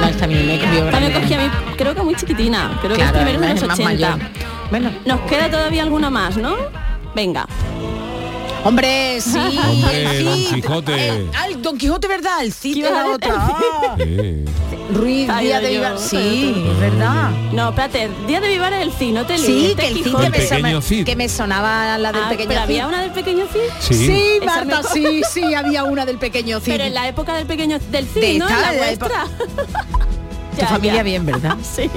me 0.00 0.10
Esta 0.10 0.26
me 0.26 1.12
cogí 1.12 1.34
a 1.34 1.38
mí, 1.38 1.50
creo 1.76 1.94
que 1.94 2.02
muy 2.02 2.14
chiquitina. 2.14 2.78
Creo 2.82 2.94
Claro, 2.96 3.12
que 3.12 3.18
es 3.18 3.24
primero 3.24 3.40
de 3.40 3.48
los 3.54 3.62
es 3.62 3.68
más 3.68 3.78
80. 3.78 3.84
mayor. 4.16 4.28
Bueno. 4.70 4.90
Nos 5.06 5.20
queda 5.22 5.50
todavía 5.50 5.82
alguna 5.82 6.10
más, 6.10 6.36
¿no? 6.36 6.56
Venga. 7.14 7.46
Hombre, 8.68 9.20
sí. 9.20 9.38
Hombre, 9.38 10.18
el 10.18 10.24
Don 10.24 10.36
Cid. 10.38 10.54
Quijote. 10.54 11.08
Eh, 11.08 11.30
ah, 11.34 11.46
el 11.48 11.62
Don 11.62 11.78
Quijote, 11.78 12.06
¿verdad? 12.08 12.42
El 12.42 12.52
Cid 12.52 12.74
¿Qué 12.74 12.80
era 12.80 12.90
iba 12.90 13.02
a 13.02 13.14
otra. 13.14 13.34
Ah, 13.36 13.96
Sí. 13.98 14.44
Ruiz, 14.94 15.28
Ay, 15.30 15.46
Díaz 15.46 15.62
de 15.62 15.68
Vivar. 15.70 15.98
Sí, 15.98 16.64
es 16.70 16.80
verdad. 16.80 17.30
No, 17.52 17.68
espérate, 17.70 18.08
Día 18.26 18.40
de 18.40 18.48
Vivar 18.48 18.72
es 18.74 18.82
el 18.82 18.92
Cid, 18.92 19.12
no 19.12 19.26
te 19.26 19.38
líes. 19.38 19.46
Sí, 19.46 19.74
que 19.76 19.86
el 19.88 19.94
Cid 19.94 20.04
que 20.04 20.10
me, 20.18 20.26
El 20.26 20.32
pequeño 20.32 20.48
sonaba, 20.62 20.82
Cid. 20.82 21.04
que 21.06 21.16
me 21.16 21.28
sonaba 21.28 21.98
la 21.98 22.12
del 22.12 22.22
Ah, 22.24 22.28
pequeño 22.28 22.48
pero 22.48 22.60
Cid. 22.60 22.64
había 22.64 22.86
una 22.86 23.00
del 23.02 23.10
pequeño 23.10 23.44
Cid. 23.52 23.60
Sí. 23.80 23.94
Sí, 24.06 24.24
me 24.40 24.46
Marta, 24.46 24.82
sí, 24.82 25.22
sí, 25.32 25.54
había 25.54 25.84
una 25.84 26.04
del 26.06 26.18
pequeño 26.18 26.60
Cid. 26.60 26.72
Pero 26.72 26.84
en 26.84 26.94
la 26.94 27.08
época 27.08 27.34
del 27.34 27.46
pequeño 27.46 27.78
del 27.90 28.06
Cid, 28.06 28.20
De 28.20 28.38
¿no? 28.38 28.48
En 28.48 28.54
esta, 28.54 28.60
la 28.66 28.72
de 28.72 28.78
la 28.80 28.86
vuestra. 28.86 29.26
Tu 30.58 30.64
familia 30.66 31.02
bien, 31.02 31.24
¿verdad? 31.26 31.56
Sí. 31.62 31.88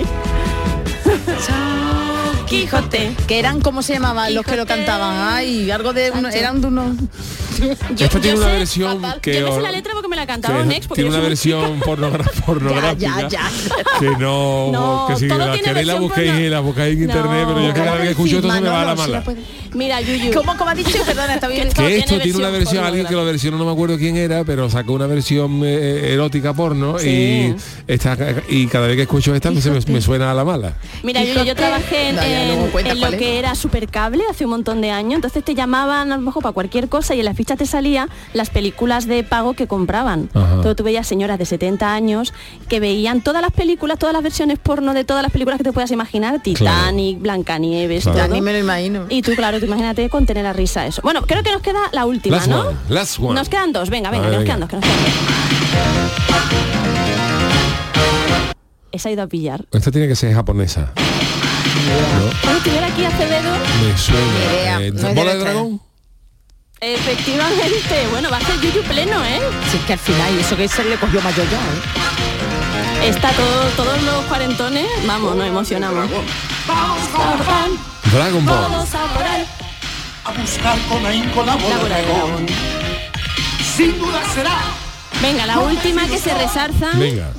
Quijote. 2.51 3.15
Que 3.29 3.39
eran, 3.39 3.61
¿cómo 3.61 3.81
se 3.81 3.93
llamaban 3.93 4.35
los 4.35 4.45
que 4.45 4.57
lo 4.57 4.65
cantaban? 4.65 5.15
Ay, 5.33 5.71
algo 5.71 5.93
de 5.93 6.11
uno, 6.11 6.27
eran 6.27 6.59
de 6.59 6.67
unos... 6.67 6.97
Yo- 7.95 8.05
Esta 8.05 8.19
tiene 8.19 8.37
yo 8.37 8.41
una 8.43 8.51
sé- 8.51 8.57
versión 8.57 9.01
que... 9.21 9.39
Yo 9.39 9.47
me 9.49 9.55
sé 9.55 9.61
la 9.61 9.71
letra 9.71 9.93
porque 9.93 10.07
me 10.07 10.15
la 10.15 10.25
cantaba 10.27 10.61
un 10.61 10.71
ex. 10.71 10.87
Tiene 10.87 11.09
yo 11.09 11.15
una 11.15 11.23
versión 11.27 11.79
pornográfica 12.45 12.93
Ya, 12.97 13.27
ya, 13.27 13.49
que 13.99 14.09
no, 14.17 14.69
No, 14.71 15.05
que 15.09 15.15
si 15.17 15.27
todo 15.27 15.37
la 15.39 15.57
queréis 15.57 15.87
la 15.87 15.95
busquéis 15.95 16.31
porno. 16.31 16.49
la 16.49 16.59
buscáis 16.59 16.93
en 16.93 17.07
No. 17.07 17.13
internet 17.13 17.45
pero 17.47 17.67
yo 17.67 17.73
cada 17.73 17.91
vez 17.95 18.01
que 18.03 18.09
escucho 18.11 18.35
esto 18.37 18.51
se 18.51 18.61
me 18.61 18.69
va 18.69 18.81
a 18.81 18.85
la 18.85 18.95
mala 18.95 19.23
Mira, 19.73 20.01
Yuyu. 20.01 20.33
¿Cómo, 20.33 20.57
cómo 20.57 20.69
ha 20.69 20.75
dicho? 20.75 20.97
Perdona, 21.05 21.35
está 21.35 21.47
bien. 21.47 21.69
Que 21.71 21.97
esto 21.99 22.19
tiene 22.19 22.37
una 22.39 22.49
versión 22.49 22.83
alguien 22.83 23.05
que 23.05 23.13
lo 23.13 23.23
versionó 23.23 23.57
no 23.57 23.63
me 23.65 23.71
acuerdo 23.71 23.97
quién 23.97 24.17
era 24.17 24.43
pero 24.43 24.69
sacó 24.69 24.93
una 24.93 25.07
versión 25.07 25.61
eh, 25.63 26.13
erótica 26.13 26.53
porno 26.53 26.99
Sí. 26.99 27.07
y 27.07 27.55
esta 27.87 28.17
y 28.49 28.67
cada 28.67 28.87
vez 28.87 28.95
que 28.97 29.03
escucho 29.03 29.33
esta 29.33 29.49
se 29.61 29.71
me, 29.71 29.79
me 29.87 30.01
suena 30.01 30.31
a 30.31 30.33
la 30.33 30.43
mala 30.43 30.73
Mira, 31.03 31.23
Yuyu, 31.23 31.43
yo 31.45 31.55
trabajé 31.55 32.09
en, 32.09 32.15
No, 32.17 32.95
lo 32.95 33.07
es. 33.07 33.15
que 33.15 33.39
era 33.39 33.55
Supercable 33.55 34.23
hace 34.29 34.43
un 34.45 34.51
montón 34.51 34.81
de 34.81 34.91
años, 34.91 35.15
entonces 35.15 35.43
te 35.43 35.55
llamaban 35.55 36.11
a 36.11 36.17
lo 36.17 36.21
mejor 36.21 36.43
para 36.43 36.53
cualquier 36.53 36.89
cosa 36.89 37.15
y 37.15 37.19
en 37.19 37.25
la 37.25 37.33
ficha 37.41 37.55
te 37.55 37.65
salía 37.65 38.07
las 38.33 38.51
películas 38.51 39.07
de 39.07 39.23
pago 39.23 39.53
que 39.53 39.65
compraban. 39.65 40.29
Ajá. 40.35 40.49
Entonces 40.55 40.75
tú 40.75 40.83
veías 40.83 41.07
señoras 41.07 41.39
de 41.39 41.45
70 41.45 41.91
años 41.91 42.33
que 42.69 42.79
veían 42.79 43.21
todas 43.21 43.41
las 43.41 43.51
películas, 43.51 43.97
todas 43.97 44.13
las 44.13 44.21
versiones 44.21 44.59
porno 44.59 44.93
de 44.93 45.03
todas 45.05 45.23
las 45.23 45.31
películas 45.31 45.57
que 45.57 45.63
te 45.63 45.71
puedas 45.73 45.89
imaginar, 45.89 46.39
Titanic, 46.43 47.19
Blancanieves, 47.19 48.03
Claro. 48.03 48.17
Ya 48.19 48.25
todo. 48.25 48.35
ni 48.35 48.41
me 48.41 48.53
lo 48.53 48.59
imagino. 48.59 49.05
Y 49.09 49.23
tú, 49.23 49.33
claro, 49.35 49.59
tú 49.59 49.65
imagínate 49.65 50.07
con 50.09 50.27
tener 50.27 50.43
la 50.43 50.53
risa 50.53 50.85
eso. 50.85 51.01
Bueno, 51.01 51.23
creo 51.23 51.41
que 51.41 51.51
nos 51.51 51.61
queda 51.63 51.79
la 51.91 52.05
última, 52.05 52.37
last 52.37 52.47
¿no? 52.47 52.59
one 52.61 52.77
last 52.89 53.19
one 53.19 53.33
Nos 53.33 53.49
quedan 53.49 53.71
dos, 53.73 53.89
venga, 53.89 54.11
venga, 54.11 54.27
A 54.27 54.29
que 54.29 54.37
ver, 54.37 54.39
nos 54.39 54.45
quedan 54.45 54.59
dos, 54.59 54.69
que 54.69 54.75
nos 54.75 54.85
quedan 54.85 54.97
dos. 55.03 56.21
Esa 58.91 59.09
ha 59.09 59.11
ido 59.13 59.23
a 59.23 59.27
pillar. 59.27 59.65
esta 59.71 59.89
tiene 59.91 60.07
que 60.07 60.15
ser 60.15 60.33
japonesa 60.33 60.91
Cuando 62.41 62.57
estuviera 62.57 62.87
aquí 62.87 63.05
Acevedo, 63.05 63.51
me 63.81 63.97
suena 63.97 64.81
Eh, 64.81 64.91
no 64.91 65.13
bola 65.13 65.33
de 65.33 65.39
dragón 65.39 65.81
efectivamente, 66.81 68.07
bueno, 68.09 68.29
va 68.31 68.37
a 68.37 68.41
ser 68.41 68.59
Yuyu 68.59 68.81
pleno, 68.83 69.23
¿eh? 69.23 69.39
Si 69.69 69.77
es 69.77 69.83
que 69.83 69.93
al 69.93 69.99
final, 69.99 70.35
y 70.35 70.39
eso 70.39 70.57
que 70.57 70.67
se 70.67 70.83
le 70.83 70.97
cogió 70.97 71.21
mayor 71.21 71.45
ya, 71.49 71.57
¿eh? 71.57 73.07
Está 73.09 73.29
todo, 73.29 73.69
todos 73.77 74.01
los 74.03 74.25
cuarentones, 74.25 74.87
vamos, 75.05 75.35
nos 75.35 75.47
emocionamos. 75.47 76.09
Dragon 78.11 78.45
Ball. 78.45 78.67
Todos 78.67 78.95
a 78.95 79.05
por 79.13 79.23
él. 79.23 79.45
A 80.23 80.31
buscar 80.33 80.77
con 80.89 81.05
ahínco 81.05 81.43
la 81.43 81.55
dragón. 81.55 82.47
Sin 83.75 83.97
duda 83.97 84.21
será. 84.33 84.59
Venga, 85.21 85.45
la 85.45 85.59
última 85.59 86.05
que 86.07 86.17
se 86.17 86.33
resarza. 86.33 86.91
Venga. 86.93 87.31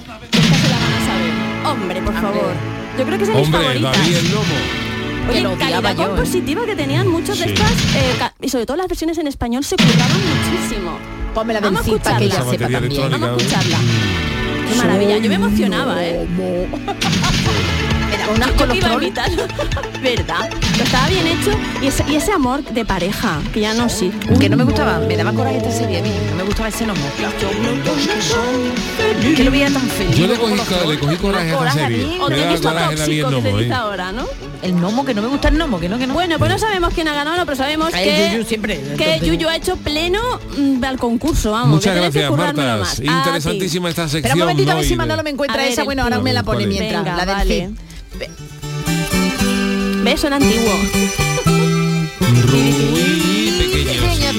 Hombre, 1.64 2.02
por 2.02 2.14
favor. 2.14 2.54
Yo 2.98 3.04
creo 3.04 3.18
que 3.18 3.24
es 3.24 3.28
de 3.28 3.34
mis 3.34 3.46
Hombre, 3.46 3.60
favoritas. 3.60 3.98
David 3.98 4.16
el 4.16 4.30
Lomo. 4.30 4.81
Oye, 5.28 5.38
Que 5.38 5.40
lo 5.42 5.56
calidad 5.56 5.96
yo, 5.96 6.02
¿eh? 6.02 6.06
compositiva 6.08 6.64
que 6.66 6.74
tenían 6.76 7.08
muchos 7.08 7.38
de 7.38 7.46
estas 7.46 7.70
eh, 7.94 8.30
y 8.40 8.48
sobre 8.48 8.66
todo 8.66 8.76
las 8.76 8.88
versiones 8.88 9.18
en 9.18 9.26
español 9.26 9.64
se 9.64 9.76
curraban 9.76 10.20
muchísimo. 10.20 10.98
Ponme 11.34 11.54
la 11.54 11.60
Vamos 11.60 11.80
a 11.80 11.84
que 11.84 11.90
escucharla. 11.92 12.24
ella 12.26 12.44
sepa 12.50 12.68
también. 12.68 13.10
Vamos 13.10 13.28
a 13.28 13.36
escucharla. 13.36 13.78
Qué 14.68 14.74
maravilla. 14.76 15.16
Yo 15.18 15.28
me 15.28 15.34
emocionaba, 15.36 16.04
¿eh? 16.04 16.26
Daba 18.22 18.34
un 18.34 18.42
asco 18.44 18.66
los 18.66 18.78
trolls. 18.78 19.14
¿Verdad? 20.02 20.48
Pero 20.72 20.84
estaba 20.84 21.08
bien 21.08 21.26
hecho 21.26 21.50
y 21.82 21.88
ese, 21.88 22.04
y 22.08 22.14
ese 22.14 22.32
amor 22.32 22.62
de 22.62 22.84
pareja, 22.84 23.40
que 23.52 23.60
ya 23.60 23.74
no 23.74 23.88
sí. 23.88 24.12
Que 24.38 24.48
no 24.48 24.56
me 24.56 24.62
gustaba, 24.62 25.00
me 25.00 25.16
daba 25.16 25.32
coraje 25.32 25.56
esta 25.56 25.72
serie 25.72 25.98
a 25.98 26.02
mí, 26.02 26.12
no 26.30 26.36
me 26.36 26.44
gustaba 26.44 26.68
ese 26.68 26.86
nombre. 26.86 27.04
Que 29.36 29.42
lo 29.42 29.50
veía 29.50 29.72
tan 29.72 29.82
feliz. 29.82 30.16
Yo 30.16 30.28
le 30.28 30.34
cogí, 30.36 30.54
le 30.88 30.98
cogí 31.00 31.16
coraje 31.16 31.50
a 31.50 31.52
esta 31.52 31.72
serie. 31.72 32.20
O 32.20 32.28
se 32.28 32.46
dice 32.46 33.66
¿eh? 33.66 33.72
ahora, 33.72 34.12
¿no? 34.12 34.24
El 34.62 34.74
gnomo, 34.74 35.04
que 35.04 35.14
no 35.14 35.22
me 35.22 35.28
gusta 35.28 35.48
el 35.48 35.56
gnomo, 35.56 35.80
que 35.80 35.88
no, 35.88 35.98
que 35.98 36.06
no. 36.06 36.14
Bueno, 36.14 36.38
pues 36.38 36.48
no 36.48 36.58
sabemos 36.60 36.94
quién 36.94 37.08
ha 37.08 37.14
ganado, 37.14 37.36
no, 37.36 37.44
pero 37.44 37.56
sabemos 37.56 37.90
que, 37.90 38.30
Yuyu 38.30 38.44
siempre, 38.44 38.80
que 38.96 39.18
Yuyu 39.18 39.48
ha 39.48 39.56
hecho 39.56 39.76
pleno 39.76 40.20
mm, 40.56 40.84
al 40.84 40.98
concurso, 40.98 41.50
vamos. 41.50 41.70
Muchas 41.70 41.96
gracias, 41.96 42.30
Marta. 42.30 42.84
Interesantísima 43.02 43.88
esta 43.88 44.04
sección. 44.04 44.18
Espera 44.18 44.34
un 44.34 44.40
momentito 44.40 44.70
a 44.70 44.74
ver 44.74 44.84
¿no? 44.84 44.88
si 44.88 44.94
Manolo 44.94 45.24
me 45.24 45.30
encuentra 45.30 45.66
esa, 45.66 45.82
bueno, 45.82 46.04
ahora 46.04 46.20
me 46.20 46.32
la 46.32 46.44
pone 46.44 46.68
mientras, 46.68 47.04
Venga, 47.04 47.24
la 47.24 47.44
del. 47.44 47.74
¿Ves? 50.04 50.20
Son 50.20 50.32
antiguos. 50.32 50.74
Rubí. 52.42 52.88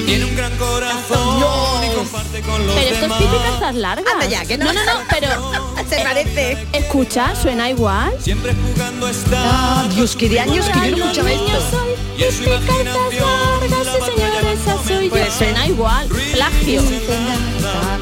Tiene 0.06 0.24
un 0.24 0.36
gran 0.36 0.54
corazón 0.56 1.84
y 1.84 1.94
comparte 1.94 2.40
con 2.42 2.66
los 2.66 2.74
Pero 2.74 2.80
esto 2.88 2.94
es 2.94 3.00
demás. 3.02 3.18
típicas 3.18 3.74
largas. 3.76 4.12
Anda 4.12 4.26
ya, 4.26 4.44
que 4.44 4.58
no. 4.58 4.66
No, 4.66 4.72
no, 4.72 4.84
no, 4.84 5.00
pero 5.08 5.28
Se 5.88 6.00
parece. 6.02 6.58
escucha, 6.72 7.34
suena 7.36 7.70
igual. 7.70 8.12
Siempre 8.20 8.52
jugando 8.54 9.08
está. 9.08 9.38
Ah, 9.82 9.88
Dios, 9.94 10.16
que 10.16 10.28
de 10.28 10.40
años 10.40 10.66
que 10.66 10.90
yo 10.90 10.96
no 10.96 11.04
escuchaba 11.04 11.30
esto. 11.32 11.96
Y 12.18 12.22
en 12.24 12.32
su 12.32 12.42
imaginación 12.42 13.84
la 13.84 13.98
batalla 13.98 15.08
Pues 15.10 15.32
suena 15.34 15.66
igual. 15.66 16.08
Plagio. 16.32 16.82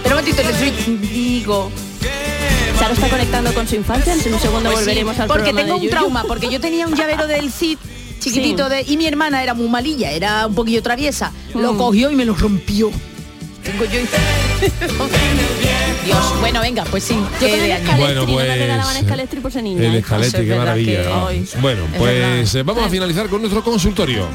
Pero 0.03 0.17
un 0.17 0.25
momentito, 0.25 0.43
le 0.43 0.97
digo. 1.09 1.71
Sara 2.83 2.95
está 2.95 3.09
conectando 3.11 3.55
con 3.55 3.69
su 3.69 3.77
infancia. 3.77 4.13
En 4.13 4.35
un 4.35 4.41
segundo 4.41 4.69
Pues 4.71 4.81
sí, 4.81 4.85
volveremos 4.87 5.17
al 5.21 5.29
porque 5.29 5.53
tengo 5.53 5.63
de 5.67 5.73
un 5.75 5.79
Yuyu. 5.83 5.91
trauma, 5.91 6.25
porque 6.25 6.49
yo 6.51 6.59
tenía 6.61 6.85
un 6.89 6.97
llavero 6.97 7.29
del 7.29 7.53
Cid 7.53 7.79
chiquitito 8.19 8.69
de 8.69 8.83
y 8.83 8.97
mi 8.97 9.07
hermana 9.07 9.41
era 9.41 9.55
muy 9.55 9.69
malilla, 9.69 10.11
era 10.11 10.49
un 10.49 10.55
poquillo 10.57 10.83
traviesa. 10.83 11.31
Lo 11.55 11.75
Mm. 11.75 11.79
cogió 11.79 12.11
y 12.11 12.17
me 12.17 12.25
lo 12.25 12.35
rompió. 12.35 12.91
Tengo 13.63 13.85
yo 13.85 14.01
Dios, 16.05 16.41
bueno, 16.41 16.61
venga, 16.61 16.83
pues 16.91 17.05
sí, 17.05 17.15
Yo 17.15 17.49
con 17.49 17.49
el. 17.51 17.71
Escalestri, 17.71 18.01
Bueno, 18.01 18.27
no 18.27 18.33
pues, 18.33 18.49
regalaban 18.59 18.97
Escalestri 18.97 19.39
por 19.41 19.53
ser 19.53 19.63
niña. 19.63 19.87
El 19.87 19.95
qué 20.05 20.55
maravilla. 20.57 21.03
que- 21.05 21.09
¿no? 21.09 21.27
Ay, 21.29 21.49
Bueno, 21.61 21.83
es 21.93 21.99
pues 21.99 22.55
eh, 22.57 22.63
vamos 22.65 22.85
a 22.85 22.89
finalizar 22.89 23.29
con 23.29 23.41
nuestro 23.43 23.63
consultorio. 23.63 24.27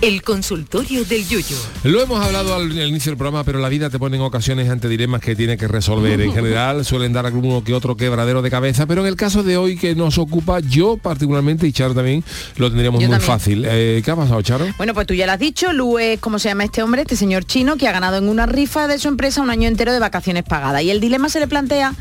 El 0.00 0.22
consultorio 0.22 1.04
del 1.04 1.26
Yuyu. 1.26 1.56
Lo 1.82 2.00
hemos 2.00 2.24
hablado 2.24 2.54
al, 2.54 2.70
al 2.70 2.86
inicio 2.86 3.10
del 3.10 3.18
programa, 3.18 3.42
pero 3.42 3.58
la 3.58 3.68
vida 3.68 3.90
te 3.90 3.98
pone 3.98 4.16
en 4.16 4.22
ocasiones 4.22 4.70
ante 4.70 4.88
dilemas 4.88 5.20
que 5.20 5.34
tiene 5.34 5.56
que 5.56 5.66
resolver. 5.66 6.20
En 6.20 6.32
general 6.34 6.84
suelen 6.84 7.12
dar 7.12 7.26
alguno 7.26 7.64
que 7.64 7.74
otro 7.74 7.96
quebradero 7.96 8.40
de 8.40 8.48
cabeza, 8.48 8.86
pero 8.86 9.00
en 9.00 9.08
el 9.08 9.16
caso 9.16 9.42
de 9.42 9.56
hoy 9.56 9.76
que 9.76 9.96
nos 9.96 10.18
ocupa, 10.18 10.60
yo 10.60 10.98
particularmente 10.98 11.66
y 11.66 11.72
Charo 11.72 11.96
también, 11.96 12.22
lo 12.58 12.68
tendríamos 12.68 13.00
Yo 13.00 13.08
muy 13.08 13.18
también. 13.18 13.26
fácil. 13.26 13.64
Eh, 13.66 14.00
¿Qué 14.04 14.10
ha 14.12 14.14
pasado, 14.14 14.40
Charo? 14.40 14.66
Bueno, 14.76 14.94
pues 14.94 15.04
tú 15.08 15.14
ya 15.14 15.26
lo 15.26 15.32
has 15.32 15.40
dicho, 15.40 15.72
Lu 15.72 15.98
es 15.98 16.20
como 16.20 16.38
se 16.38 16.48
llama 16.48 16.62
este 16.62 16.80
hombre, 16.80 17.02
este 17.02 17.16
señor 17.16 17.44
chino, 17.44 17.76
que 17.76 17.88
ha 17.88 17.92
ganado 17.92 18.18
en 18.18 18.28
una 18.28 18.46
rifa 18.46 18.86
de 18.86 19.00
su 19.00 19.08
empresa 19.08 19.42
un 19.42 19.50
año 19.50 19.66
entero 19.66 19.92
de 19.92 19.98
vacaciones 19.98 20.44
pagadas. 20.44 20.82
Y 20.82 20.92
el 20.92 21.00
dilema 21.00 21.28
se 21.28 21.40
le 21.40 21.48
plantea, 21.48 21.94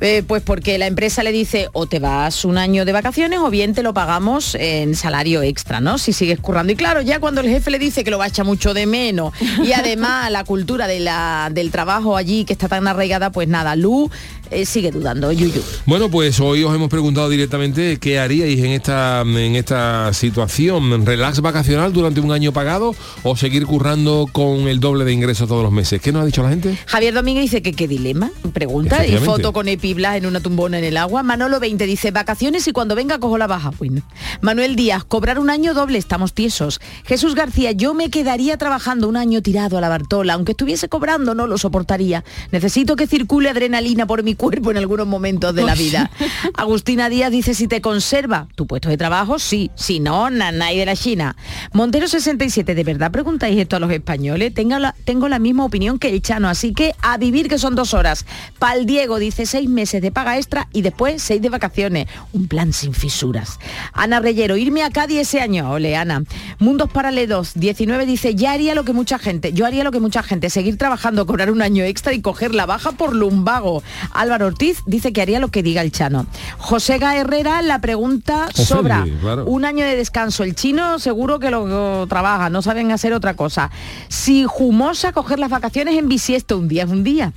eh, 0.00 0.22
pues 0.24 0.42
porque 0.42 0.78
la 0.78 0.86
empresa 0.86 1.24
le 1.24 1.32
dice, 1.32 1.70
o 1.72 1.86
te 1.86 1.98
vas 1.98 2.44
un 2.44 2.56
año 2.56 2.84
de 2.84 2.92
vacaciones 2.92 3.40
o 3.40 3.50
bien 3.50 3.74
te 3.74 3.82
lo 3.82 3.92
pagamos 3.94 4.54
en 4.54 4.94
salario 4.94 5.42
extra, 5.42 5.80
¿no? 5.80 5.98
Si 5.98 6.12
sigues 6.12 6.38
currando. 6.38 6.72
Y 6.72 6.76
claro, 6.76 7.02
ya 7.02 7.15
cuando 7.20 7.40
el 7.40 7.48
jefe 7.48 7.70
le 7.70 7.78
dice 7.78 8.04
que 8.04 8.10
lo 8.10 8.18
va 8.18 8.24
a 8.24 8.28
echar 8.28 8.44
mucho 8.44 8.74
de 8.74 8.86
menos 8.86 9.32
y 9.64 9.72
además 9.74 10.30
la 10.30 10.44
cultura 10.44 10.86
de 10.86 11.00
la, 11.00 11.50
del 11.52 11.70
trabajo 11.70 12.16
allí 12.16 12.44
que 12.44 12.52
está 12.52 12.68
tan 12.68 12.86
arraigada, 12.86 13.30
pues 13.30 13.48
nada, 13.48 13.76
Lu 13.76 14.10
eh, 14.50 14.64
sigue 14.64 14.92
dudando, 14.92 15.32
Yuyu. 15.32 15.60
Bueno, 15.86 16.08
pues 16.08 16.38
hoy 16.38 16.62
os 16.62 16.74
hemos 16.74 16.88
preguntado 16.88 17.28
directamente 17.28 17.98
qué 17.98 18.20
haríais 18.20 18.60
en 18.60 18.70
esta, 18.70 19.22
en 19.22 19.56
esta 19.56 20.12
situación. 20.12 21.04
¿Relax 21.04 21.40
vacacional 21.40 21.92
durante 21.92 22.20
un 22.20 22.30
año 22.30 22.52
pagado 22.52 22.94
o 23.24 23.36
seguir 23.36 23.66
currando 23.66 24.26
con 24.30 24.68
el 24.68 24.78
doble 24.78 25.04
de 25.04 25.12
ingresos 25.12 25.48
todos 25.48 25.64
los 25.64 25.72
meses? 25.72 26.00
¿Qué 26.00 26.12
nos 26.12 26.22
ha 26.22 26.26
dicho 26.26 26.44
la 26.44 26.50
gente? 26.50 26.78
Javier 26.86 27.14
Domínguez 27.14 27.42
dice 27.42 27.62
que 27.62 27.72
qué 27.72 27.88
dilema, 27.88 28.30
pregunta, 28.52 29.04
y 29.04 29.16
foto 29.16 29.52
con 29.52 29.66
epiblas 29.66 30.16
en 30.16 30.26
una 30.26 30.40
tumbona 30.40 30.78
en 30.78 30.84
el 30.84 30.96
agua. 30.96 31.24
Manolo 31.24 31.58
20 31.58 31.84
dice, 31.84 32.12
vacaciones 32.12 32.68
y 32.68 32.72
cuando 32.72 32.94
venga 32.94 33.18
cojo 33.18 33.38
la 33.38 33.48
baja. 33.48 33.72
Bueno. 33.78 34.02
Manuel 34.42 34.76
Díaz, 34.76 35.04
cobrar 35.04 35.40
un 35.40 35.50
año 35.50 35.74
doble, 35.74 35.98
estamos 35.98 36.32
tiesos. 36.32 36.80
Jesús 37.06 37.36
García, 37.36 37.70
yo 37.70 37.94
me 37.94 38.10
quedaría 38.10 38.56
trabajando 38.56 39.08
un 39.08 39.16
año 39.16 39.40
tirado 39.40 39.78
a 39.78 39.80
la 39.80 39.88
Bartola, 39.88 40.34
aunque 40.34 40.52
estuviese 40.52 40.88
cobrando 40.88 41.36
no 41.36 41.46
lo 41.46 41.56
soportaría. 41.56 42.24
Necesito 42.50 42.96
que 42.96 43.06
circule 43.06 43.48
adrenalina 43.48 44.06
por 44.06 44.24
mi 44.24 44.34
cuerpo 44.34 44.72
en 44.72 44.76
algunos 44.76 45.06
momentos 45.06 45.54
de 45.54 45.62
la 45.62 45.76
vida. 45.76 46.10
Agustina 46.54 47.08
Díaz 47.08 47.30
dice, 47.30 47.54
si 47.54 47.68
te 47.68 47.80
conserva 47.80 48.48
tu 48.56 48.66
puesto 48.66 48.88
de 48.88 48.96
trabajo, 48.96 49.38
sí, 49.38 49.70
si 49.76 50.00
no, 50.00 50.30
nanay 50.30 50.78
de 50.78 50.86
la 50.86 50.96
China. 50.96 51.36
Montero 51.72 52.08
67, 52.08 52.74
¿de 52.74 52.82
verdad 52.82 53.12
preguntáis 53.12 53.56
esto 53.56 53.76
a 53.76 53.78
los 53.78 53.92
españoles? 53.92 54.52
Tengo 54.52 54.76
la, 54.80 54.92
tengo 55.04 55.28
la 55.28 55.38
misma 55.38 55.64
opinión 55.64 56.00
que 56.00 56.08
el 56.08 56.20
Chano, 56.22 56.48
así 56.48 56.74
que 56.74 56.92
a 57.02 57.18
vivir 57.18 57.48
que 57.48 57.58
son 57.58 57.76
dos 57.76 57.94
horas. 57.94 58.26
Pal 58.58 58.84
Diego 58.84 59.20
dice 59.20 59.46
seis 59.46 59.68
meses 59.68 60.02
de 60.02 60.10
paga 60.10 60.38
extra 60.38 60.66
y 60.72 60.82
después 60.82 61.22
seis 61.22 61.40
de 61.40 61.50
vacaciones. 61.50 62.08
Un 62.32 62.48
plan 62.48 62.72
sin 62.72 62.94
fisuras. 62.94 63.60
Ana 63.92 64.18
Reyero, 64.18 64.56
irme 64.56 64.82
a 64.82 64.90
Cádiz 64.90 65.20
ese 65.20 65.40
año. 65.40 65.70
Ole, 65.70 65.94
Ana. 65.94 66.24
Mundos 66.58 66.90
Paralelos 66.96 67.52
19 67.56 68.06
dice, 68.06 68.34
ya 68.34 68.52
haría 68.52 68.74
lo 68.74 68.82
que 68.86 68.94
mucha 68.94 69.18
gente, 69.18 69.52
yo 69.52 69.66
haría 69.66 69.84
lo 69.84 69.90
que 69.92 70.00
mucha 70.00 70.22
gente, 70.22 70.48
seguir 70.48 70.78
trabajando, 70.78 71.26
cobrar 71.26 71.50
un 71.50 71.60
año 71.60 71.84
extra 71.84 72.14
y 72.14 72.22
coger 72.22 72.54
la 72.54 72.64
baja 72.64 72.92
por 72.92 73.14
lumbago. 73.14 73.82
Álvaro 74.14 74.46
Ortiz 74.46 74.82
dice 74.86 75.12
que 75.12 75.20
haría 75.20 75.38
lo 75.38 75.48
que 75.48 75.62
diga 75.62 75.82
el 75.82 75.92
Chano. 75.92 76.24
José 76.56 76.96
Ga 76.96 77.14
Herrera, 77.14 77.60
la 77.60 77.82
pregunta 77.82 78.44
Ofende, 78.48 78.64
sobra. 78.64 79.06
claro. 79.20 79.44
Un 79.44 79.66
año 79.66 79.84
de 79.84 79.94
descanso. 79.94 80.42
El 80.42 80.54
chino 80.54 80.98
seguro 80.98 81.38
que 81.38 81.50
lo 81.50 82.06
trabaja, 82.06 82.48
no 82.48 82.62
saben 82.62 82.90
hacer 82.90 83.12
otra 83.12 83.34
cosa. 83.34 83.70
Si 84.08 84.44
Jumosa 84.44 85.12
coger 85.12 85.38
las 85.38 85.50
vacaciones 85.50 85.98
en 85.98 86.08
bisiesto, 86.08 86.56
un 86.56 86.66
día 86.66 86.84
es 86.84 86.90
un 86.90 87.04
día. 87.04 87.34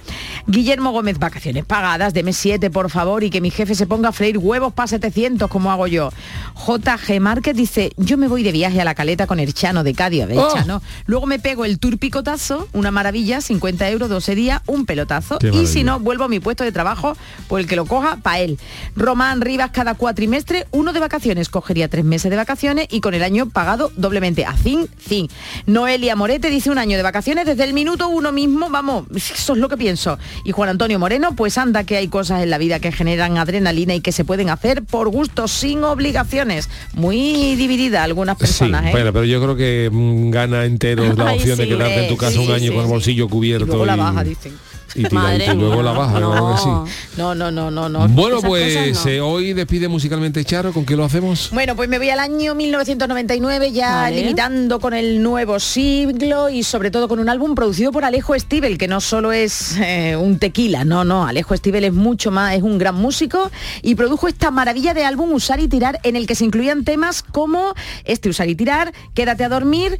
Guillermo 0.48 0.94
Gómez, 0.94 1.20
vacaciones 1.20 1.66
pagadas, 1.66 2.14
deme 2.14 2.32
siete, 2.32 2.70
por 2.70 2.90
favor, 2.90 3.26
y 3.26 3.30
que 3.30 3.42
mi 3.42 3.52
jefe 3.52 3.76
se 3.76 3.88
ponga 3.88 4.08
a 4.08 4.14
freír 4.14 4.38
huevos 4.38 4.72
para 4.72 4.88
700, 4.88 5.50
como 5.50 5.70
hago 5.70 5.88
yo. 5.88 6.12
JG 6.56 7.20
Márquez 7.20 7.58
dice, 7.58 7.92
yo 7.98 8.18
me 8.18 8.30
voy 8.30 8.44
de 8.44 8.54
viaje 8.54 8.80
a 8.80 8.86
la 8.86 8.96
caleta 8.96 9.28
con 9.28 9.38
el 9.42 9.49
Chano 9.54 9.84
de 9.84 9.94
Cádiz, 9.94 10.28
ver, 10.28 10.38
Oh. 10.38 10.54
Chano. 10.54 10.82
Luego 11.06 11.26
me 11.26 11.40
pego 11.40 11.66
el 11.66 11.80
tour 11.80 11.98
picotazo, 11.98 12.68
una 12.74 12.92
maravilla, 12.92 13.42
50 13.42 13.90
euros, 13.90 14.10
12 14.10 14.36
días, 14.36 14.62
un 14.68 14.86
pelotazo. 14.86 15.40
Y 15.52 15.68
si 15.68 15.84
no, 15.84 16.00
vuelvo 16.00 16.24
a 16.26 16.30
mi 16.30 16.40
puesto 16.40 16.64
de 16.64 16.72
trabajo, 16.72 17.16
por 17.48 17.60
el 17.60 17.68
que 17.68 17.76
lo 17.76 17.86
coja, 17.86 18.18
para 18.18 18.40
él. 18.40 18.58
Román 18.96 19.42
Rivas, 19.42 19.72
cada 19.72 19.96
cuatrimestre, 19.96 20.68
uno 20.72 20.94
de 20.94 21.00
vacaciones, 21.00 21.50
cogería 21.50 21.88
tres 21.88 22.06
meses 22.06 22.30
de 22.32 22.38
vacaciones 22.38 22.88
y 22.90 23.02
con 23.02 23.14
el 23.14 23.24
año 23.24 23.50
pagado 23.50 23.92
doblemente. 23.96 24.46
A 24.46 24.54
fin, 24.54 24.88
fin. 24.98 25.28
Noelia 25.66 26.16
Morete 26.16 26.50
dice 26.50 26.70
un 26.72 26.78
año 26.78 26.98
de 26.98 27.04
vacaciones 27.04 27.46
desde 27.46 27.64
el 27.64 27.74
minuto 27.74 28.08
uno 28.10 28.32
mismo, 28.32 28.70
vamos, 28.70 29.06
eso 29.16 29.54
es 29.54 29.60
lo 29.60 29.70
que 29.70 29.78
pienso. 29.78 30.18
Y 30.44 30.52
Juan 30.52 30.70
Antonio 30.70 31.00
Moreno, 31.00 31.36
pues 31.36 31.58
anda 31.58 31.84
que 31.84 31.98
hay 31.98 32.08
cosas 32.08 32.44
en 32.44 32.50
la 32.50 32.58
vida 32.58 32.80
que 32.80 32.92
generan 32.92 33.38
adrenalina 33.38 33.94
y 33.96 34.02
que 34.02 34.12
se 34.12 34.24
pueden 34.26 34.50
hacer 34.50 34.84
por 34.84 35.10
gusto, 35.10 35.48
sin 35.48 35.84
obligaciones. 35.84 36.70
Muy 36.94 37.56
dividida 37.56 38.04
algunas 38.04 38.38
personas, 38.38 38.82
sí, 38.84 38.88
¿eh? 38.90 38.92
bueno, 38.92 39.14
pero 39.14 39.26
yo 39.26 39.39
creo 39.42 39.56
que 39.56 39.90
mm, 39.92 40.30
gana 40.30 40.66
entero 40.66 41.14
la 41.14 41.28
Ay, 41.30 41.38
opción 41.38 41.58
de 41.58 41.68
quedarte 41.68 42.04
en 42.04 42.10
tu 42.10 42.18
casa 42.18 42.34
sí, 42.34 42.46
un 42.46 42.52
año 42.52 42.70
sí, 42.70 42.72
con 42.72 42.82
el 42.82 42.88
bolsillo 42.90 43.28
cubierto. 43.28 43.66
Y 43.66 43.68
luego 43.68 43.86
la 43.86 43.96
baja, 43.96 44.24
dicen. 44.24 44.54
Y 44.96 45.06
y 45.06 45.56
luego 45.56 45.82
la 45.82 45.92
baja, 45.92 46.20
no. 46.20 46.32
claro 46.32 46.52
que 46.54 46.62
sí. 46.62 47.18
no, 47.18 47.36
no, 47.36 47.52
no, 47.52 47.70
no, 47.72 47.90
no. 47.90 48.08
Bueno, 48.10 48.42
pues 48.42 49.06
no. 49.06 49.12
eh, 49.12 49.22
hoy 49.22 49.54
despide 49.54 49.88
musicalmente 49.88 50.44
Charo, 50.44 50.74
¿con 50.74 50.86
qué 50.86 50.96
lo 50.96 51.04
hacemos? 51.06 51.50
Bueno, 51.52 51.76
pues 51.76 51.90
me 51.90 51.98
voy 51.98 52.10
al 52.10 52.20
año 52.20 52.56
1999 52.56 53.72
ya 53.72 54.04
Vale. 54.04 54.22
limitando 54.22 54.80
con 54.80 54.94
el 54.94 55.22
nuevo 55.22 55.60
siglo 55.60 56.50
y 56.50 56.64
sobre 56.64 56.92
todo 56.92 57.08
con 57.08 57.20
un 57.20 57.30
álbum 57.30 57.56
producido 57.56 57.92
por 57.92 58.06
Alejo 58.06 58.38
Stivel, 58.38 58.78
que 58.78 58.88
no 58.88 59.02
solo 59.02 59.32
es 59.32 59.78
eh, 59.78 60.16
un 60.16 60.40
tequila, 60.40 60.86
no, 60.86 61.04
no, 61.04 61.26
Alejo 61.26 61.56
Stivel 61.56 61.84
es 61.84 61.94
mucho 61.94 62.32
más, 62.32 62.56
es 62.56 62.64
un 62.64 62.78
gran 62.78 62.96
músico 62.96 63.52
y 63.82 63.96
produjo 63.96 64.28
esta 64.28 64.52
maravilla 64.52 64.94
de 64.94 65.06
álbum 65.06 65.32
Usar 65.34 65.60
y 65.60 65.68
Tirar 65.68 66.00
en 66.04 66.16
el 66.16 66.28
que 66.28 66.36
se 66.36 66.46
incluían 66.46 66.84
temas 66.84 67.24
como 67.24 67.74
este 68.06 68.30
Usar 68.30 68.50
y 68.50 68.56
Tirar, 68.56 68.94
Quédate 69.14 69.44
a 69.44 69.50
dormir 69.50 69.98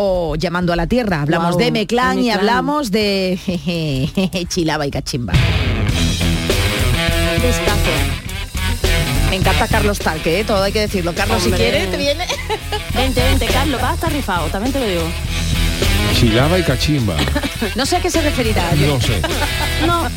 o 0.00 0.36
Llamando 0.36 0.72
a 0.72 0.76
la 0.76 0.86
Tierra. 0.86 1.22
Hablamos 1.22 1.58
de 1.58 1.72
Meclán 1.72 2.20
y 2.20 2.30
hablamos 2.30 2.92
de 2.92 3.36
Chilaba 4.48 4.86
y 4.86 4.90
Cachimba. 4.92 5.32
Me 9.28 9.36
encanta 9.36 9.66
Carlos 9.66 9.98
Talque, 9.98 10.40
¿eh? 10.40 10.44
todo 10.44 10.62
hay 10.62 10.72
que 10.72 10.80
decirlo. 10.80 11.12
Carlos, 11.14 11.42
si 11.42 11.50
quieres, 11.50 11.90
te 11.90 11.96
viene. 11.96 12.26
Vente, 12.94 13.22
vente, 13.22 13.46
Carlos, 13.46 13.80
va 13.82 13.90
a 13.90 13.94
estar 13.94 14.12
rifado, 14.12 14.46
también 14.46 14.72
te 14.72 14.80
lo 14.80 14.86
digo. 14.86 15.02
Chilaba 16.14 16.58
y 16.58 16.62
cachimba. 16.62 17.16
No 17.74 17.84
sé 17.84 17.96
a 17.96 18.00
qué 18.00 18.08
se 18.08 18.22
referirá. 18.22 18.72
yo. 18.76 18.94
No 18.94 19.00
sé. 19.00 19.20
No. 19.84 20.08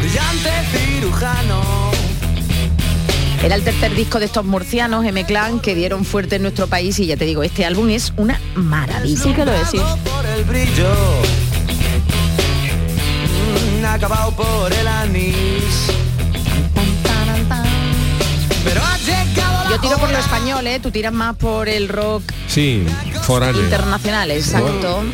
Brillante 0.00 0.50
cirujano. 0.72 1.59
Era 3.42 3.54
el 3.54 3.64
tercer 3.64 3.94
disco 3.94 4.18
de 4.18 4.26
estos 4.26 4.44
murcianos, 4.44 5.04
M-Clan, 5.04 5.60
que 5.60 5.74
dieron 5.74 6.04
fuerte 6.04 6.36
en 6.36 6.42
nuestro 6.42 6.66
país 6.66 6.98
y 6.98 7.06
ya 7.06 7.16
te 7.16 7.24
digo, 7.24 7.42
este 7.42 7.64
álbum 7.64 7.88
es 7.88 8.12
una 8.16 8.38
maravilla. 8.54 9.22
Sí 9.22 9.32
que 9.32 9.44
lo 9.46 9.52
es, 9.52 9.68
sí. 9.70 9.78
Por 10.04 10.26
el 10.26 10.44
brillo. 10.44 10.90
Mm, 13.80 13.84
acabado 13.86 14.32
por 14.36 14.70
el 14.72 14.86
anís. 14.86 15.86
Pero 18.62 18.82
ha 18.84 18.98
llegado 18.98 19.64
la 19.64 19.70
Yo 19.70 19.80
tiro 19.80 19.96
por 19.98 20.10
lo 20.10 20.18
español, 20.18 20.66
¿eh? 20.66 20.78
Tú 20.80 20.90
tiras 20.90 21.12
más 21.12 21.34
por 21.36 21.68
el 21.70 21.88
rock 21.88 22.22
Sí, 22.46 22.84
foráneo. 23.22 23.62
internacional, 23.62 24.30
exacto. 24.32 24.96
Bueno. 24.96 25.10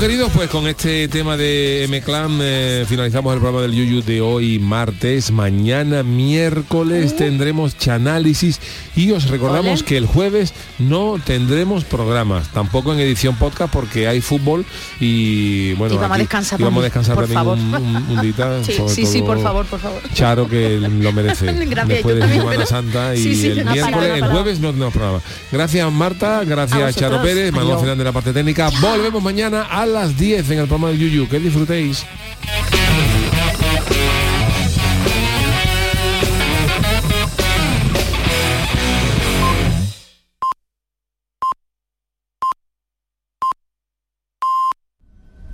Queridos, 0.00 0.30
pues 0.34 0.50
con 0.50 0.66
este 0.66 1.08
tema 1.08 1.36
de 1.36 1.84
M-Clan 1.84 2.38
eh, 2.42 2.84
finalizamos 2.86 3.32
el 3.34 3.40
programa 3.40 3.62
del 3.62 3.72
Yuyu 3.72 4.02
de 4.02 4.20
hoy 4.20 4.58
martes. 4.58 5.30
Mañana 5.30 6.02
miércoles 6.02 7.16
tendremos 7.16 7.76
Chanálisis 7.78 8.60
y 8.94 9.10
os 9.12 9.28
recordamos 9.28 9.82
que 9.82 9.96
el 9.96 10.06
jueves 10.06 10.52
no 10.78 11.16
tendremos 11.24 11.84
programas, 11.84 12.48
tampoco 12.48 12.92
en 12.92 13.00
edición 13.00 13.36
podcast 13.36 13.72
porque 13.72 14.06
hay 14.06 14.20
fútbol 14.20 14.64
y 15.00 15.72
bueno, 15.74 15.94
Y 15.94 15.98
vamos 15.98 16.14
a 16.16 16.18
descansar 16.18 16.60
y 16.60 16.64
vamos 16.64 16.80
a 16.80 16.84
descansar 16.84 17.14
por 17.14 17.24
también 17.24 17.38
favor. 17.38 17.58
un, 17.58 17.74
un, 17.96 18.18
un 18.18 18.20
dita, 18.20 18.62
Sí, 18.64 18.72
sobre 18.74 18.94
sí, 18.94 19.06
sí, 19.06 19.22
por 19.22 19.42
favor, 19.42 19.64
por 19.66 19.80
favor. 19.80 20.00
Charo 20.12 20.46
que 20.48 20.78
lo 20.78 21.12
merece 21.12 21.46
Gracias, 21.52 21.88
después 21.88 22.14
de 22.16 22.20
también, 22.20 22.40
Semana 22.42 22.56
pero- 22.56 22.66
Santa 22.68 23.14
y 23.14 23.22
Sí, 23.22 23.34
sí, 23.34 23.46
el 23.48 23.64
no 23.64 23.72
miércoles, 23.72 24.08
no 24.08 24.14
el 24.26 24.32
jueves 24.32 24.60
no 24.60 24.70
tenemos 24.72 24.92
programa. 24.92 25.20
Gracias 25.50 25.92
Marta, 25.92 26.42
gracias. 26.44 26.96
Charo 26.96 27.22
Pérez, 27.22 27.50
Manuel. 27.52 27.78
Fernández 27.78 27.98
de 27.98 28.04
la 28.04 28.12
parte 28.12 28.32
técnica. 28.32 28.70
Volvemos 28.80 29.22
mañana 29.54 29.68
a 29.70 29.86
las 29.86 30.16
10 30.18 30.50
en 30.50 30.58
el 30.58 30.66
programa 30.66 30.88
del 30.88 30.98
Yuyu. 30.98 31.28
Que 31.28 31.38
disfrutéis. 31.38 32.04